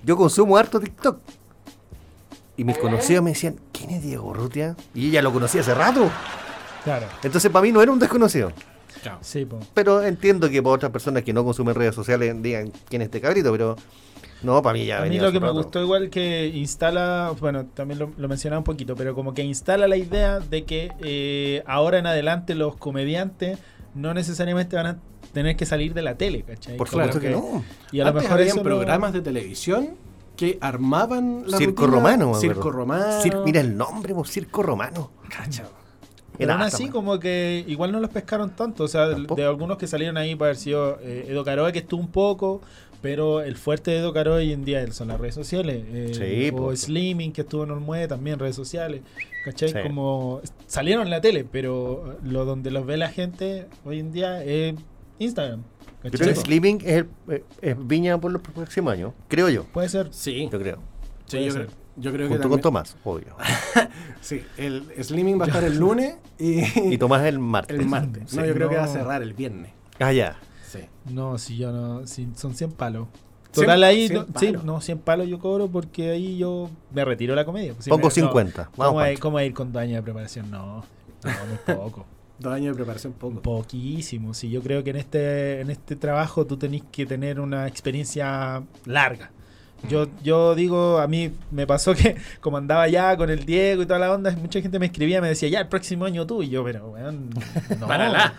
yo 0.05 0.17
consumo 0.17 0.57
harto 0.57 0.81
TikTok. 0.81 1.19
Y 2.59 2.65
mis 2.65 2.79
conocidos 2.79 3.23
me 3.23 3.31
decían, 3.31 3.57
¿quién 3.73 3.91
es 3.91 4.03
Diego 4.03 4.33
Rutia? 4.33 4.77
Y 4.95 5.09
ella 5.09 5.21
lo 5.21 5.33
conocía 5.33 5.61
hace 5.61 5.75
rato. 5.75 6.11
Claro. 6.85 7.07
Entonces 7.23 7.51
para 7.51 7.63
mí 7.63 7.73
no 7.73 7.83
era 7.83 7.93
un 7.93 7.99
desconocido. 7.99 8.53
Sí, 9.21 9.45
po. 9.45 9.61
Pero 9.75 10.03
entiendo 10.03 10.49
que 10.51 10.63
para 10.63 10.75
otras 10.75 10.91
personas 10.91 11.23
que 11.23 11.33
no 11.33 11.45
consumen 11.45 11.75
redes 11.75 11.95
sociales 11.95 12.35
digan 12.43 12.73
quién 12.89 13.03
es 13.03 13.07
este 13.07 13.21
cabrito, 13.21 13.53
pero 13.53 13.77
no, 14.43 14.63
para 14.63 14.75
mí 14.75 14.87
ya 14.87 15.03
A 15.03 15.07
mí 15.07 15.19
lo 15.19 15.33
que 15.33 15.41
me 15.41 15.47
rato. 15.47 15.55
gustó 15.59 15.81
igual 15.83 16.11
que 16.11 16.47
instala, 16.49 17.33
bueno, 17.41 17.67
también 17.67 17.99
lo, 17.99 18.11
lo 18.17 18.29
mencionaba 18.29 18.59
un 18.59 18.65
poquito, 18.65 18.95
pero 18.97 19.15
como 19.15 19.35
que 19.35 19.43
instala 19.43 19.89
la 19.89 19.97
idea 19.97 20.41
de 20.41 20.65
que 20.65 20.93
eh, 21.01 21.63
ahora 21.67 21.99
en 21.99 22.07
adelante 22.07 22.55
los 22.55 22.77
comediantes 22.77 23.59
no 23.95 24.13
necesariamente 24.15 24.77
van 24.77 24.87
a 24.87 24.99
tener 25.33 25.57
que 25.57 25.67
salir 25.67 25.95
de 25.95 26.03
la 26.03 26.17
tele, 26.17 26.43
¿cachai? 26.43 26.77
Por 26.77 26.89
supuesto 26.89 27.19
que 27.21 27.31
no. 27.31 27.65
Y 27.93 28.01
a 28.01 28.05
lo 28.05 28.13
mejor 28.15 28.33
habían 28.41 28.59
programas 28.61 29.13
de 29.13 29.21
televisión 29.23 29.91
que 30.37 30.59
armaban 30.61 31.45
la 31.47 31.57
Circo 31.57 31.87
rutina- 31.87 31.97
romano. 31.97 32.35
Circo 32.35 32.71
romano. 32.71 33.05
Cir- 33.23 33.43
mira 33.45 33.61
el 33.61 33.77
nombre, 33.77 34.15
po, 34.15 34.25
circo 34.25 34.63
romano. 34.63 35.11
Cacha. 35.31 35.65
Pero 36.39 36.53
aún 36.53 36.61
Era 36.61 36.69
así, 36.69 36.91
como 36.91 37.19
que 37.19 37.65
igual 37.67 37.93
no 37.93 38.01
los 38.01 38.11
pescaron 38.11 38.51
tanto. 38.51 38.85
O 38.85 38.89
sea, 38.89 39.07
de, 39.09 39.45
algunos 39.45 39.79
que 39.79 39.87
salieron 39.87 40.19
ahí, 40.19 40.37
para 40.37 40.51
haber 40.51 40.57
sido 40.59 40.99
eh, 41.01 41.25
Edo 41.31 41.43
Caroe, 41.45 41.73
que 41.73 41.79
estuvo 41.79 41.99
un 42.03 42.09
poco. 42.11 42.61
Pero 43.03 43.43
el 43.43 43.57
fuerte 43.57 43.91
de 43.93 43.99
Edo 43.99 44.13
Caroe 44.13 44.39
hoy 44.39 44.53
en 44.53 44.65
día 44.65 44.85
son 44.93 45.09
las 45.09 45.21
redes 45.21 45.35
sociales. 45.35 45.85
eh, 45.89 46.11
Sí, 46.13 46.55
o 46.55 46.57
pues. 46.67 46.81
Slimming, 46.83 47.33
que 47.33 47.43
estuvo 47.43 47.65
en 47.65 47.71
Olmué, 47.71 48.09
también 48.09 48.39
redes 48.39 48.57
sociales. 48.57 49.03
¿Cachai? 49.45 49.69
Sí. 49.71 49.79
Como 49.83 50.41
salieron 50.67 51.05
en 51.05 51.11
la 51.11 51.21
tele, 51.21 51.45
pero 51.45 52.19
lo 52.25 52.45
donde 52.45 52.71
los 52.71 52.85
ve 52.87 52.97
la 52.97 53.09
gente 53.11 53.67
hoy 53.85 54.01
en 54.01 54.11
día 54.13 54.43
es 54.43 54.75
Instagram. 55.19 55.61
Yo 55.63 56.11
¿cachai? 56.11 56.19
creo 56.21 56.35
que 56.35 56.41
Sleeping 56.41 56.79
es, 56.85 56.87
el- 56.97 57.09
eh, 57.29 57.45
es 57.63 57.77
Viña 57.87 58.19
por 58.21 58.33
los 58.33 58.43
próximos 58.43 58.93
años, 58.93 59.13
creo 59.29 59.49
yo. 59.49 59.65
Puede 59.65 59.89
ser. 59.89 60.09
Sí, 60.13 60.49
Yo 60.51 60.59
creo. 60.59 60.79
sí, 61.27 61.45
yo, 61.47 61.53
creo, 61.55 61.67
yo 61.97 62.13
creo 62.13 62.29
que 62.29 62.35
Junto 62.35 62.49
con 62.49 62.61
también- 62.61 62.63
Tomás, 62.63 62.97
obvio. 63.05 63.37
Sí, 64.21 64.43
el 64.57 64.85
Slimming 65.01 65.39
va 65.41 65.45
a 65.45 65.49
estar 65.49 65.63
el 65.65 65.77
lunes 65.79 66.17
y, 66.39 66.61
Y 66.95 66.99
Tomás 66.99 67.25
el 67.25 67.39
martes. 67.39 67.77
el 67.79 67.87
martes. 67.87 68.25
Sí, 68.27 68.37
no, 68.37 68.45
yo 68.47 68.55
creo 68.55 68.69
que 68.69 68.77
va 68.77 68.85
a 68.85 68.89
cerrar 68.89 69.23
el 69.23 69.33
viernes. 69.35 69.71
Ah, 70.01 70.13
ya. 70.13 70.39
Sí. 70.67 70.81
No, 71.07 71.39
si 71.39 71.57
yo 71.57 71.73
no. 71.73 72.07
Si 72.07 72.29
son 72.35 72.55
100 72.55 72.73
palos. 72.73 73.09
Total, 73.53 73.83
ahí. 73.85 74.09
no, 74.11 74.27
sí, 74.39 74.53
no, 74.65 74.81
100 74.83 74.99
palos 74.99 75.27
yo 75.29 75.39
cobro 75.39 75.67
porque 75.69 76.11
ahí 76.11 76.37
yo 76.37 76.69
me 76.93 77.05
retiro 77.05 77.35
la 77.35 77.45
comedia. 77.45 77.75
Si 77.79 77.89
Pongo 77.89 78.03
me- 78.03 78.05
no, 78.09 78.11
50. 78.11 78.71
Vamos, 78.77 78.93
¿Cómo, 78.93 79.01
a 79.01 79.15
cómo 79.21 79.39
a 79.39 79.45
ir 79.45 79.55
con 79.55 79.73
dos 79.73 79.81
años 79.81 79.97
de 79.97 80.03
preparación? 80.03 80.51
No, 80.51 80.85
no, 81.25 81.31
muy 81.49 81.77
poco. 81.77 82.05
Dos 82.39 82.53
años 82.53 82.75
de 82.77 82.83
preparación 82.83 83.15
poco. 83.15 83.41
Poquísimo. 83.41 84.35
Sí, 84.35 84.51
yo 84.51 84.61
creo 84.63 84.85
que 84.85 84.91
en 84.91 84.97
este, 84.97 85.63
en 85.63 85.71
este 85.71 85.97
trabajo 85.97 86.45
tú 86.45 86.59
tenés 86.59 86.83
que 86.93 87.07
tener 87.07 87.41
una 87.41 87.67
experiencia 87.67 88.63
larga. 88.85 89.31
Yo, 89.89 90.07
yo 90.23 90.55
digo, 90.55 90.99
a 90.99 91.07
mí 91.07 91.33
me 91.51 91.67
pasó 91.67 91.95
que 91.95 92.17
como 92.41 92.57
andaba 92.57 92.89
ya 92.89 93.17
con 93.17 93.31
el 93.31 93.45
Diego 93.45 93.83
y 93.83 93.87
toda 93.87 93.99
la 93.99 94.13
onda, 94.13 94.31
mucha 94.33 94.61
gente 94.61 94.79
me 94.79 94.87
escribía, 94.87 95.21
me 95.21 95.29
decía, 95.29 95.49
ya 95.49 95.61
el 95.61 95.69
próximo 95.69 96.05
año 96.05 96.27
tú, 96.27 96.43
y 96.43 96.49
yo, 96.49 96.65
pero 96.65 96.91
weón, 96.91 97.31
no, 97.81 97.87
Párala. 97.87 98.35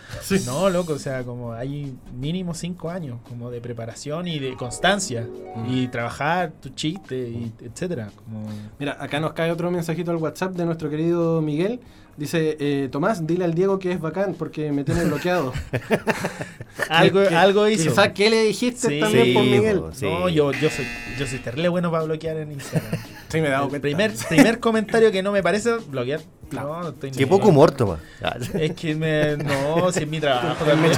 no, 0.46 0.70
loco, 0.70 0.94
o 0.94 0.98
sea, 0.98 1.24
como 1.24 1.52
hay 1.52 1.94
mínimo 2.18 2.54
cinco 2.54 2.90
años 2.90 3.18
como 3.28 3.50
de 3.50 3.60
preparación 3.60 4.28
y 4.28 4.38
de 4.38 4.54
constancia 4.56 5.26
y 5.68 5.88
trabajar 5.88 6.52
tu 6.60 6.70
chiste, 6.70 7.16
y 7.28 7.52
etcétera. 7.62 8.10
Como... 8.14 8.46
Mira, 8.78 8.96
acá 9.00 9.20
nos 9.20 9.32
cae 9.32 9.50
otro 9.50 9.70
mensajito 9.70 10.10
al 10.10 10.16
WhatsApp 10.16 10.52
de 10.52 10.64
nuestro 10.64 10.90
querido 10.90 11.40
Miguel. 11.40 11.80
Dice, 12.18 12.56
eh, 12.58 12.88
Tomás, 12.90 13.26
dile 13.26 13.44
al 13.44 13.54
Diego 13.54 13.78
que 13.78 13.92
es 13.92 14.00
bacán 14.00 14.34
porque 14.36 14.72
me 14.72 14.82
tiene 14.84 15.04
bloqueado. 15.04 15.52
Algo, 16.88 17.22
Que- 17.28 17.34
algo 17.34 17.68
hizo. 17.68 17.90
Quizás, 17.90 18.08
¿qué 18.12 18.28
le 18.30 18.42
dijiste 18.44 18.88
Sí, 18.88 19.00
también 19.00 19.34
por 19.34 19.42
Miguel? 19.44 19.82
sí. 19.92 20.04
No, 20.06 20.28
yo, 20.28 20.52
yo 20.52 20.70
soy, 20.70 20.86
yo 21.18 21.26
soy 21.26 21.38
terrible 21.40 21.68
bueno 21.68 21.90
para 21.90 22.04
bloquear 22.04 22.36
en 22.38 22.52
Instagram. 22.52 22.90
Sí, 23.28 23.42
me 23.42 23.48
he 23.48 23.50
dado 23.50 23.64
El 23.64 23.68
cuenta. 23.68 23.82
primer, 23.82 24.12
primer 24.30 24.58
comentario 24.58 25.12
que 25.12 25.22
no 25.22 25.32
me 25.32 25.42
parece 25.42 25.74
bloquear. 25.90 26.20
No, 26.50 26.80
no 26.80 26.88
estoy 26.88 27.10
Qué 27.10 27.26
poco 27.26 27.48
humor, 27.48 27.72
Tomás. 27.72 27.98
Ah, 28.22 28.38
Es 28.54 28.72
que 28.72 28.94
me. 28.94 29.36
No, 29.36 29.92
si 29.92 30.04
es 30.04 30.08
mi 30.08 30.18
trabajo. 30.18 30.64
También. 30.64 30.94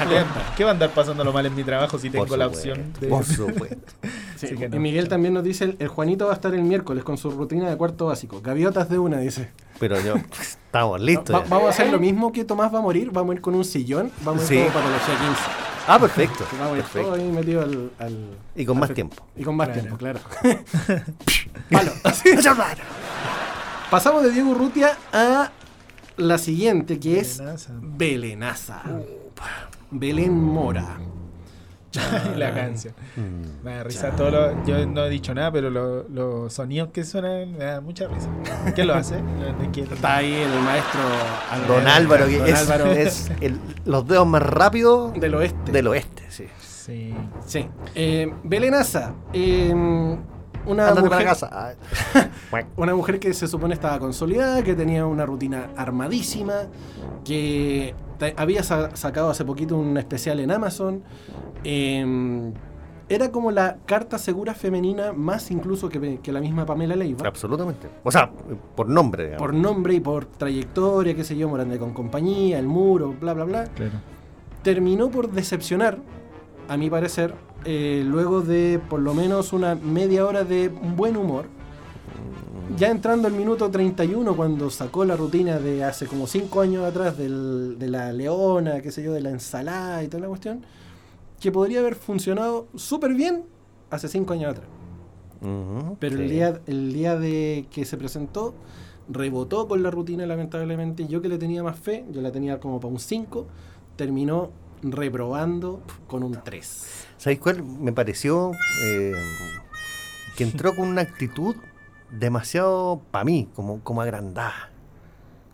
¿Qué 0.56 0.62
va 0.62 0.70
a 0.70 0.72
andar 0.74 0.90
pasándolo 0.90 1.32
mal 1.32 1.44
en 1.46 1.56
mi 1.56 1.64
trabajo 1.64 1.98
si 1.98 2.08
tengo 2.08 2.26
por 2.26 2.38
la 2.38 2.46
opción 2.46 2.92
de. 3.00 3.08
Por 3.08 3.24
supuesto. 3.24 3.76
Sí, 4.36 4.46
Y 4.54 4.68
no. 4.68 4.78
Miguel 4.78 5.08
también 5.08 5.34
nos 5.34 5.42
dice, 5.42 5.74
el 5.76 5.88
Juanito 5.88 6.26
va 6.26 6.30
a 6.30 6.34
estar 6.36 6.54
el 6.54 6.62
miércoles 6.62 7.02
con 7.02 7.18
su 7.18 7.32
rutina 7.32 7.68
de 7.68 7.76
cuarto 7.76 8.06
básico. 8.06 8.40
Gaviotas 8.40 8.88
de 8.88 9.00
una, 9.00 9.18
dice. 9.18 9.48
Pero 9.80 10.00
yo, 10.00 10.14
estamos 10.40 11.00
listos. 11.00 11.34
Va- 11.34 11.44
vamos 11.48 11.66
a 11.66 11.70
hacer 11.70 11.90
lo 11.90 11.98
mismo 11.98 12.30
que 12.30 12.44
Tomás 12.44 12.72
va 12.72 12.78
a 12.78 12.82
morir. 12.82 13.10
Vamos 13.10 13.32
a 13.32 13.34
ir 13.34 13.40
con 13.40 13.54
un 13.56 13.64
sillón. 13.64 14.12
Vamos 14.22 14.48
a 14.48 14.54
ir 14.54 14.60
como 14.66 14.74
patología 14.74 15.14
15. 15.26 15.40
Ah, 15.88 15.98
perfecto. 15.98 16.44
Vamos 16.60 16.74
a 16.74 16.76
ir 16.78 16.84
todo 16.84 16.92
perfecto. 16.92 17.14
ahí 17.14 17.32
metido 17.32 17.62
al... 17.62 17.90
al- 17.98 18.36
Y 18.54 18.64
con 18.66 18.76
al 18.76 18.80
más 18.82 18.94
tiempo. 18.94 19.16
Y 19.36 19.42
con 19.42 19.56
más 19.56 19.68
Claro. 19.68 19.80
tiempo, 19.80 19.96
claro. 19.98 20.20
Palo. 21.70 21.92
Pasamos 23.90 24.22
de 24.22 24.30
Diego 24.30 24.50
Urrutia 24.50 24.96
a 25.12 25.50
la 26.16 26.38
siguiente, 26.38 27.00
que 27.00 27.18
es 27.18 27.40
Amenaza. 27.40 27.72
Belenaza. 27.80 28.82
Belén 29.90 30.32
Mora. 30.38 30.98
la 32.36 32.54
canción. 32.54 32.94
Mm. 33.16 33.64
Me 33.64 33.74
da 33.76 33.82
risa 33.84 34.10
todo 34.12 34.30
lo- 34.30 34.64
Yo 34.64 34.86
no 34.86 35.04
he 35.04 35.10
dicho 35.10 35.34
nada, 35.34 35.50
pero 35.50 35.70
lo- 35.70 36.08
los 36.08 36.52
sonidos 36.52 36.90
que 36.92 37.04
suenan 37.04 37.52
me 37.52 37.64
da 37.64 37.80
mucha 37.80 38.06
risa. 38.08 38.28
¿Quién 38.74 38.86
lo 38.86 38.94
hace? 38.94 39.16
Está 39.92 40.16
ahí 40.18 40.32
el 40.34 40.60
maestro 40.62 41.00
Don 41.68 41.86
Álvaro, 41.88 42.26
que 42.26 42.38
Don 42.38 42.48
es, 42.48 42.54
Álvaro 42.70 42.86
es 42.92 43.30
el- 43.40 43.58
los 43.84 44.06
dedos 44.06 44.26
más 44.26 44.42
rápidos 44.42 45.12
del 45.14 45.34
oeste. 45.34 45.72
del 45.72 45.86
oeste, 45.88 46.24
sí. 46.28 46.46
Sí. 46.60 47.14
Sí. 47.46 47.68
Eh, 47.94 48.32
Belenaza. 48.44 49.12
eh, 49.32 49.72
una 50.66 50.94
mujer, 50.94 51.08
para 51.08 51.24
casa. 51.24 51.48
Ah. 51.52 52.62
Una 52.76 52.94
mujer 52.94 53.18
que 53.18 53.32
se 53.32 53.46
supone 53.48 53.74
estaba 53.74 53.98
consolidada, 53.98 54.62
que 54.62 54.74
tenía 54.74 55.06
una 55.06 55.24
rutina 55.24 55.70
armadísima, 55.76 56.54
que 57.24 57.94
te- 58.20 58.34
había 58.36 58.62
sa- 58.62 58.94
sacado 58.94 59.30
hace 59.30 59.44
poquito 59.44 59.76
un 59.76 59.96
especial 59.98 60.38
en 60.38 60.52
Amazon. 60.52 61.02
eh, 61.64 62.52
era 63.08 63.32
como 63.32 63.50
la 63.50 63.78
carta 63.86 64.18
segura 64.18 64.54
femenina, 64.54 65.12
más 65.12 65.50
incluso 65.50 65.88
que, 65.88 66.20
que 66.22 66.30
la 66.30 66.38
misma 66.40 66.64
Pamela 66.64 66.94
Leiva. 66.94 67.26
Absolutamente. 67.26 67.88
O 68.04 68.12
sea, 68.12 68.30
por 68.76 68.88
nombre, 68.88 69.24
digamos. 69.24 69.40
Por 69.42 69.52
nombre 69.52 69.94
y 69.94 69.98
por 70.00 70.26
trayectoria, 70.26 71.16
qué 71.16 71.24
sé 71.24 71.36
yo, 71.36 71.48
Morande 71.48 71.76
con 71.76 71.92
compañía, 71.92 72.60
el 72.60 72.68
muro, 72.68 73.12
bla, 73.20 73.34
bla, 73.34 73.44
bla. 73.44 73.64
Claro. 73.74 73.94
terminó 74.62 75.10
por 75.10 75.32
decepcionar, 75.32 75.98
a 76.68 76.76
mi 76.76 76.88
parecer, 76.88 77.34
eh, 77.64 78.04
luego 78.06 78.42
de 78.42 78.78
por 78.88 79.00
lo 79.00 79.12
menos 79.12 79.52
una 79.52 79.74
media 79.74 80.24
hora 80.24 80.44
de 80.44 80.68
buen 80.68 81.16
humor. 81.16 81.46
Ya 82.76 82.88
entrando 82.90 83.26
al 83.28 83.34
minuto 83.34 83.70
31, 83.70 84.36
cuando 84.36 84.70
sacó 84.70 85.04
la 85.04 85.16
rutina 85.16 85.58
de 85.58 85.84
hace 85.84 86.06
como 86.06 86.26
5 86.26 86.60
años 86.60 86.84
atrás 86.84 87.16
del- 87.18 87.78
de 87.78 87.88
la 87.88 88.12
leona, 88.12 88.80
qué 88.80 88.90
sé 88.90 89.02
yo, 89.02 89.12
de 89.12 89.20
la 89.20 89.30
ensalada 89.30 90.02
y 90.02 90.08
toda 90.08 90.22
la 90.22 90.28
cuestión, 90.28 90.64
que 91.40 91.50
podría 91.52 91.80
haber 91.80 91.94
funcionado 91.94 92.68
súper 92.76 93.14
bien 93.14 93.44
hace 93.90 94.08
5 94.08 94.32
años 94.34 94.52
atrás. 94.52 94.66
Pero 95.98 96.16
sí. 96.16 96.22
el, 96.22 96.28
día, 96.30 96.60
el 96.66 96.92
día 96.92 97.18
de 97.18 97.66
que 97.70 97.84
se 97.84 97.96
presentó, 97.96 98.54
rebotó 99.08 99.66
con 99.66 99.82
la 99.82 99.90
rutina, 99.90 100.24
lamentablemente. 100.26 101.06
Yo 101.06 101.20
que 101.22 101.28
le 101.28 101.38
tenía 101.38 101.62
más 101.62 101.78
fe, 101.78 102.04
yo 102.12 102.20
la 102.20 102.30
tenía 102.30 102.60
como 102.60 102.78
para 102.78 102.92
un 102.92 103.00
5, 103.00 103.46
terminó 103.96 104.50
reprobando 104.82 105.80
con 106.06 106.22
un 106.22 106.38
3. 106.44 106.84
¿Sabéis 107.18 107.40
cuál? 107.40 107.62
Me 107.62 107.92
pareció 107.92 108.52
eh, 108.84 109.12
que 110.36 110.44
entró 110.44 110.74
con 110.76 110.88
una 110.88 111.00
actitud 111.02 111.56
demasiado, 112.10 113.00
para 113.10 113.24
mí, 113.24 113.48
como, 113.54 113.80
como 113.80 114.00
agrandada. 114.02 114.70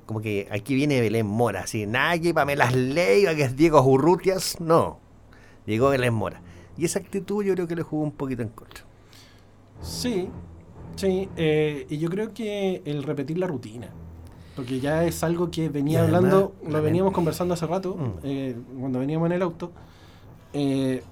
Como 0.07 0.21
que 0.21 0.47
aquí 0.51 0.75
viene 0.75 1.01
Belén 1.01 1.27
Mora, 1.27 1.63
así, 1.63 1.85
nada 1.87 2.19
que 2.19 2.33
Pamela 2.33 2.71
Leiva, 2.71 3.35
que 3.35 3.43
es 3.43 3.57
Diego 3.57 3.83
Urrutias, 3.83 4.61
no. 4.61 4.99
Llegó 5.67 5.89
Belén 5.91 6.15
Mora. 6.15 6.41
Y 6.79 6.85
esa 6.85 6.99
actitud 7.01 7.43
yo 7.45 7.55
creo 7.55 7.67
que 7.67 7.75
le 7.75 7.83
jugó 7.83 8.05
un 8.05 8.13
poquito 8.13 8.43
en 8.43 8.49
contra. 8.51 8.85
Sí, 9.83 10.29
sí, 10.95 11.29
eh, 11.37 11.87
y 11.89 11.99
yo 11.99 12.09
creo 12.09 12.33
que 12.33 12.83
el 12.85 13.03
repetir 13.03 13.39
la 13.39 13.47
rutina, 13.47 13.89
porque 14.55 14.79
ya 14.81 15.05
es 15.05 15.23
algo 15.25 15.51
que 15.51 15.69
venía 15.69 16.01
además, 16.03 16.25
hablando, 16.25 16.55
lo 16.69 16.83
veníamos 16.83 17.13
conversando 17.13 17.55
hace 17.55 17.67
rato, 17.67 17.95
Mm. 17.97 18.11
eh, 18.23 18.57
cuando 18.79 18.99
veníamos 19.01 19.27
en 19.27 19.33
el 19.33 19.43
auto, 19.43 19.73
eh, 20.53 21.03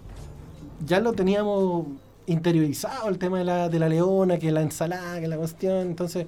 ya 0.84 1.00
lo 1.00 1.12
teníamos 1.12 1.86
interiorizado 2.26 3.08
el 3.08 3.18
tema 3.18 3.38
de 3.38 3.44
la, 3.44 3.68
de 3.68 3.78
la 3.78 3.88
leona, 3.88 4.38
que 4.38 4.50
la 4.52 4.62
ensalada, 4.62 5.20
que 5.20 5.28
la 5.28 5.36
cuestión. 5.36 5.78
Entonces, 5.88 6.26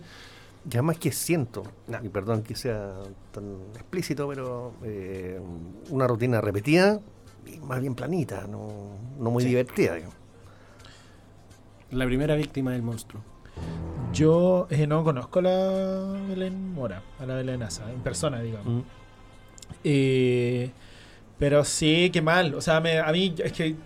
Ya 0.68 0.82
más 0.82 0.98
que 0.98 1.12
siento, 1.12 1.62
y 2.02 2.08
perdón 2.08 2.42
que 2.42 2.54
sea 2.56 2.94
tan 3.32 3.44
explícito, 3.74 4.26
pero 4.28 4.72
eh, 4.84 5.40
una 5.90 6.06
rutina 6.06 6.40
repetida 6.40 7.00
y 7.46 7.58
más 7.60 7.80
bien 7.80 7.94
planita, 7.94 8.46
no, 8.48 8.68
no 9.18 9.30
muy 9.30 9.44
divertida. 9.44 9.94
digamos. 9.94 10.16
la 11.92 12.04
primera 12.06 12.34
víctima 12.34 12.72
del 12.72 12.82
monstruo. 12.82 13.22
Yo 14.12 14.66
eh, 14.70 14.86
no 14.86 15.02
conozco 15.04 15.38
a 15.38 15.42
la 15.42 16.20
Belén 16.28 16.72
Mora, 16.74 17.02
a 17.20 17.26
la 17.26 17.34
Belén 17.36 17.62
Asa, 17.62 17.90
en 17.92 18.00
persona, 18.00 18.40
digamos. 18.40 18.66
Mm. 18.66 18.80
Eh, 19.84 20.70
pero 21.38 21.64
sí, 21.64 22.10
qué 22.12 22.22
mal. 22.22 22.54
O 22.54 22.60
sea, 22.60 22.80
me- 22.80 22.98
a 22.98 23.12
mí 23.12 23.34
es 23.38 23.52
que 23.52 23.76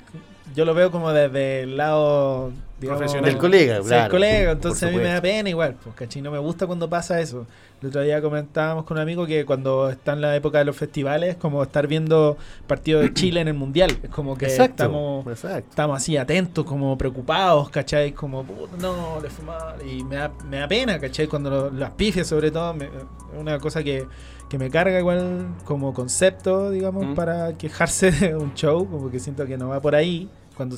yo 0.55 0.65
lo 0.65 0.75
veo 0.75 0.91
como 0.91 1.13
desde 1.13 1.63
el 1.63 1.77
lado 1.77 2.51
digamos, 2.81 2.99
Profesional. 3.01 3.31
Del 3.31 3.39
colega, 3.39 3.77
Sí, 3.83 3.89
claro. 3.89 4.05
el 4.05 4.11
colega, 4.11 4.51
entonces 4.53 4.83
a 4.85 4.91
mí 4.91 4.97
me 4.97 5.05
da 5.13 5.21
pena 5.21 5.51
igual, 5.51 5.77
pues, 5.85 5.95
¿cachai? 5.95 6.23
No 6.23 6.31
me 6.31 6.39
gusta 6.39 6.67
cuando 6.67 6.89
pasa 6.89 7.21
eso. 7.21 7.47
El 7.83 7.89
otro 7.89 8.01
día 8.01 8.23
comentábamos 8.23 8.85
con 8.85 8.97
un 8.97 9.03
amigo 9.03 9.27
que 9.27 9.45
cuando 9.45 9.91
está 9.91 10.15
en 10.15 10.23
la 10.23 10.35
época 10.35 10.59
de 10.59 10.65
los 10.65 10.77
festivales, 10.77 11.37
como 11.37 11.63
estar 11.63 11.87
viendo 11.87 12.39
partido 12.67 13.01
de 13.01 13.13
Chile 13.15 13.43
en 13.43 13.49
el 13.49 13.55
Mundial. 13.55 13.99
Es 14.03 14.09
como 14.09 14.37
que 14.39 14.47
Exacto, 14.47 14.85
estamos 14.85 15.27
exacto. 15.27 15.67
estamos 15.69 15.97
así 15.99 16.17
atentos, 16.17 16.65
como 16.65 16.97
preocupados, 16.97 17.69
¿cachai? 17.69 18.13
Como, 18.13 18.45
"Puta, 18.45 18.77
no, 18.79 19.21
le 19.21 19.29
fue 19.29 19.45
mal. 19.45 19.75
Y 19.87 20.03
me 20.03 20.17
da, 20.17 20.31
me 20.49 20.59
da 20.61 20.67
pena, 20.69 20.99
¿cachai? 20.99 21.27
Cuando 21.27 21.51
lo- 21.51 21.71
las 21.71 21.91
pifias, 21.91 22.27
sobre 22.27 22.51
todo, 22.51 22.73
me- 22.73 22.87
es 22.87 22.93
una 23.39 23.59
cosa 23.59 23.83
que, 23.85 24.07
que 24.49 24.57
me 24.59 24.71
carga 24.71 24.99
igual 24.99 25.49
como 25.67 25.93
concepto, 25.93 26.71
digamos, 26.71 27.05
Mm. 27.09 27.15
para 27.15 27.53
quejarse 27.59 28.11
de 28.33 28.37
un 28.37 28.55
show, 28.55 28.89
como 28.91 29.11
que 29.11 29.21
siento 29.21 29.45
que 29.45 29.59
no 29.59 29.69
va 29.69 29.81
por 29.81 29.95
ahí. 29.95 30.31
Cuando 30.57 30.77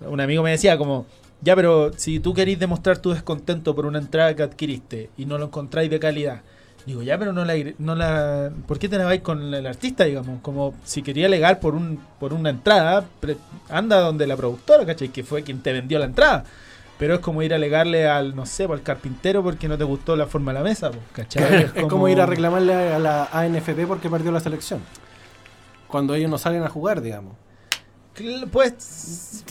un 0.00 0.20
amigo 0.20 0.42
me 0.42 0.50
decía 0.50 0.76
como, 0.78 1.06
ya, 1.40 1.56
pero 1.56 1.92
si 1.96 2.20
tú 2.20 2.34
querís 2.34 2.58
demostrar 2.58 2.98
tu 2.98 3.12
descontento 3.12 3.74
por 3.74 3.86
una 3.86 3.98
entrada 3.98 4.34
que 4.34 4.42
adquiriste 4.42 5.10
y 5.16 5.26
no 5.26 5.38
lo 5.38 5.46
encontráis 5.46 5.90
de 5.90 6.00
calidad, 6.00 6.42
Digo, 6.86 7.02
ya, 7.02 7.16
pero 7.16 7.32
no 7.32 7.44
la, 7.44 7.54
no 7.78 7.94
la. 7.94 8.50
¿Por 8.66 8.78
qué 8.78 8.88
te 8.88 8.98
la 8.98 9.04
vais 9.04 9.20
con 9.20 9.54
el 9.54 9.66
artista, 9.66 10.04
digamos? 10.04 10.40
Como 10.42 10.74
si 10.84 11.02
quería 11.02 11.26
alegar 11.26 11.60
por 11.60 11.74
un 11.74 12.00
por 12.18 12.32
una 12.32 12.50
entrada, 12.50 13.04
anda 13.68 14.00
donde 14.00 14.26
la 14.26 14.36
productora, 14.36 14.84
¿cachai? 14.84 15.08
Que 15.08 15.22
fue 15.22 15.44
quien 15.44 15.62
te 15.62 15.72
vendió 15.72 15.98
la 15.98 16.06
entrada. 16.06 16.44
Pero 16.98 17.14
es 17.14 17.20
como 17.20 17.42
ir 17.42 17.52
a 17.52 17.56
alegarle 17.56 18.08
al, 18.08 18.34
no 18.34 18.46
sé, 18.46 18.64
al 18.64 18.82
carpintero 18.82 19.42
porque 19.42 19.68
no 19.68 19.78
te 19.78 19.84
gustó 19.84 20.16
la 20.16 20.26
forma 20.26 20.52
de 20.52 20.58
la 20.58 20.64
mesa, 20.64 20.90
pues, 20.90 21.02
¿cachai? 21.12 21.70
Es 21.74 21.84
como 21.84 22.08
ir 22.08 22.20
a 22.20 22.26
reclamarle 22.26 22.74
a 22.74 22.98
la 22.98 23.28
ANFP 23.32 23.86
porque 23.86 24.10
perdió 24.10 24.32
la 24.32 24.40
selección. 24.40 24.80
Cuando 25.86 26.14
ellos 26.14 26.30
no 26.30 26.38
salen 26.38 26.62
a 26.62 26.68
jugar, 26.68 27.00
digamos. 27.00 27.34
Pues. 28.50 29.44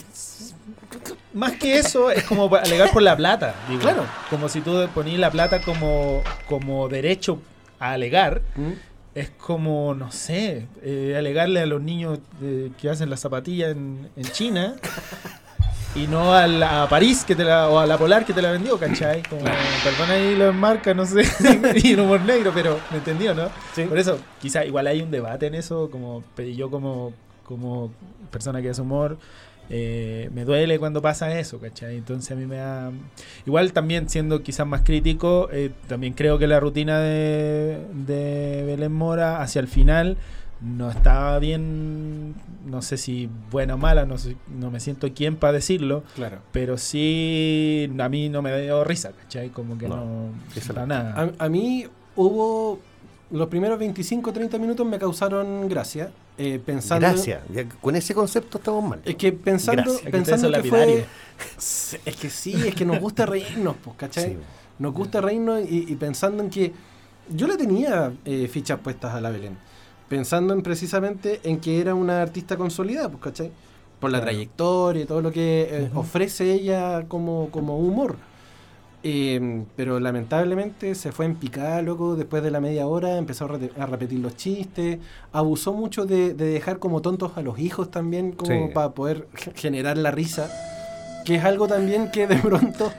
Más 1.34 1.52
que 1.52 1.78
eso, 1.78 2.10
es 2.10 2.24
como 2.24 2.54
alegar 2.54 2.90
por 2.92 3.02
la 3.02 3.16
plata. 3.16 3.54
digo. 3.68 3.80
Claro. 3.80 4.04
Como 4.30 4.48
si 4.48 4.60
tú 4.60 4.86
ponías 4.94 5.18
la 5.18 5.30
plata 5.30 5.60
como, 5.62 6.22
como 6.48 6.88
derecho 6.88 7.40
a 7.80 7.92
alegar. 7.92 8.42
¿Mm? 8.54 8.72
Es 9.14 9.28
como, 9.30 9.94
no 9.94 10.10
sé, 10.10 10.66
eh, 10.82 11.14
alegarle 11.18 11.60
a 11.60 11.66
los 11.66 11.82
niños 11.82 12.18
eh, 12.42 12.70
que 12.80 12.88
hacen 12.88 13.10
las 13.10 13.20
zapatillas 13.20 13.72
en, 13.72 14.08
en 14.16 14.22
China 14.24 14.76
y 15.94 16.06
no 16.06 16.32
a, 16.32 16.46
la- 16.46 16.84
a 16.84 16.88
París 16.88 17.22
que 17.26 17.36
te 17.36 17.44
la, 17.44 17.68
o 17.68 17.78
a 17.78 17.86
la 17.86 17.98
Polar 17.98 18.24
que 18.24 18.32
te 18.32 18.40
la 18.40 18.50
vendió, 18.52 18.78
¿cachai? 18.78 19.22
Como, 19.24 19.42
perdón 19.42 20.10
ahí 20.10 20.34
las 20.34 20.54
marcas, 20.54 20.96
no 20.96 21.04
sé, 21.04 21.24
y 21.82 21.92
el 21.92 22.00
humor 22.00 22.22
negro, 22.22 22.52
pero 22.54 22.80
me 22.90 22.98
entendió, 22.98 23.34
¿no? 23.34 23.50
Sí. 23.74 23.84
Por 23.84 23.98
eso, 23.98 24.18
quizá 24.40 24.64
igual 24.64 24.86
hay 24.86 25.02
un 25.02 25.10
debate 25.10 25.46
en 25.48 25.56
eso, 25.56 25.90
como 25.90 26.24
pero 26.34 26.48
yo 26.48 26.70
como, 26.70 27.12
como 27.44 27.92
persona 28.30 28.60
que 28.62 28.70
hace 28.70 28.82
humor, 28.82 29.18
eh, 29.70 30.28
me 30.34 30.44
duele 30.44 30.78
cuando 30.78 31.00
pasa 31.00 31.38
eso, 31.38 31.58
¿cachai? 31.58 31.96
Entonces 31.96 32.30
a 32.32 32.34
mí 32.34 32.46
me 32.46 32.56
da... 32.56 32.90
Igual 33.46 33.72
también 33.72 34.08
siendo 34.08 34.42
quizás 34.42 34.66
más 34.66 34.82
crítico, 34.82 35.48
eh, 35.52 35.70
también 35.88 36.12
creo 36.14 36.38
que 36.38 36.46
la 36.46 36.60
rutina 36.60 36.98
de, 37.00 37.80
de 38.06 38.64
Belén 38.66 38.92
Mora 38.92 39.40
hacia 39.40 39.60
el 39.60 39.68
final 39.68 40.16
no 40.60 40.90
estaba 40.90 41.38
bien, 41.40 42.34
no 42.66 42.82
sé 42.82 42.96
si 42.96 43.28
buena 43.50 43.74
o 43.74 43.78
mala, 43.78 44.04
no, 44.06 44.16
sé, 44.18 44.36
no 44.48 44.70
me 44.70 44.78
siento 44.78 45.08
quién 45.12 45.34
para 45.36 45.54
decirlo, 45.54 46.04
Claro. 46.14 46.38
pero 46.52 46.76
sí 46.78 47.90
a 47.98 48.08
mí 48.08 48.28
no 48.28 48.42
me 48.42 48.60
dio 48.62 48.84
risa, 48.84 49.10
¿cachai? 49.12 49.48
Como 49.50 49.76
que 49.78 49.88
No, 49.88 49.96
no... 49.96 50.30
para 50.68 50.86
nada. 50.86 51.32
A, 51.38 51.44
a 51.46 51.48
mí 51.48 51.86
hubo. 52.14 52.78
Los 53.32 53.48
primeros 53.48 53.78
25 53.78 54.32
30 54.32 54.58
minutos 54.58 54.86
me 54.86 54.98
causaron 54.98 55.68
gracia. 55.68 56.10
eh, 56.38 56.60
pensando. 56.64 57.06
Gracias. 57.06 57.40
Ya 57.52 57.68
con 57.68 57.96
ese 57.96 58.14
concepto 58.14 58.58
estamos 58.58 58.84
mal. 58.88 59.00
Es 59.04 59.16
que 59.16 59.32
pensando. 59.32 59.92
Es 59.94 60.00
que 60.00 60.10
pensando 60.10 60.52
que 60.62 60.68
fue. 60.68 61.04
Es 61.58 62.16
que 62.20 62.30
sí, 62.30 62.54
es 62.68 62.74
que 62.74 62.84
nos 62.84 63.00
gusta 63.00 63.26
reírnos, 63.26 63.74
pues, 63.82 63.96
¿cachai? 63.96 64.24
Sí. 64.34 64.38
Nos 64.78 64.94
gusta 64.94 65.20
reírnos 65.20 65.60
y, 65.68 65.86
y 65.92 65.96
pensando 65.96 66.42
en 66.42 66.50
que. 66.50 66.72
Yo 67.30 67.46
le 67.46 67.56
tenía 67.56 68.12
eh, 68.24 68.48
fichas 68.48 68.78
puestas 68.80 69.14
a 69.14 69.20
la 69.20 69.30
Belén. 69.30 69.56
Pensando 70.08 70.52
en 70.54 70.62
precisamente 70.62 71.40
en 71.44 71.58
que 71.60 71.80
era 71.80 71.94
una 71.94 72.20
artista 72.22 72.56
consolidada, 72.56 73.08
pues, 73.08 73.22
¿cachai? 73.22 73.50
Por 74.00 74.10
la 74.10 74.18
Claro. 74.18 74.30
trayectoria 74.32 75.02
y 75.02 75.06
todo 75.06 75.22
lo 75.22 75.32
que 75.32 75.68
eh, 75.70 75.90
ofrece 75.94 76.52
ella 76.52 77.04
como, 77.08 77.48
como 77.50 77.78
humor. 77.78 78.16
Eh, 79.04 79.64
pero 79.74 79.98
lamentablemente 79.98 80.94
se 80.94 81.10
fue 81.10 81.24
en 81.26 81.34
picada, 81.34 81.82
loco, 81.82 82.14
después 82.14 82.42
de 82.42 82.50
la 82.50 82.60
media 82.60 82.86
hora, 82.86 83.16
empezó 83.18 83.46
a, 83.46 83.86
repetir 83.86 84.20
los 84.20 84.36
chistes, 84.36 84.98
abusó 85.32 85.72
mucho 85.72 86.06
de, 86.06 86.34
de 86.34 86.44
dejar 86.46 86.78
como 86.78 87.02
tontos 87.02 87.32
a 87.36 87.42
los 87.42 87.58
hijos 87.58 87.90
también, 87.90 88.32
como 88.32 88.68
Sí. 88.68 88.72
para 88.72 88.90
poder 88.90 89.26
generar 89.56 89.98
la 89.98 90.12
risa, 90.12 90.48
que 91.24 91.36
es 91.36 91.44
algo 91.44 91.66
también 91.66 92.10
que 92.10 92.26
de 92.26 92.36
pronto, 92.36 92.92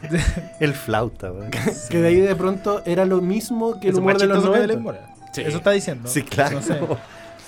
El 0.60 0.74
flauta, 0.74 1.30
que 1.90 1.98
de 1.98 2.08
ahí 2.08 2.20
de 2.20 2.34
pronto 2.36 2.82
era 2.86 3.04
lo 3.04 3.20
mismo 3.20 3.78
que 3.80 3.88
el 3.88 3.96
humor 3.96 4.18
de 4.18 4.26
los 4.26 4.38
chistoso 4.38 4.52
que 4.52 4.58
90. 4.58 4.66
Belén 4.66 4.82
Mora. 4.82 5.14
Sí. 5.32 5.42
Eso 5.42 5.58
está 5.58 5.70
diciendo. 5.70 6.08
Sí, 6.08 6.22
claro. 6.22 6.56
No 6.56 6.62
sé. 6.62 6.74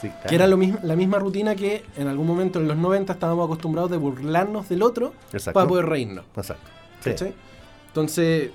Sí, 0.01 0.09
claro. 0.09 0.29
Que 0.29 0.35
era 0.35 0.47
lo 0.47 0.57
mismo, 0.57 0.79
la 0.83 0.97
misma 0.97 1.19
rutina 1.19 1.55
que 1.55 1.85
en 1.97 2.09
algún 2.09 2.27
momento 2.27 2.61
en 2.61 2.69
los 2.69 2.77
90 2.77 3.13
estábamos 3.13 3.47
acostumbrados 3.47 3.91
de 3.91 3.97
burlarnos 3.97 4.69
del 4.69 4.83
otro 4.83 5.13
Exacto. 5.33 5.53
para 5.55 5.67
poder 5.67 5.87
reírnos. 5.87 6.25
Exacto. 6.37 6.69
Sí. 7.03 7.11
¿cachai? 7.11 7.35
Entonces, 7.93 8.51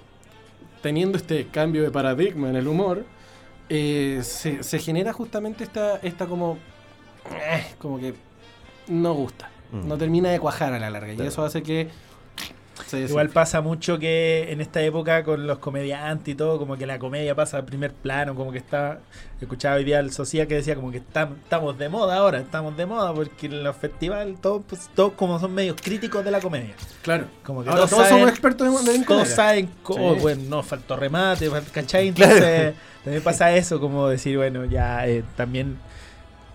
teniendo 0.82 1.16
este 1.18 1.46
cambio 1.46 1.84
de 1.84 1.92
paradigma 1.92 2.50
en 2.50 2.56
el 2.56 2.68
humor, 2.68 3.06
eh, 3.70 4.22
se, 4.24 4.64
se 4.64 4.80
genera 4.80 5.14
justamente 5.14 5.64
esta, 5.64 5.98
esta 5.98 6.26
como, 6.26 6.58
eh, 7.32 7.64
como 7.78 8.00
que 8.00 8.16
no 8.88 9.14
gusta, 9.14 9.52
Mm. 9.72 9.88
no 9.88 9.98
termina 9.98 10.30
de 10.32 10.40
cuajar 10.40 10.74
a 10.74 10.80
la 10.80 10.90
larga. 10.90 11.14
Y 11.14 11.22
eso 11.22 11.44
hace 11.44 11.62
que 11.62 11.90
Igual 12.94 13.30
pasa 13.30 13.62
mucho 13.62 14.00
que 14.00 14.52
en 14.52 14.62
esta 14.62 14.82
época 14.82 15.24
con 15.24 15.46
los 15.48 15.60
comediantes 15.60 16.34
y 16.34 16.36
todo, 16.36 16.58
como 16.58 16.78
que 16.78 16.86
la 16.86 17.00
comedia 17.00 17.36
pasa 17.36 17.58
a 17.58 17.66
primer 17.66 17.92
plano, 17.94 18.36
como 18.36 18.52
que 18.52 18.58
está. 18.58 19.00
Escuchaba 19.42 19.76
hoy 19.76 19.84
día 19.84 20.00
al 20.00 20.12
Socia 20.12 20.48
que 20.48 20.56
decía 20.56 20.76
como 20.76 20.92
que 20.92 21.02
tam- 21.02 21.36
estamos 21.44 21.78
de 21.78 21.90
moda 21.90 22.18
ahora, 22.18 22.40
estamos 22.40 22.76
de 22.78 22.86
moda, 22.86 23.14
porque 23.14 23.46
en 23.48 23.64
los 23.64 23.76
festivales 23.76 24.40
todos, 24.42 24.64
pues, 24.68 24.90
todos 24.96 25.14
como 25.14 25.40
son 25.40 25.54
medios 25.54 25.76
críticos 25.82 26.24
de 26.26 26.32
la 26.32 26.40
comedia. 26.40 26.74
Claro. 27.04 27.26
Como 27.44 27.64
que 27.64 27.70
Ahora 27.70 27.82
todos, 27.82 27.90
todos 27.92 28.04
saben, 28.08 28.20
somos 28.22 28.30
expertos 28.32 28.88
en, 28.88 28.96
en 28.96 29.06
todos 29.06 29.28
saben 29.28 29.70
cómo, 29.84 30.16
Sí. 30.16 30.22
bueno, 30.22 30.42
no, 30.48 30.64
faltó 30.64 30.96
remate, 30.96 31.50
¿cachai? 31.72 32.08
Entonces 32.10 32.74
también 33.04 33.24
pasa 33.24 33.56
eso, 33.56 33.80
como 33.80 34.08
decir, 34.08 34.38
bueno, 34.38 34.66
ya 34.66 35.08
eh, 35.08 35.24
también 35.36 35.78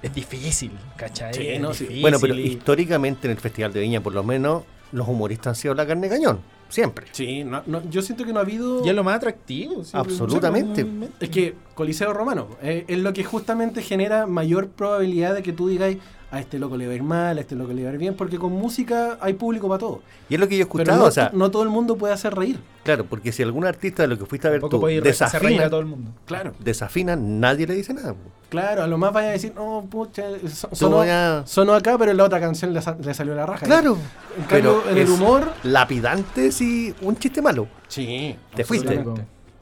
es 0.02 0.12
difícil, 0.12 0.72
¿cachai? 0.96 1.32
Sí, 1.34 1.60
sí. 1.74 2.00
Bueno, 2.00 2.18
pero 2.20 2.34
históricamente 2.34 3.28
en 3.28 3.32
el 3.32 3.38
Festival 3.38 3.72
de 3.72 3.80
Viña, 3.80 4.00
por 4.00 4.12
lo 4.12 4.24
menos, 4.24 4.64
los 4.92 5.08
humoristas 5.08 5.48
han 5.48 5.54
sido 5.56 5.74
la 5.74 5.86
carne 5.86 6.08
de 6.08 6.14
cañón. 6.16 6.40
Siempre. 6.68 7.06
Sí, 7.12 7.44
no- 7.44 7.62
no, 7.66 7.82
yo 7.90 8.00
siento 8.00 8.24
que 8.24 8.32
no 8.32 8.38
ha 8.38 8.42
habido... 8.42 8.84
Y 8.84 8.88
es 8.88 8.94
lo 8.94 9.04
más 9.04 9.16
atractivo. 9.16 9.84
sí, 9.84 9.90
Absolutamente. 9.94 10.86
Es 11.20 11.28
que 11.28 11.54
Coliseo 11.74 12.14
Romano 12.14 12.48
eh, 12.62 12.84
es 12.88 12.98
lo 12.98 13.12
que 13.12 13.24
justamente 13.24 13.82
genera 13.82 14.26
mayor 14.26 14.68
probabilidad 14.68 15.34
de 15.34 15.42
que 15.42 15.52
tú 15.52 15.68
digas 15.68 15.94
a 16.32 16.40
este 16.40 16.58
loco 16.58 16.76
le 16.78 16.86
va 16.86 16.92
a 16.92 16.96
ir 16.96 17.02
mal, 17.02 17.36
a 17.38 17.40
este 17.42 17.54
loco 17.54 17.72
le 17.72 17.84
va 17.84 17.90
a 17.90 17.92
ir 17.92 17.98
bien, 17.98 18.14
porque 18.14 18.38
con 18.38 18.52
música 18.52 19.18
hay 19.20 19.34
público 19.34 19.68
para 19.68 19.78
todo. 19.78 20.00
Y 20.30 20.34
es 20.34 20.40
lo 20.40 20.48
que 20.48 20.56
yo 20.56 20.64
he 20.64 20.66
Pero 20.66 20.80
escuchado, 20.80 20.98
no, 21.02 21.08
o 21.08 21.10
sea, 21.10 21.30
no 21.34 21.50
todo 21.50 21.62
el 21.62 21.68
mundo 21.68 21.96
puede 21.96 22.14
hacer 22.14 22.34
reír. 22.34 22.58
claro, 22.84 23.04
porque 23.04 23.30
si 23.32 23.42
algún 23.42 23.66
artista 23.66 24.02
de 24.02 24.08
lo 24.08 24.18
que 24.18 24.24
fuiste 24.24 24.48
a 24.48 24.50
ver 24.50 24.60
tú 24.62 24.80
desafina, 25.02 25.66
a 25.66 25.70
todo 25.70 25.80
el 25.80 25.86
mundo. 25.86 26.10
Claro. 26.24 26.54
desafina, 26.58 27.14
nadie 27.16 27.66
le 27.66 27.74
dice 27.74 27.92
nada. 27.94 28.14
Claro, 28.48 28.82
a 28.82 28.86
lo 28.86 28.96
más 28.98 29.12
vaya 29.12 29.28
a 29.28 29.32
decir, 29.32 29.52
no, 29.54 29.86
pucha, 29.90 30.24
sonó, 30.72 31.04
ya- 31.04 31.42
sonó 31.46 31.74
acá, 31.74 31.96
pero 31.98 32.10
en 32.10 32.16
la 32.16 32.24
otra 32.24 32.40
canción 32.40 32.72
le, 32.72 32.80
sa- 32.82 32.96
le 33.02 33.12
salió 33.14 33.34
la 33.34 33.44
raja. 33.46 33.64
Claro, 33.66 33.96
En 34.38 34.44
cambio, 34.44 34.82
pero 34.84 34.90
en 34.90 34.98
el 34.98 35.10
humor. 35.10 35.52
lapidante 35.64 36.50
si 36.52 36.94
un 37.02 37.16
chiste 37.18 37.42
malo. 37.42 37.66
Sí, 37.88 38.34
Te 38.54 38.64
fuiste. 38.64 39.04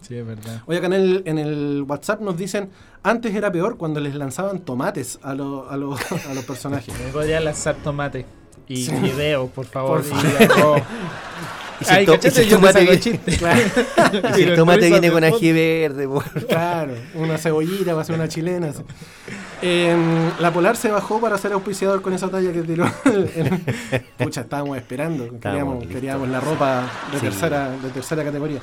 Sí, 0.02 0.16
es 0.16 0.26
verdad. 0.26 0.62
Oye, 0.66 0.78
acá 0.78 0.86
en 0.86 0.92
el, 0.94 1.22
en 1.26 1.38
el 1.38 1.84
WhatsApp 1.86 2.20
nos 2.22 2.36
dicen, 2.36 2.70
antes 3.02 3.34
era 3.34 3.50
peor 3.50 3.76
cuando 3.76 4.00
les 4.00 4.14
lanzaban 4.14 4.60
tomates 4.60 5.18
a, 5.22 5.34
los 5.34 5.70
a, 5.70 5.76
los 5.76 6.00
a 6.30 6.34
los 6.34 6.44
personajes. 6.44 6.94
Me 7.04 7.10
podría 7.12 7.40
lanzar 7.40 7.76
tomate 7.76 8.26
y 8.68 8.84
Sí. 8.84 8.92
video, 8.92 9.46
por 9.48 9.66
favor. 9.66 10.02
Por 10.02 10.18
y 10.18 10.20
favor. 10.46 10.58
arroz. 10.58 10.82
Y 11.80 11.84
si 11.86 11.94
Ay, 11.94 12.04
to- 12.04 12.14
y 12.22 12.30
si 12.30 12.44
tomate, 12.46 12.80
viene- 12.82 12.96
y 12.96 13.00
si 13.00 14.42
Y 14.42 14.54
tomate 14.54 15.10
con 15.10 15.24
ají 15.24 15.50
verde, 15.50 16.06
po. 16.06 16.22
Claro, 16.46 16.92
una 17.14 17.38
cebollita 17.38 17.94
va 17.94 18.02
a 18.02 18.04
ser 18.04 18.16
una 18.16 18.28
chilena. 18.28 18.68
así. 18.68 18.82
Em, 19.62 20.30
la 20.40 20.52
Polar 20.52 20.76
se 20.76 20.90
bajó 20.90 21.18
para 21.22 21.38
ser 21.38 21.54
auspiciador 21.54 22.02
con 22.02 22.12
esa 22.12 22.28
talla 22.28 22.52
que 22.52 22.60
tiró. 22.64 22.84
el- 23.06 23.64
Pucha, 24.18 24.42
estábamos 24.42 24.76
esperando. 24.76 25.26
Queríamos, 25.40 26.28
la 26.28 26.40
ropa 26.40 26.82
de, 27.12 27.18
Sí. 27.18 27.24
tercera, 27.24 27.70
de 27.70 27.88
tercera 27.88 28.24
categoría. 28.24 28.60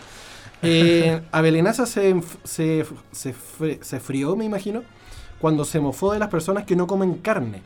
Eh, 0.62 1.22
Avelenaza 1.32 1.86
se, 1.86 2.20
se, 2.44 2.86
se, 3.12 3.36
se 3.82 4.00
frió, 4.00 4.36
me 4.36 4.46
imagino, 4.46 4.84
cuando 5.40 5.66
se 5.66 5.80
mofó 5.80 6.14
de 6.14 6.20
las 6.20 6.30
personas 6.30 6.66
que 6.66 6.76
no 6.76 6.88
comen 6.88 7.16
carne. 7.16 7.62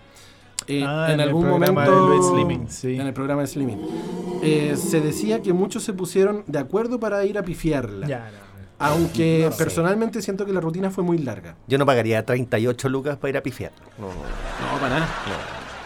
Eh, 0.67 0.83
Ah, 0.85 1.07
en, 1.07 1.13
en 1.15 1.21
algún 1.21 1.47
momento. 1.47 2.21
Slimming, 2.21 2.69
sí. 2.69 2.95
En 2.99 3.07
el 3.07 3.13
programa 3.13 3.41
de 3.41 3.47
Slimming. 3.47 3.79
Eh, 4.43 4.75
se 4.77 5.01
decía 5.01 5.41
que 5.41 5.53
muchos 5.53 5.83
se 5.83 5.93
pusieron 5.93 6.43
de 6.47 6.59
acuerdo 6.59 6.99
para 6.99 7.23
ir 7.25 7.37
a 7.37 7.43
pifiarla. 7.43 8.07
Ya, 8.07 8.19
no, 8.25 8.31
no. 8.31 8.41
Aunque 8.77 9.43
No 9.45 9.51
sé. 9.51 9.57
personalmente 9.63 10.21
siento 10.21 10.45
que 10.45 10.53
la 10.53 10.59
rutina 10.59 10.89
fue 10.91 11.03
muy 11.03 11.17
larga. 11.19 11.55
Yo 11.67 11.77
no 11.77 11.85
pagaría 11.85 12.25
38 12.25 12.89
lucas 12.89 13.17
para 13.17 13.29
ir 13.29 13.37
a 13.37 13.43
pifiar. 13.43 13.71
No, 13.97 14.07
no, 14.07 14.13
No, 14.13 14.79
para 14.79 14.99
nada. 14.99 15.09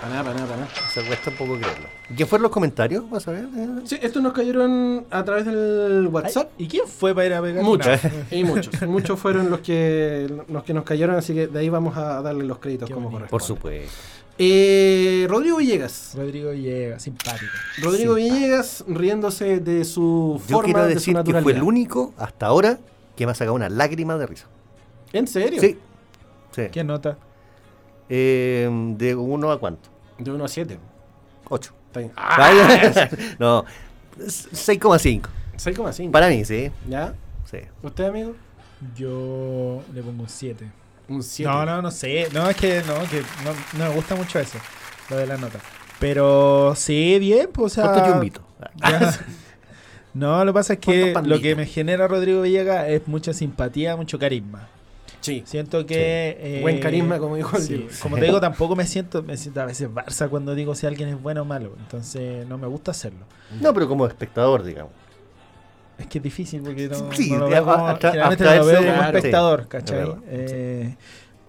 Para 0.05 0.17
nada, 0.17 0.23
para 0.23 0.35
nada, 0.35 0.47
para 0.47 0.61
nada. 0.61 0.89
se 0.93 1.03
cuesta 1.03 1.29
un 1.31 1.35
poco 1.35 1.53
creerlo. 1.57 1.87
¿Qué 2.15 2.25
fueron 2.27 2.43
los 2.43 2.51
comentarios? 2.51 3.09
Vas 3.09 3.27
a 3.27 3.31
ver. 3.31 3.47
Sí, 3.85 3.97
estos 4.01 4.21
nos 4.21 4.33
cayeron 4.33 5.03
a 5.09 5.23
través 5.25 5.45
del 5.45 6.07
WhatsApp. 6.11 6.49
Ay, 6.59 6.65
¿Y 6.65 6.67
quién 6.67 6.87
fue 6.87 7.15
para 7.15 7.25
ir 7.25 7.33
a 7.33 7.41
pegar? 7.41 7.63
Muchos, 7.63 8.03
No. 8.03 8.09
y 8.37 8.43
muchos. 8.43 8.81
Muchos 8.83 9.19
fueron 9.19 9.49
los 9.49 9.61
que, 9.61 10.31
los 10.47 10.63
que 10.63 10.73
nos 10.75 10.83
cayeron, 10.83 11.15
así 11.15 11.33
que 11.33 11.47
de 11.47 11.59
ahí 11.59 11.69
vamos 11.69 11.97
a 11.97 12.21
darle 12.21 12.43
los 12.45 12.59
créditos 12.59 12.87
Qué 12.87 12.93
como 12.93 13.09
bonito. 13.09 13.29
corresponde. 13.31 13.61
Por 13.61 13.81
supuesto. 13.87 13.95
Eh, 14.37 15.25
Rodrigo 15.27 15.57
Villegas. 15.57 16.11
Rodrigo 16.15 16.53
llega, 16.53 16.99
simpático. 16.99 17.51
Rodrigo 17.81 18.13
Villegas 18.13 18.83
riéndose 18.87 19.59
de 19.59 19.85
su 19.85 20.39
Yo 20.47 20.57
forma, 20.57 20.63
quiero 20.65 20.83
de 20.85 20.99
su 20.99 21.13
decir 21.13 21.23
que 21.33 21.41
fue 21.41 21.53
el 21.53 21.63
único 21.63 22.13
hasta 22.17 22.45
ahora 22.45 22.77
que 23.15 23.25
me 23.25 23.31
ha 23.31 23.35
sacado 23.35 23.55
una 23.55 23.69
lágrima 23.69 24.17
de 24.17 24.27
risa. 24.27 24.45
¿En 25.13 25.25
serio? 25.25 25.59
Sí. 25.61 25.79
sí. 26.51 26.63
¿Qué 26.71 26.83
nota? 26.83 27.17
Eh, 28.09 28.69
¿De 28.97 29.15
uno 29.15 29.51
a 29.51 29.59
cuánto? 29.59 29.94
De 30.17 30.31
1 30.31 30.43
a 30.43 30.47
7. 30.47 30.79
8. 31.49 31.73
Está 31.87 31.99
bien. 31.99 32.11
Ah, 32.17 33.09
no, 33.39 33.65
6,5. 34.17 35.27
6,5. 35.57 36.11
Para 36.11 36.29
mí, 36.29 36.45
sí. 36.45 36.71
¿Ya? 36.87 37.13
sí. 37.49 37.59
¿Usted, 37.81 38.05
amigo? 38.05 38.35
Yo 38.95 39.83
le 39.93 40.01
pongo 40.01 40.23
un 40.23 40.29
7. 40.29 40.69
Un 41.07 41.23
7. 41.23 41.51
No, 41.51 41.65
no, 41.65 41.81
no 41.81 41.91
sé. 41.91 42.27
No, 42.33 42.49
es 42.49 42.55
que 42.55 42.81
no, 42.83 42.95
que 43.09 43.21
no, 43.43 43.53
no 43.77 43.89
me 43.89 43.95
gusta 43.95 44.15
mucho 44.15 44.39
eso, 44.39 44.57
lo 45.09 45.17
de 45.17 45.27
la 45.27 45.37
nota. 45.37 45.59
Pero 45.99 46.73
sí, 46.75 47.17
bien, 47.19 47.49
pues, 47.53 47.77
o 47.77 47.81
sea. 47.81 48.21
Ya. 48.75 49.19
No, 50.13 50.45
lo 50.45 50.53
que 50.53 50.55
pasa 50.55 50.73
es 50.73 50.79
que 50.79 51.11
¿Cuántos 51.11 51.27
lo 51.29 51.41
que 51.41 51.57
me 51.57 51.65
genera 51.65 52.07
Rodrigo 52.07 52.41
Villegas 52.41 52.87
es 52.87 53.05
mucha 53.05 53.33
simpatía, 53.33 53.97
mucho 53.97 54.17
carisma. 54.17 54.69
Sí. 55.25 55.41
Siento 55.45 55.85
que. 55.85 56.37
eh, 56.39 56.59
Buen 56.61 56.79
carisma, 56.79 57.17
como 57.19 57.35
dijo 57.35 57.57
el 57.57 57.63
sí. 57.63 57.87
Como 58.01 58.15
te 58.17 58.25
digo, 58.25 58.39
tampoco 58.39 58.75
me 58.75 58.85
siento, 58.85 59.23
me 59.23 59.37
siento 59.37 59.61
a 59.61 59.65
veces 59.65 59.89
Barça 59.89 60.29
cuando 60.29 60.53
digo 60.53 60.75
si 60.75 60.85
alguien 60.85 61.09
es 61.09 61.21
bueno 61.21 61.41
o 61.41 61.45
malo. 61.45 61.73
Entonces 61.79 62.45
no 62.47 62.57
me 62.57 62.67
gusta 62.67 62.91
hacerlo. 62.91 63.25
No, 63.59 63.73
pero 63.73 63.87
como 63.87 64.05
espectador, 64.05 64.63
digamos. 64.63 64.91
Es 65.97 66.07
que 66.07 66.17
es 66.19 66.23
difícil 66.23 66.61
porque 66.61 66.87
no, 66.89 67.11
Sí, 67.13 67.29
no 67.31 67.39
lo 67.39 67.49
veo 67.49 67.63
como, 67.65 67.87
hasta- 67.87 68.09
generalmente 68.11 68.43
hasta 68.43 68.55
no 68.55 68.61
lo 68.61 68.65
veo 68.67 68.75
ese- 68.79 68.85
como 68.87 68.97
claro, 68.99 69.17
espectador, 69.17 69.61
sí, 69.61 69.67
¿cachai? 69.69 70.15
Eh, 70.27 70.95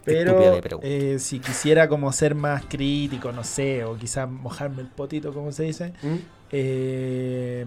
Estúpida 0.07 0.61
pero 0.62 0.79
eh, 0.83 1.16
si 1.18 1.41
quisiera 1.41 1.89
como 1.89 2.12
ser 2.12 2.37
más 2.37 2.62
crítico, 2.68 3.33
no 3.33 3.43
sé, 3.43 3.85
o 3.85 3.97
quizás 3.97 4.31
mojarme 4.31 4.83
el 4.83 4.89
potito, 4.89 5.33
como 5.33 5.51
se 5.51 5.64
dice, 5.64 5.93
¿Mm? 6.01 6.14
eh, 6.53 7.66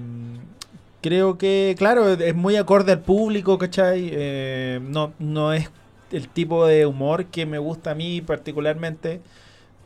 creo 1.01 1.37
que, 1.37 1.75
claro, 1.77 2.09
es 2.13 2.35
muy 2.35 2.55
acorde 2.55 2.93
al 2.93 3.01
público, 3.01 3.57
¿cachai? 3.57 4.09
Eh, 4.13 4.79
no, 4.81 5.11
no 5.19 5.51
es 5.53 5.69
el 6.11 6.27
tipo 6.29 6.65
de 6.65 6.85
humor 6.85 7.25
que 7.25 7.45
me 7.45 7.59
gusta 7.59 7.91
a 7.91 7.95
mí 7.95 8.21
particularmente, 8.21 9.21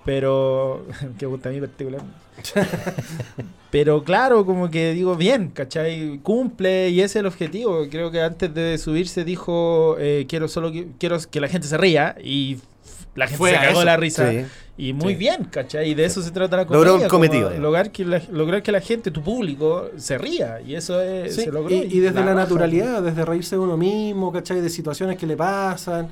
pero... 0.06 0.86
que 1.18 1.26
gusta 1.26 1.50
a 1.50 1.52
mí 1.52 1.60
particularmente. 1.60 2.24
pero 3.72 4.04
claro, 4.04 4.46
como 4.46 4.70
que 4.70 4.94
digo, 4.94 5.16
bien, 5.16 5.50
¿cachai? 5.50 6.20
Cumple 6.24 6.90
y 6.90 7.00
ese 7.02 7.06
es 7.06 7.16
el 7.18 7.26
objetivo. 7.28 7.88
Creo 7.90 8.12
que 8.12 8.22
antes 8.22 8.54
de 8.54 8.78
subirse 8.78 9.24
dijo, 9.24 9.98
eh, 10.00 10.26
quiero 10.28 10.48
solo 10.48 10.72
que, 10.72 10.88
quiero 10.98 11.18
que 11.30 11.40
la 11.40 11.48
gente 11.48 11.68
se 11.68 11.78
ría 11.78 12.16
y 12.24 12.58
la 13.16 13.26
gente 13.28 13.38
Fue 13.38 13.50
se 13.52 13.56
cagó 13.58 13.72
eso. 13.72 13.84
la 13.86 13.98
risa. 13.98 14.32
Sí. 14.32 14.46
Y 14.76 14.92
muy 14.94 15.14
Sí. 15.14 15.20
bien, 15.20 15.44
¿cachai? 15.52 15.92
Y 15.92 15.94
de 15.94 16.06
eso 16.06 16.24
se 16.24 16.32
trata 16.32 16.58
la 16.58 16.64
Logró 16.64 16.96
el 17.00 17.08
cometido, 17.08 17.52
lograr, 17.60 17.92
que 17.92 18.04
la, 18.06 18.20
lograr 18.32 18.64
que 18.64 18.72
la 18.72 18.82
gente, 18.82 19.12
tu 19.12 19.22
público, 19.22 19.90
se 19.98 20.18
ría. 20.18 20.62
Y 20.62 20.74
eso 20.74 21.00
es, 21.00 21.36
Sí, 21.36 21.42
se 21.44 21.52
logró. 21.52 21.70
y, 21.70 21.76
y 21.92 22.00
desde 22.00 22.24
la, 22.26 22.34
naturalidad, 22.34 23.04
desde 23.04 23.24
reírse 23.24 23.56
de 23.56 23.60
uno 23.62 23.78
mismo, 23.78 24.32
¿cachai? 24.32 24.62
De 24.62 24.70
situaciones 24.70 25.18
que 25.18 25.28
le 25.28 25.38
pasan, 25.38 26.10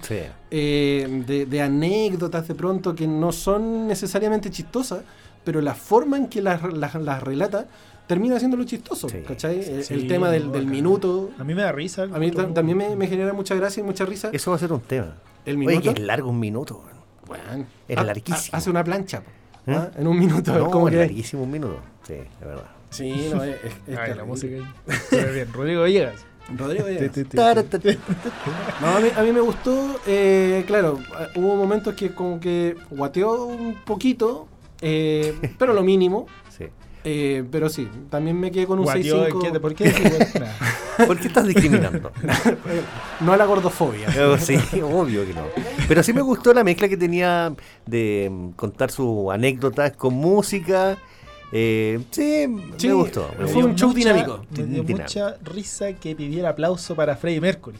eh, 0.51 1.23
de, 1.25 1.45
de 1.47 1.61
anécdotas 1.61 2.47
de 2.47 2.53
pronto 2.55 2.93
que 2.93 3.07
no 3.07 3.31
son 3.31 3.87
necesariamente 3.87 4.49
chistosas, 4.51 5.01
pero 5.43 5.59
la 5.61 5.73
forma 5.73 6.17
en 6.17 6.27
que 6.27 6.41
las, 6.41 6.61
las, 6.71 6.93
las 6.95 7.23
relata 7.23 7.65
termina 8.05 8.37
siendo 8.37 8.63
chistoso, 8.63 9.09
Sí, 9.09 9.17
¿cachai? 9.27 9.59
El- 9.59 9.83
sí, 9.83 9.93
el 9.95 10.07
tema 10.07 10.29
del, 10.29 10.67
minuto. 10.67 11.31
A 11.39 11.43
mí 11.43 11.55
me 11.55 11.63
da 11.63 11.71
risa. 11.71 12.03
A 12.03 12.19
mí 12.19 12.29
ta- 12.29 12.53
también 12.53 12.77
me, 12.77 12.95
me 12.95 13.07
genera 13.07 13.33
mucha 13.33 13.55
gracia 13.55 13.81
y 13.81 13.83
mucha 13.83 14.05
risa. 14.05 14.29
Eso 14.33 14.51
va 14.51 14.57
a 14.57 14.59
ser 14.59 14.71
un 14.71 14.81
tema. 14.81 15.15
El 15.45 15.57
Oye, 15.57 15.65
minuto. 15.67 15.81
que 15.93 16.01
es 16.01 16.05
largo 16.05 16.29
un 16.29 16.39
minuto. 16.39 16.83
weón. 17.27 17.41
Weón. 17.49 17.67
Es 17.87 18.03
larguísimo. 18.03 18.57
Hace 18.57 18.69
una 18.69 18.83
plancha, 18.83 19.23
¿Eh? 19.67 19.73
¿ah? 19.75 19.89
En 19.97 20.07
un 20.07 20.19
minuto. 20.19 20.51
No, 20.57 20.87
es 20.87 20.91
que- 20.91 20.97
larguísimo 20.97 21.43
un 21.43 21.51
minuto. 21.51 21.79
Sí, 22.05 22.13
es 22.13 22.39
verdad. 22.47 22.65
Sí, 22.89 23.29
no, 23.33 23.43
es, 23.43 23.55
es- 23.87 23.97
Ay, 23.99 24.13
la 24.15 24.25
música 24.25 24.55
bien. 25.11 25.47
Rodrigo 25.53 25.83
Villegas. 25.83 26.25
Rodrigo. 26.57 26.85
No, 28.81 28.87
a 28.97 28.99
mí, 28.99 29.07
a 29.15 29.21
mí 29.23 29.31
me 29.31 29.39
gustó, 29.41 29.95
eh, 30.07 30.63
claro, 30.67 30.99
hubo 31.35 31.55
momentos 31.55 31.93
que 31.95 32.11
como 32.13 32.39
que 32.39 32.75
guateó 32.89 33.45
un 33.45 33.75
poquito, 33.85 34.47
eh, 34.81 35.37
pero 35.57 35.73
lo 35.73 35.83
mínimo. 35.83 36.25
Sí. 36.49 36.65
Eh, 37.03 37.43
pero 37.51 37.69
sí, 37.69 37.87
también 38.09 38.39
me 38.39 38.51
quedé 38.51 38.65
con 38.67 38.79
un 38.79 38.85
Guateó, 38.85 39.27
6-5. 39.27 39.51
¿qué- 39.51 39.59
¿Por 39.59 39.75
qué. 39.75 39.91
¿Por 41.07 41.17
qué 41.19 41.27
estás 41.27 41.47
discriminando? 41.47 42.11
No 43.21 43.33
a 43.33 43.37
la 43.37 43.45
gordofobia. 43.45 44.07
Oh, 44.21 44.37
sí, 44.37 44.55
obvio 44.81 45.25
que 45.25 45.33
no. 45.33 45.43
Pero 45.87 46.03
sí 46.03 46.13
me 46.13 46.21
gustó 46.21 46.53
la 46.53 46.63
mezcla 46.63 46.87
que 46.89 46.97
tenía 46.97 47.53
de 47.85 48.29
mm, 48.31 48.49
contar 48.51 48.91
sus 48.91 49.31
anécdotas 49.31 49.91
con 49.95 50.13
música. 50.13 50.97
Eh, 51.53 51.99
sí, 52.11 52.47
Sí, 52.77 52.87
me 52.87 52.93
gustó. 52.93 53.29
me 53.37 53.45
fue 53.47 53.63
un 53.65 53.75
show 53.75 53.89
mucha- 53.89 53.99
dinámico. 53.99 54.45
Me 54.51 54.57
dio 54.63 54.83
Dinámico. 54.83 54.99
mucha 55.01 55.37
risa 55.43 55.91
que 55.93 56.15
pidiera 56.15 56.49
aplauso 56.49 56.95
para 56.95 57.17
Freddie 57.17 57.41
Mercury. 57.41 57.77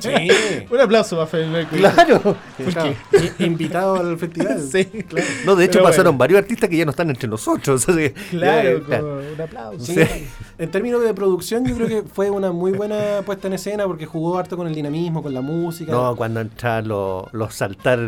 Sí. 0.00 0.10
Un 0.70 0.80
aplauso 0.80 1.14
para 1.16 1.28
Freddie 1.28 1.48
Mercury. 1.50 1.80
Claro. 1.80 2.36
Invitado 3.38 3.96
al 3.96 4.18
festival. 4.18 4.60
Sí. 4.70 4.84
claro. 4.84 5.26
No, 5.46 5.54
de 5.56 5.64
hecho 5.66 5.72
Pero 5.74 5.84
pasaron 5.84 6.04
bueno. 6.12 6.18
varios 6.18 6.38
artistas 6.40 6.68
que 6.68 6.76
ya 6.76 6.84
no 6.84 6.90
están 6.90 7.08
entre 7.10 7.28
nosotros. 7.28 7.88
así 7.88 8.10
Claro, 8.30 8.88
ya, 8.88 9.02
un 9.02 9.40
aplauso. 9.40 9.84
Sí. 9.92 10.00
En 10.58 10.70
términos 10.70 11.02
de 11.04 11.14
producción, 11.14 11.64
yo 11.66 11.74
creo 11.76 11.86
que 11.88 12.02
fue 12.02 12.30
una 12.30 12.50
muy 12.52 12.72
buena 12.72 13.22
puesta 13.24 13.46
en 13.48 13.54
escena 13.54 13.86
porque 13.86 14.06
jugó 14.06 14.38
harto 14.38 14.56
con 14.56 14.66
el 14.66 14.74
dinamismo, 14.74 15.22
con 15.22 15.32
la 15.34 15.40
música. 15.40 15.92
No, 15.92 16.16
cuando 16.16 16.40
entraron 16.40 16.88
los, 16.88 17.32
los 17.32 17.54
saltar, 17.54 18.00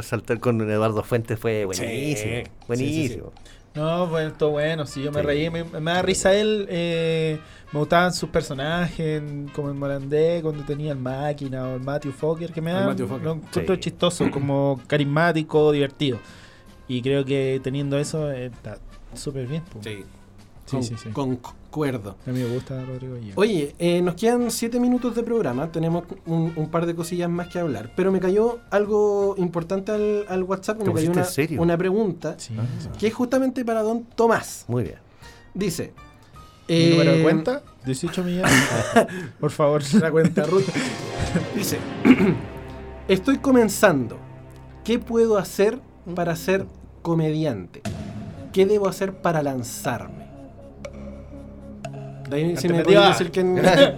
saltar 0.00 0.38
con 0.40 0.60
Eduardo 0.70 1.02
Fuentes 1.02 1.38
fue 1.38 1.64
buenísimo. 1.64 2.16
Sí, 2.16 2.42
buenísimo. 2.68 3.32
No, 3.74 4.06
bueno, 4.06 4.32
todo 4.34 4.50
bueno, 4.50 4.84
sí, 4.86 5.02
yo 5.02 5.10
me 5.12 5.20
Sí. 5.20 5.26
reí, 5.26 5.48
me, 5.50 5.64
me 5.64 5.90
da 5.92 6.02
risa 6.02 6.34
él, 6.34 6.66
eh, 6.68 7.38
me 7.72 7.78
gustaban 7.78 8.12
sus 8.12 8.28
personajes, 8.28 9.22
como 9.54 9.70
en 9.70 9.78
Morandé, 9.78 10.40
cuando 10.42 10.62
tenía 10.64 10.92
el 10.92 10.98
Máquina 10.98 11.68
o 11.68 11.76
el 11.76 11.80
Matthew 11.80 12.12
Fokker, 12.12 12.52
que 12.52 12.60
me 12.60 12.70
da, 12.72 12.92
lo 12.94 13.32
encuentro 13.32 13.74
Sí. 13.74 13.80
chistoso, 13.80 14.30
como 14.30 14.78
carismático, 14.86 15.72
divertido. 15.72 16.18
Y 16.86 17.00
creo 17.00 17.24
que 17.24 17.60
teniendo 17.62 17.98
eso 17.98 18.30
eh, 18.30 18.46
está 18.46 18.78
súper 19.14 19.46
bien. 19.46 19.62
po. 19.62 19.80
Sí, 19.82 20.04
sí, 20.66 20.76
con- 20.76 20.82
sí, 20.82 20.94
sí. 21.02 21.08
concuerdo. 21.10 22.16
A 22.26 22.30
mí 22.30 22.40
me 22.40 22.46
gusta 22.54 22.84
Rodrigo 22.84 23.14
Guillén. 23.16 23.32
Oye, 23.36 23.74
eh, 23.78 24.02
nos 24.02 24.14
quedan 24.14 24.50
7 24.50 24.78
minutos 24.80 25.14
de 25.14 25.22
programa, 25.22 25.70
tenemos 25.72 26.04
un, 26.26 26.52
un 26.56 26.70
par 26.70 26.86
de 26.86 26.94
cosillas 26.94 27.30
más 27.30 27.48
que 27.48 27.58
hablar, 27.58 27.92
pero 27.96 28.12
me 28.12 28.20
cayó 28.20 28.58
algo 28.70 29.34
importante 29.38 29.92
al, 29.92 30.24
al 30.28 30.42
WhatsApp, 30.42 30.78
¿Te 30.78 30.84
me 30.84 30.92
cayó 30.94 31.10
una, 31.12 31.20
en 31.22 31.26
serio? 31.26 31.62
una 31.62 31.76
pregunta 31.78 32.34
Sí, 32.38 32.54
Ah. 32.58 32.62
sí. 32.80 32.88
que 32.98 33.06
es 33.08 33.14
justamente 33.14 33.64
para 33.64 33.82
don 33.82 34.04
Tomás. 34.04 34.64
Muy 34.68 34.82
bien. 34.84 34.96
Dice... 35.54 35.92
¿Mi 36.68 36.76
eh, 36.76 36.90
número 36.92 37.12
de 37.16 37.22
cuenta? 37.22 37.62
18 37.84 38.22
millones. 38.24 38.52
Por 39.40 39.50
favor. 39.50 39.82
La 40.00 40.10
cuenta 40.12 40.44
Ruth. 40.44 40.62
Dice, 41.54 41.78
estoy 43.08 43.38
comenzando. 43.38 44.16
¿Qué 44.84 44.98
puedo 44.98 45.38
hacer 45.38 45.80
para 46.14 46.34
ser 46.36 46.66
comediante? 47.02 47.82
¿Qué 48.52 48.64
debo 48.64 48.88
hacer 48.88 49.12
para 49.20 49.42
lanzarme? 49.42 50.21
De 52.32 52.38
ahí, 52.38 52.56
si 52.56 52.68
me 52.68 52.82
decir 52.82 53.30
quién, 53.30 53.56
Claro. 53.58 53.96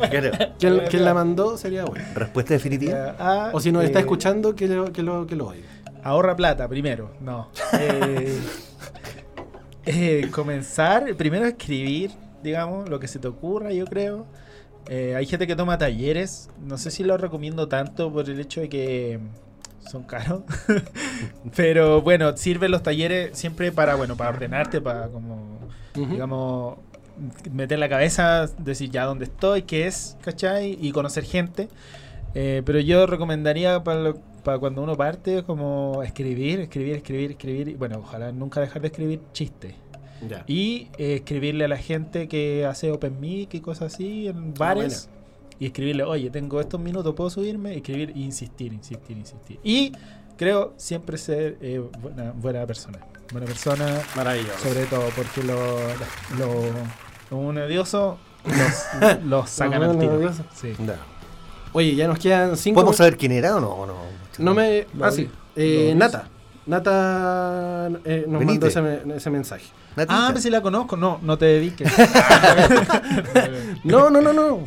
quién- 0.59 0.81
quién 0.91 1.05
la 1.05 1.15
mandó, 1.15 1.57
sería 1.57 1.85
bueno. 1.85 2.05
Respuesta 2.15 2.55
definitiva. 2.55 3.15
Ah, 3.19 3.51
O 3.53 3.61
si 3.61 3.73
nos 3.73 3.85
está 3.85 3.99
eh, 3.99 4.03
escuchando, 4.03 4.55
que 4.55 4.69
lo, 4.69 4.93
que 4.93 5.03
lo, 5.03 5.27
que 5.27 5.37
lo 5.37 5.49
oiga. 5.49 5.67
Ahorra 6.03 6.37
plata 6.37 6.69
primero. 6.69 7.13
No. 7.21 7.49
Eh, 7.79 8.39
eh, 9.87 10.29
comenzar, 10.31 11.15
primero 11.17 11.47
escribir 11.47 12.11
digamos, 12.43 12.91
lo 12.91 13.01
que 13.01 13.09
se 13.09 13.19
te 13.19 13.27
ocurra, 13.27 13.73
yo 13.73 13.87
creo. 13.87 14.27
Eh, 14.91 15.15
hay 15.17 15.25
gente 15.25 15.47
que 15.47 15.57
toma 15.57 15.79
talleres, 15.79 16.51
no 16.63 16.77
sé 16.77 16.91
si 16.91 17.03
lo 17.03 17.17
recomiendo 17.17 17.69
tanto 17.69 18.13
por 18.13 18.29
el 18.29 18.39
hecho 18.39 18.61
de 18.61 18.69
que 18.69 19.19
son 19.91 20.03
caros. 20.03 20.43
Pero 21.57 22.03
bueno, 22.03 22.37
sirven 22.37 22.71
los 22.71 22.83
talleres 22.83 23.31
siempre 23.39 23.73
para, 23.73 23.95
bueno, 23.95 24.15
para 24.15 24.29
ordenarte, 24.29 24.83
para 24.83 25.09
como, 25.09 25.59
digamos, 25.95 26.77
meter 27.53 27.79
la 27.79 27.89
cabeza, 27.89 28.47
decir 28.59 28.91
ya 28.91 29.05
dónde 29.05 29.25
estoy, 29.25 29.63
qué 29.63 29.87
es, 29.87 30.17
¿cachai? 30.23 30.79
Y 30.81 30.93
conocer 30.93 31.25
gente. 31.25 31.69
Eh, 32.35 32.63
pero 32.65 32.81
yo 32.81 33.07
recomendaría 33.07 33.85
para, 33.85 34.01
lo- 34.01 34.17
para 34.43 34.59
cuando 34.59 34.83
uno 34.83 34.97
parte 34.97 35.43
como 35.45 36.03
escribir, 36.03 36.61
escribir, 36.61 36.97
escribir, 36.97 37.31
escribir. 37.33 37.69
y, 37.69 37.75
Bueno, 37.75 37.99
ojalá 37.99 38.33
nunca 38.33 38.61
dejar 38.61 38.83
de 38.83 38.89
escribir 38.89 39.21
chistes. 39.33 39.75
Ya. 40.29 40.43
Y 40.47 40.89
eh, 40.99 41.17
escribirle 41.17 41.65
a 41.67 41.69
la 41.69 41.77
gente 41.77 42.29
que 42.29 42.65
hace 42.67 42.91
Open 42.91 43.21
Mic 43.21 43.55
y 43.55 43.61
cosas 43.61 43.95
así 43.95 44.27
en 44.29 44.55
bares. 44.55 45.09
Y 45.61 45.67
escribirle, 45.67 46.03
oye, 46.03 46.31
tengo 46.31 46.61
estos 46.61 46.81
minutos, 46.81 47.15
¿puedo 47.15 47.31
subirme? 47.31 47.77
Escribir 47.77 48.11
e 48.11 48.19
insistir, 48.19 48.73
insistir, 48.73 49.17
insistir. 49.17 49.61
Y 49.63 49.93
creo 50.37 50.75
siempre 50.77 51.17
ser 51.17 51.59
eh, 51.61 51.81
buena, 52.03 52.33
buena 52.33 52.67
persona. 52.67 52.99
Buena 53.31 53.47
persona, 53.47 54.01
Maravilloso. 54.17 54.59
sobre 54.59 54.85
todo, 54.87 55.05
porque 55.17 55.43
lo, 55.45 55.55
lo, 56.39 56.71
lo 57.35 57.49
un 57.49 57.59
odioso 57.59 58.19
los, 58.45 59.23
los 59.25 59.51
sacan 59.51 59.83
al 59.83 59.99
tiro. 59.99 60.15
odiosos. 60.15 60.47
Sí. 60.55 60.75
No. 60.79 60.93
Oye, 61.73 61.95
ya 61.97 62.07
nos 62.07 62.19
quedan 62.19 62.57
cinco. 62.57 62.77
¿Podemos 62.77 62.97
saber 62.97 63.17
quién 63.17 63.33
era 63.33 63.57
o 63.57 63.61
no? 63.61 63.69
o 63.71 63.87
no? 63.87 63.95
No 64.39 64.55
me. 64.55 64.87
Ah, 65.01 65.11
sí. 65.11 65.29
Eh. 65.57 65.93
Nata. 65.97 66.29
Nata 66.67 67.91
eh, 68.05 68.25
nos 68.29 68.43
mandó 68.45 68.67
ese, 68.67 68.81
me- 68.81 69.17
ese 69.17 69.29
mensaje. 69.31 69.67
Natita. 69.97 70.27
Ah, 70.27 70.29
pues 70.33 70.43
si 70.43 70.51
la 70.51 70.61
conozco. 70.63 70.97
No, 70.97 71.19
no 71.23 71.37
te 71.37 71.47
dediques. 71.47 71.91
No, 73.85 74.09
no, 74.11 74.21
no, 74.21 74.33
no. 74.33 74.61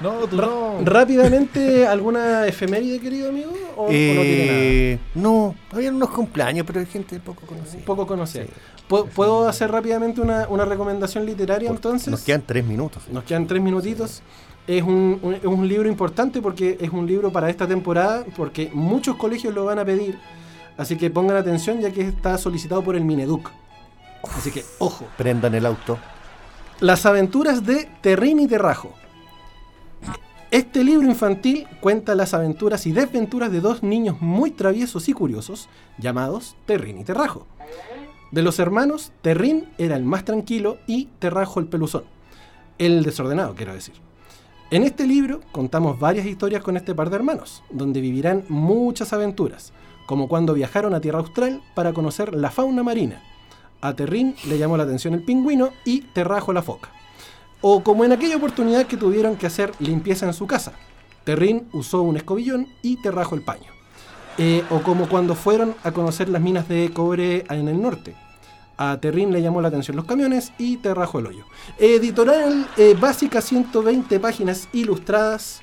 No, 0.00 0.26
tú 0.26 0.36
no. 0.36 0.80
Rápidamente, 0.84 1.86
¿alguna 1.86 2.46
efeméride, 2.46 3.00
querido 3.00 3.28
amigo? 3.30 3.52
¿O, 3.76 3.84
o 3.84 3.86
no 3.86 3.90
tiene 3.90 4.46
nada? 4.46 4.58
Eh, 4.60 4.98
no, 5.14 5.54
había 5.72 5.90
unos 5.90 6.10
cumpleaños, 6.10 6.64
pero 6.66 6.80
hay 6.80 6.86
gente 6.86 7.18
poco 7.20 7.46
conocida. 7.46 7.78
Un 7.78 7.84
poco 7.84 8.06
conocida. 8.06 8.44
Sí. 8.44 8.50
¿Puedo, 8.86 9.06
puedo 9.06 9.48
hacer 9.48 9.70
rápidamente 9.70 10.20
una, 10.20 10.46
una 10.48 10.64
recomendación 10.64 11.26
literaria 11.26 11.68
entonces? 11.70 12.08
Nos 12.08 12.22
quedan 12.22 12.42
tres 12.46 12.64
minutos. 12.64 13.02
Nos 13.12 13.24
quedan 13.24 13.46
tres 13.46 13.60
minutitos. 13.62 14.22
Es 14.66 14.82
un, 14.82 15.18
un- 15.22 15.34
es 15.34 15.44
un 15.44 15.66
libro 15.66 15.88
importante 15.88 16.40
porque 16.42 16.76
es 16.80 16.90
un 16.90 17.06
libro 17.06 17.30
para 17.32 17.50
esta 17.50 17.66
temporada, 17.66 18.24
porque 18.36 18.70
muchos 18.72 19.16
colegios 19.16 19.54
lo 19.54 19.64
van 19.64 19.78
a 19.78 19.84
pedir. 19.84 20.18
Así 20.76 20.96
que 20.96 21.10
pongan 21.10 21.36
atención 21.36 21.80
ya 21.80 21.90
que 21.90 22.02
está 22.02 22.38
solicitado 22.38 22.82
por 22.82 22.94
el 22.94 23.04
Mineduc. 23.04 23.50
Así 24.36 24.50
que, 24.50 24.64
ojo. 24.78 25.06
Prendan 25.16 25.54
el 25.54 25.66
auto. 25.66 25.98
Las 26.80 27.04
aventuras 27.06 27.64
de 27.66 27.88
Terrín 28.00 28.40
y 28.40 28.46
Terrajo. 28.46 28.92
Este 30.50 30.82
libro 30.82 31.06
infantil 31.06 31.66
cuenta 31.82 32.14
las 32.14 32.32
aventuras 32.32 32.86
y 32.86 32.92
desventuras 32.92 33.52
de 33.52 33.60
dos 33.60 33.82
niños 33.82 34.22
muy 34.22 34.50
traviesos 34.50 35.10
y 35.10 35.12
curiosos 35.12 35.68
llamados 35.98 36.56
Terrín 36.64 36.96
y 36.96 37.04
Terrajo. 37.04 37.46
De 38.30 38.40
los 38.40 38.58
hermanos, 38.58 39.12
Terrín 39.20 39.68
era 39.76 39.94
el 39.94 40.04
más 40.04 40.24
tranquilo 40.24 40.78
y 40.86 41.10
Terrajo 41.18 41.60
el 41.60 41.66
peluzón. 41.66 42.04
El 42.78 43.02
desordenado, 43.02 43.54
quiero 43.54 43.74
decir. 43.74 43.96
En 44.70 44.84
este 44.84 45.06
libro 45.06 45.42
contamos 45.52 46.00
varias 46.00 46.24
historias 46.24 46.62
con 46.62 46.78
este 46.78 46.94
par 46.94 47.10
de 47.10 47.16
hermanos, 47.16 47.62
donde 47.68 48.00
vivirán 48.00 48.46
muchas 48.48 49.12
aventuras, 49.12 49.74
como 50.06 50.28
cuando 50.28 50.54
viajaron 50.54 50.94
a 50.94 51.02
Tierra 51.02 51.18
Austral 51.18 51.62
para 51.74 51.92
conocer 51.92 52.34
la 52.34 52.50
fauna 52.50 52.82
marina. 52.82 53.22
A 53.82 53.92
Terrín 53.92 54.34
le 54.46 54.56
llamó 54.56 54.78
la 54.78 54.84
atención 54.84 55.12
el 55.12 55.24
pingüino 55.24 55.74
y 55.84 56.00
Terrajo 56.00 56.54
la 56.54 56.62
foca. 56.62 56.97
O 57.60 57.82
como 57.82 58.04
en 58.04 58.12
aquella 58.12 58.36
oportunidad 58.36 58.86
que 58.86 58.96
tuvieron 58.96 59.36
que 59.36 59.46
hacer 59.46 59.72
limpieza 59.80 60.26
en 60.26 60.34
su 60.34 60.46
casa. 60.46 60.72
Terrín 61.24 61.68
usó 61.72 62.02
un 62.02 62.16
escobillón 62.16 62.68
y 62.82 62.96
Terrajo 63.02 63.34
el 63.34 63.42
paño. 63.42 63.70
Eh, 64.38 64.62
o 64.70 64.80
como 64.82 65.08
cuando 65.08 65.34
fueron 65.34 65.74
a 65.82 65.90
conocer 65.90 66.28
las 66.28 66.40
minas 66.40 66.68
de 66.68 66.90
cobre 66.92 67.44
en 67.50 67.68
el 67.68 67.82
norte. 67.82 68.14
A 68.76 68.98
Terrín 69.00 69.32
le 69.32 69.42
llamó 69.42 69.60
la 69.60 69.68
atención 69.68 69.96
los 69.96 70.06
camiones 70.06 70.52
y 70.58 70.76
Terrajo 70.76 71.18
el 71.18 71.26
hoyo. 71.26 71.44
Editorial 71.78 72.68
eh, 72.76 72.96
básica, 72.98 73.40
120 73.40 74.20
páginas 74.20 74.68
ilustradas. 74.72 75.62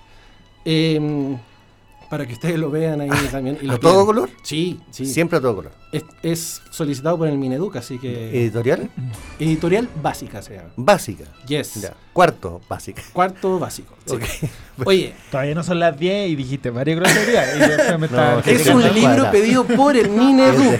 eh, 0.65 1.37
para 2.15 2.25
que 2.27 2.33
ustedes 2.33 2.57
lo 2.57 2.71
vean 2.71 3.01
ahí 3.01 3.09
también. 3.29 3.57
y 3.61 3.65
lo 3.65 3.73
¿A 3.73 3.77
todo 3.79 4.05
color? 4.05 4.29
Sí, 4.41 4.79
sí. 4.89 5.05
Siempre 5.05 5.37
a 5.37 5.41
todo 5.41 5.55
color. 5.57 5.71
Es, 5.91 6.03
es 6.23 6.61
solicitado 6.69 7.17
por 7.17 7.27
el 7.27 7.37
Mineduc, 7.37 7.75
así 7.75 7.97
que. 7.99 8.29
Editorial 8.41 8.89
editorial 9.37 9.89
básica 10.01 10.41
se 10.41 10.55
llama. 10.55 10.69
básica. 10.77 11.25
Yes. 11.47 11.75
Ya. 11.81 11.93
Cuarto, 12.13 12.61
básica. 12.69 13.01
Cuarto 13.11 13.59
básico. 13.59 13.93
sí. 14.05 14.15
Ok. 14.15 14.23
Oye, 14.85 15.13
Todavía 15.31 15.55
no 15.55 15.63
son 15.63 15.79
las 15.79 15.97
10 15.97 16.29
y 16.29 16.35
dijiste 16.35 16.69
varias 16.69 16.99
groserías. 16.99 18.43
Que 18.43 18.51
es 18.53 18.67
un 18.67 18.81
libro 18.81 19.01
cuadra. 19.01 19.31
pedido 19.31 19.63
por 19.65 19.95
el 19.97 20.09
Mineduc. 20.17 20.79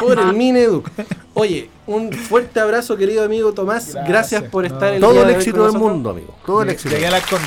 por 0.00 0.18
el 0.18 0.32
Mineduc. 0.34 0.88
Oye, 1.34 1.68
un 1.86 2.10
fuerte 2.12 2.58
abrazo, 2.60 2.96
querido 2.96 3.24
amigo 3.24 3.52
Tomás. 3.52 3.92
Gracias, 3.94 4.08
Gracias. 4.08 4.42
por 4.44 4.66
No. 4.68 4.74
estar 4.74 4.94
el 4.94 5.00
Todo 5.00 5.12
día 5.12 5.22
el 5.22 5.30
éxito 5.30 5.64
del 5.70 5.78
mundo, 5.78 6.10
amigo. 6.10 6.34
Todo 6.46 6.62
el 6.62 6.70
éxito. 6.70 6.94
Llegué 6.94 7.06
a 7.06 7.10
la 7.10 7.20
Conde. 7.20 7.46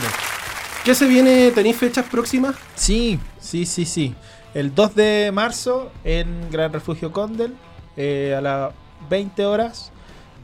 ¿Qué 0.83 0.93
se 0.95 1.07
viene? 1.07 1.51
¿Tenéis 1.51 1.77
fechas 1.77 2.05
próximas? 2.09 2.55
Sí, 2.75 3.19
sí, 3.39 3.65
sí, 3.65 3.85
sí. 3.85 4.13
El 4.53 4.75
2 4.75 4.95
de 4.95 5.31
marzo 5.33 5.91
en 6.03 6.49
Gran 6.51 6.73
Refugio 6.73 7.11
Condel, 7.11 7.53
eh, 7.95 8.35
a 8.37 8.41
las 8.41 8.71
20 9.09 9.45
horas, 9.45 9.91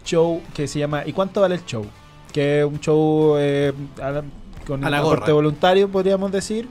show 0.05 0.41
que 0.53 0.67
se 0.67 0.79
llama 0.79 1.03
¿Y 1.05 1.13
cuánto 1.13 1.41
vale 1.41 1.55
el 1.55 1.65
show? 1.65 1.85
Que 2.31 2.59
es 2.59 2.65
un 2.65 2.79
show 2.79 3.35
eh, 3.37 3.73
a 4.01 4.11
la- 4.11 4.23
con 4.65 4.83
A 4.83 4.89
la 4.89 4.99
aporte 4.99 5.31
voluntario, 5.31 5.89
podríamos 5.89 6.31
decir, 6.31 6.67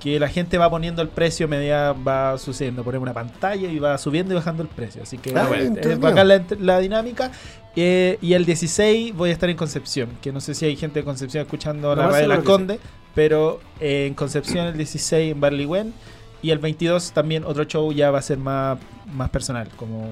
que 0.00 0.18
la 0.18 0.28
gente 0.28 0.56
va 0.56 0.70
poniendo 0.70 1.02
el 1.02 1.08
precio 1.08 1.46
a 1.46 1.48
medida 1.48 1.92
va 1.92 2.38
sucediendo. 2.38 2.82
Ponemos 2.84 3.02
una 3.04 3.12
pantalla 3.12 3.68
y 3.68 3.78
va 3.78 3.98
subiendo 3.98 4.32
y 4.32 4.36
bajando 4.36 4.62
el 4.62 4.68
precio. 4.68 5.02
Así 5.02 5.18
que 5.18 5.36
Ah, 5.36 5.44
bueno, 5.46 5.76
es 5.78 5.98
bacán 6.00 6.28
la, 6.28 6.42
la 6.58 6.78
dinámica. 6.78 7.30
Eh, 7.76 8.18
y 8.22 8.32
el 8.32 8.46
16 8.46 9.14
voy 9.14 9.30
a 9.30 9.32
estar 9.32 9.50
en 9.50 9.56
Concepción, 9.56 10.10
que 10.22 10.32
no 10.32 10.40
sé 10.40 10.54
si 10.54 10.64
hay 10.64 10.74
gente 10.76 11.00
de 11.00 11.04
Concepción 11.04 11.42
escuchando 11.42 11.94
la 11.94 12.06
radio 12.08 12.22
de 12.22 12.28
la 12.28 12.40
Conde, 12.42 12.80
pero 13.14 13.60
eh, 13.80 14.06
en 14.06 14.14
Concepción 14.14 14.66
el 14.66 14.76
16 14.76 15.32
en 15.32 15.40
Barleywen 15.40 15.94
y 16.42 16.50
el 16.50 16.58
22 16.58 17.12
también 17.12 17.44
otro 17.44 17.64
show 17.64 17.92
ya 17.92 18.10
va 18.10 18.18
a 18.18 18.22
ser 18.22 18.38
más, 18.38 18.78
más 19.12 19.30
personal, 19.30 19.68
como 19.76 20.08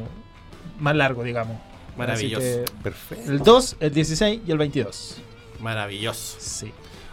más 0.79 0.95
largo, 0.95 1.23
digamos. 1.25 1.57
Maravilloso. 1.97 2.41
Que 2.43 2.65
Perfecto. 2.83 3.31
el 3.33 3.39
2, 3.41 3.77
el 3.81 3.93
16 3.95 4.41
y 4.47 4.51
el 4.51 4.59
22. 4.59 5.17
Maravilloso. 5.61 6.37
Sí. 6.39 6.73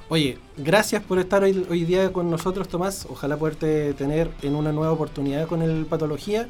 Oye, 0.10 0.38
gracias 0.58 1.02
por 1.02 1.18
estar 1.18 1.44
hoy, 1.44 1.66
hoy 1.70 1.84
día 1.84 2.14
con 2.14 2.30
nosotros, 2.30 2.68
Tomás. 2.68 3.08
Ojalá 3.10 3.38
poderte 3.38 3.94
tener 3.96 4.30
en 4.44 4.54
una 4.56 4.72
nueva 4.72 4.92
oportunidad 4.92 5.48
con 5.48 5.64
el 5.64 5.86
Patología. 5.88 6.48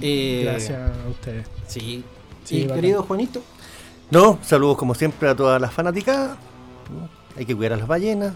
Eh, 0.00 0.42
Gracias 0.44 0.78
a 0.78 1.08
ustedes. 1.08 1.46
Sí. 1.66 2.04
Sí, 2.44 2.58
y 2.58 2.62
bacán. 2.62 2.76
querido 2.76 3.02
Juanito, 3.02 3.42
No, 4.10 4.38
saludos 4.42 4.76
como 4.76 4.94
siempre 4.94 5.28
a 5.28 5.34
todas 5.34 5.60
las 5.60 5.72
fanaticadas. 5.72 6.36
Hay 7.36 7.44
que 7.46 7.56
cuidar 7.56 7.72
a 7.72 7.76
las 7.78 7.88
ballenas. 7.88 8.34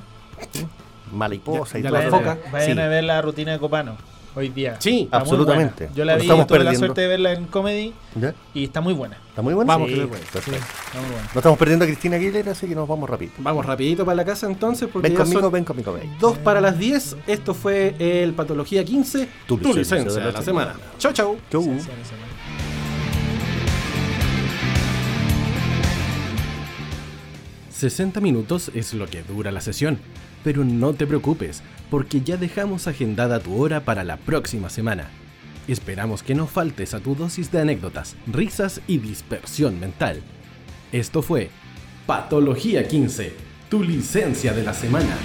Mariposa 1.13 1.79
y 1.79 1.83
Ya 1.83 1.89
todo 1.91 1.99
la 2.01 2.07
eso. 2.07 2.17
foca. 2.19 2.39
Vayan 2.53 2.75
Sí. 2.77 2.81
a 2.83 2.89
ver 2.89 3.05
la 3.05 3.23
rutina 3.23 3.53
de 3.53 3.59
Copano 3.59 3.97
hoy 4.35 4.51
día. 4.51 4.77
Sí, 4.79 5.03
Está 5.05 5.17
absolutamente. 5.17 5.85
buena. 5.87 5.95
Yo 5.97 6.05
la 6.05 6.15
vi, 6.17 6.23
estamos 6.23 6.47
tuve 6.47 6.59
la 6.59 6.65
perdiendo. 6.67 6.87
suerte 6.87 7.01
de 7.01 7.09
verla 7.09 7.33
en 7.33 7.47
comedy 7.47 7.93
¿Ya? 8.15 8.35
y 8.55 8.65
está 8.65 8.81
muy 8.81 8.93
buena. 8.95 9.17
¿Está 9.31 9.43
muy 9.43 9.55
bueno? 9.55 9.67
Vamos, 9.67 9.89
Sí, 9.89 9.95
que 9.97 10.01
sí, 10.03 10.11
está 10.35 11.01
muy 11.01 11.11
buena. 11.11 11.31
No 11.35 11.39
estamos 11.41 11.59
perdiendo 11.59 11.85
a 11.85 11.89
Cristina 11.89 12.17
Aguilera, 12.17 12.53
así 12.53 12.69
que 12.69 12.75
nos 12.75 12.87
vamos 12.87 13.09
rápido. 13.11 13.33
vamos 13.39 13.65
rapidito 13.67 14.05
para 14.05 14.17
la 14.17 14.25
casa 14.25 14.47
entonces, 14.47 14.89
porque 14.93 15.09
Ven 15.09 15.17
ya 15.17 15.25
conmigo, 15.25 15.41
son 15.41 15.53
ven 15.53 15.65
conmigo, 15.65 15.93
ven. 15.95 16.15
dos 16.21 16.37
para 16.39 16.61
las 16.61 16.79
10. 16.79 17.17
Esto 17.27 17.55
fue 17.55 17.97
el 17.99 18.33
Patología 18.35 18.85
15, 18.85 19.29
Tu 19.47 19.57
tu 19.57 19.69
licencia 19.75 19.97
licencia 19.97 20.23
de 20.27 20.33
la 20.33 20.43
semana. 20.43 20.75
Chau, 20.99 21.13
chau. 21.13 21.39
Chau. 21.51 21.63
Sí, 21.63 21.71
sí, 21.81 21.87
sí, 21.87 21.91
sí. 22.05 22.15
60 27.71 28.21
minutos 28.21 28.71
es 28.75 28.95
lo 28.95 29.07
que 29.07 29.23
dura 29.23 29.53
la 29.53 29.61
sesión, 29.61 29.99
pero 30.49 30.65
no 30.65 30.95
te 30.95 31.07
preocupes, 31.07 31.63
porque 31.91 32.23
ya 32.23 32.39
dejamos 32.39 32.89
agendada 32.89 33.39
tu 33.39 33.63
hora 33.63 33.85
para 33.85 34.03
la 34.03 34.17
próxima 34.17 34.71
semana. 34.71 35.11
Esperamos 35.69 36.23
que 36.23 36.35
no 36.35 36.47
faltes 36.47 36.95
a 36.95 37.01
tu 37.01 37.15
dosis 37.15 37.53
de 37.53 37.61
anécdotas, 37.61 38.17
risas 38.27 38.81
y 38.87 38.97
dispersión 38.97 39.79
mental. 39.79 40.23
Esto 40.91 41.21
fue 41.21 41.51
Patología 42.07 42.89
15, 42.89 43.35
tu 43.69 43.83
licencia 43.83 44.55
de 44.55 44.63
la 44.63 44.73
semana. 44.73 45.19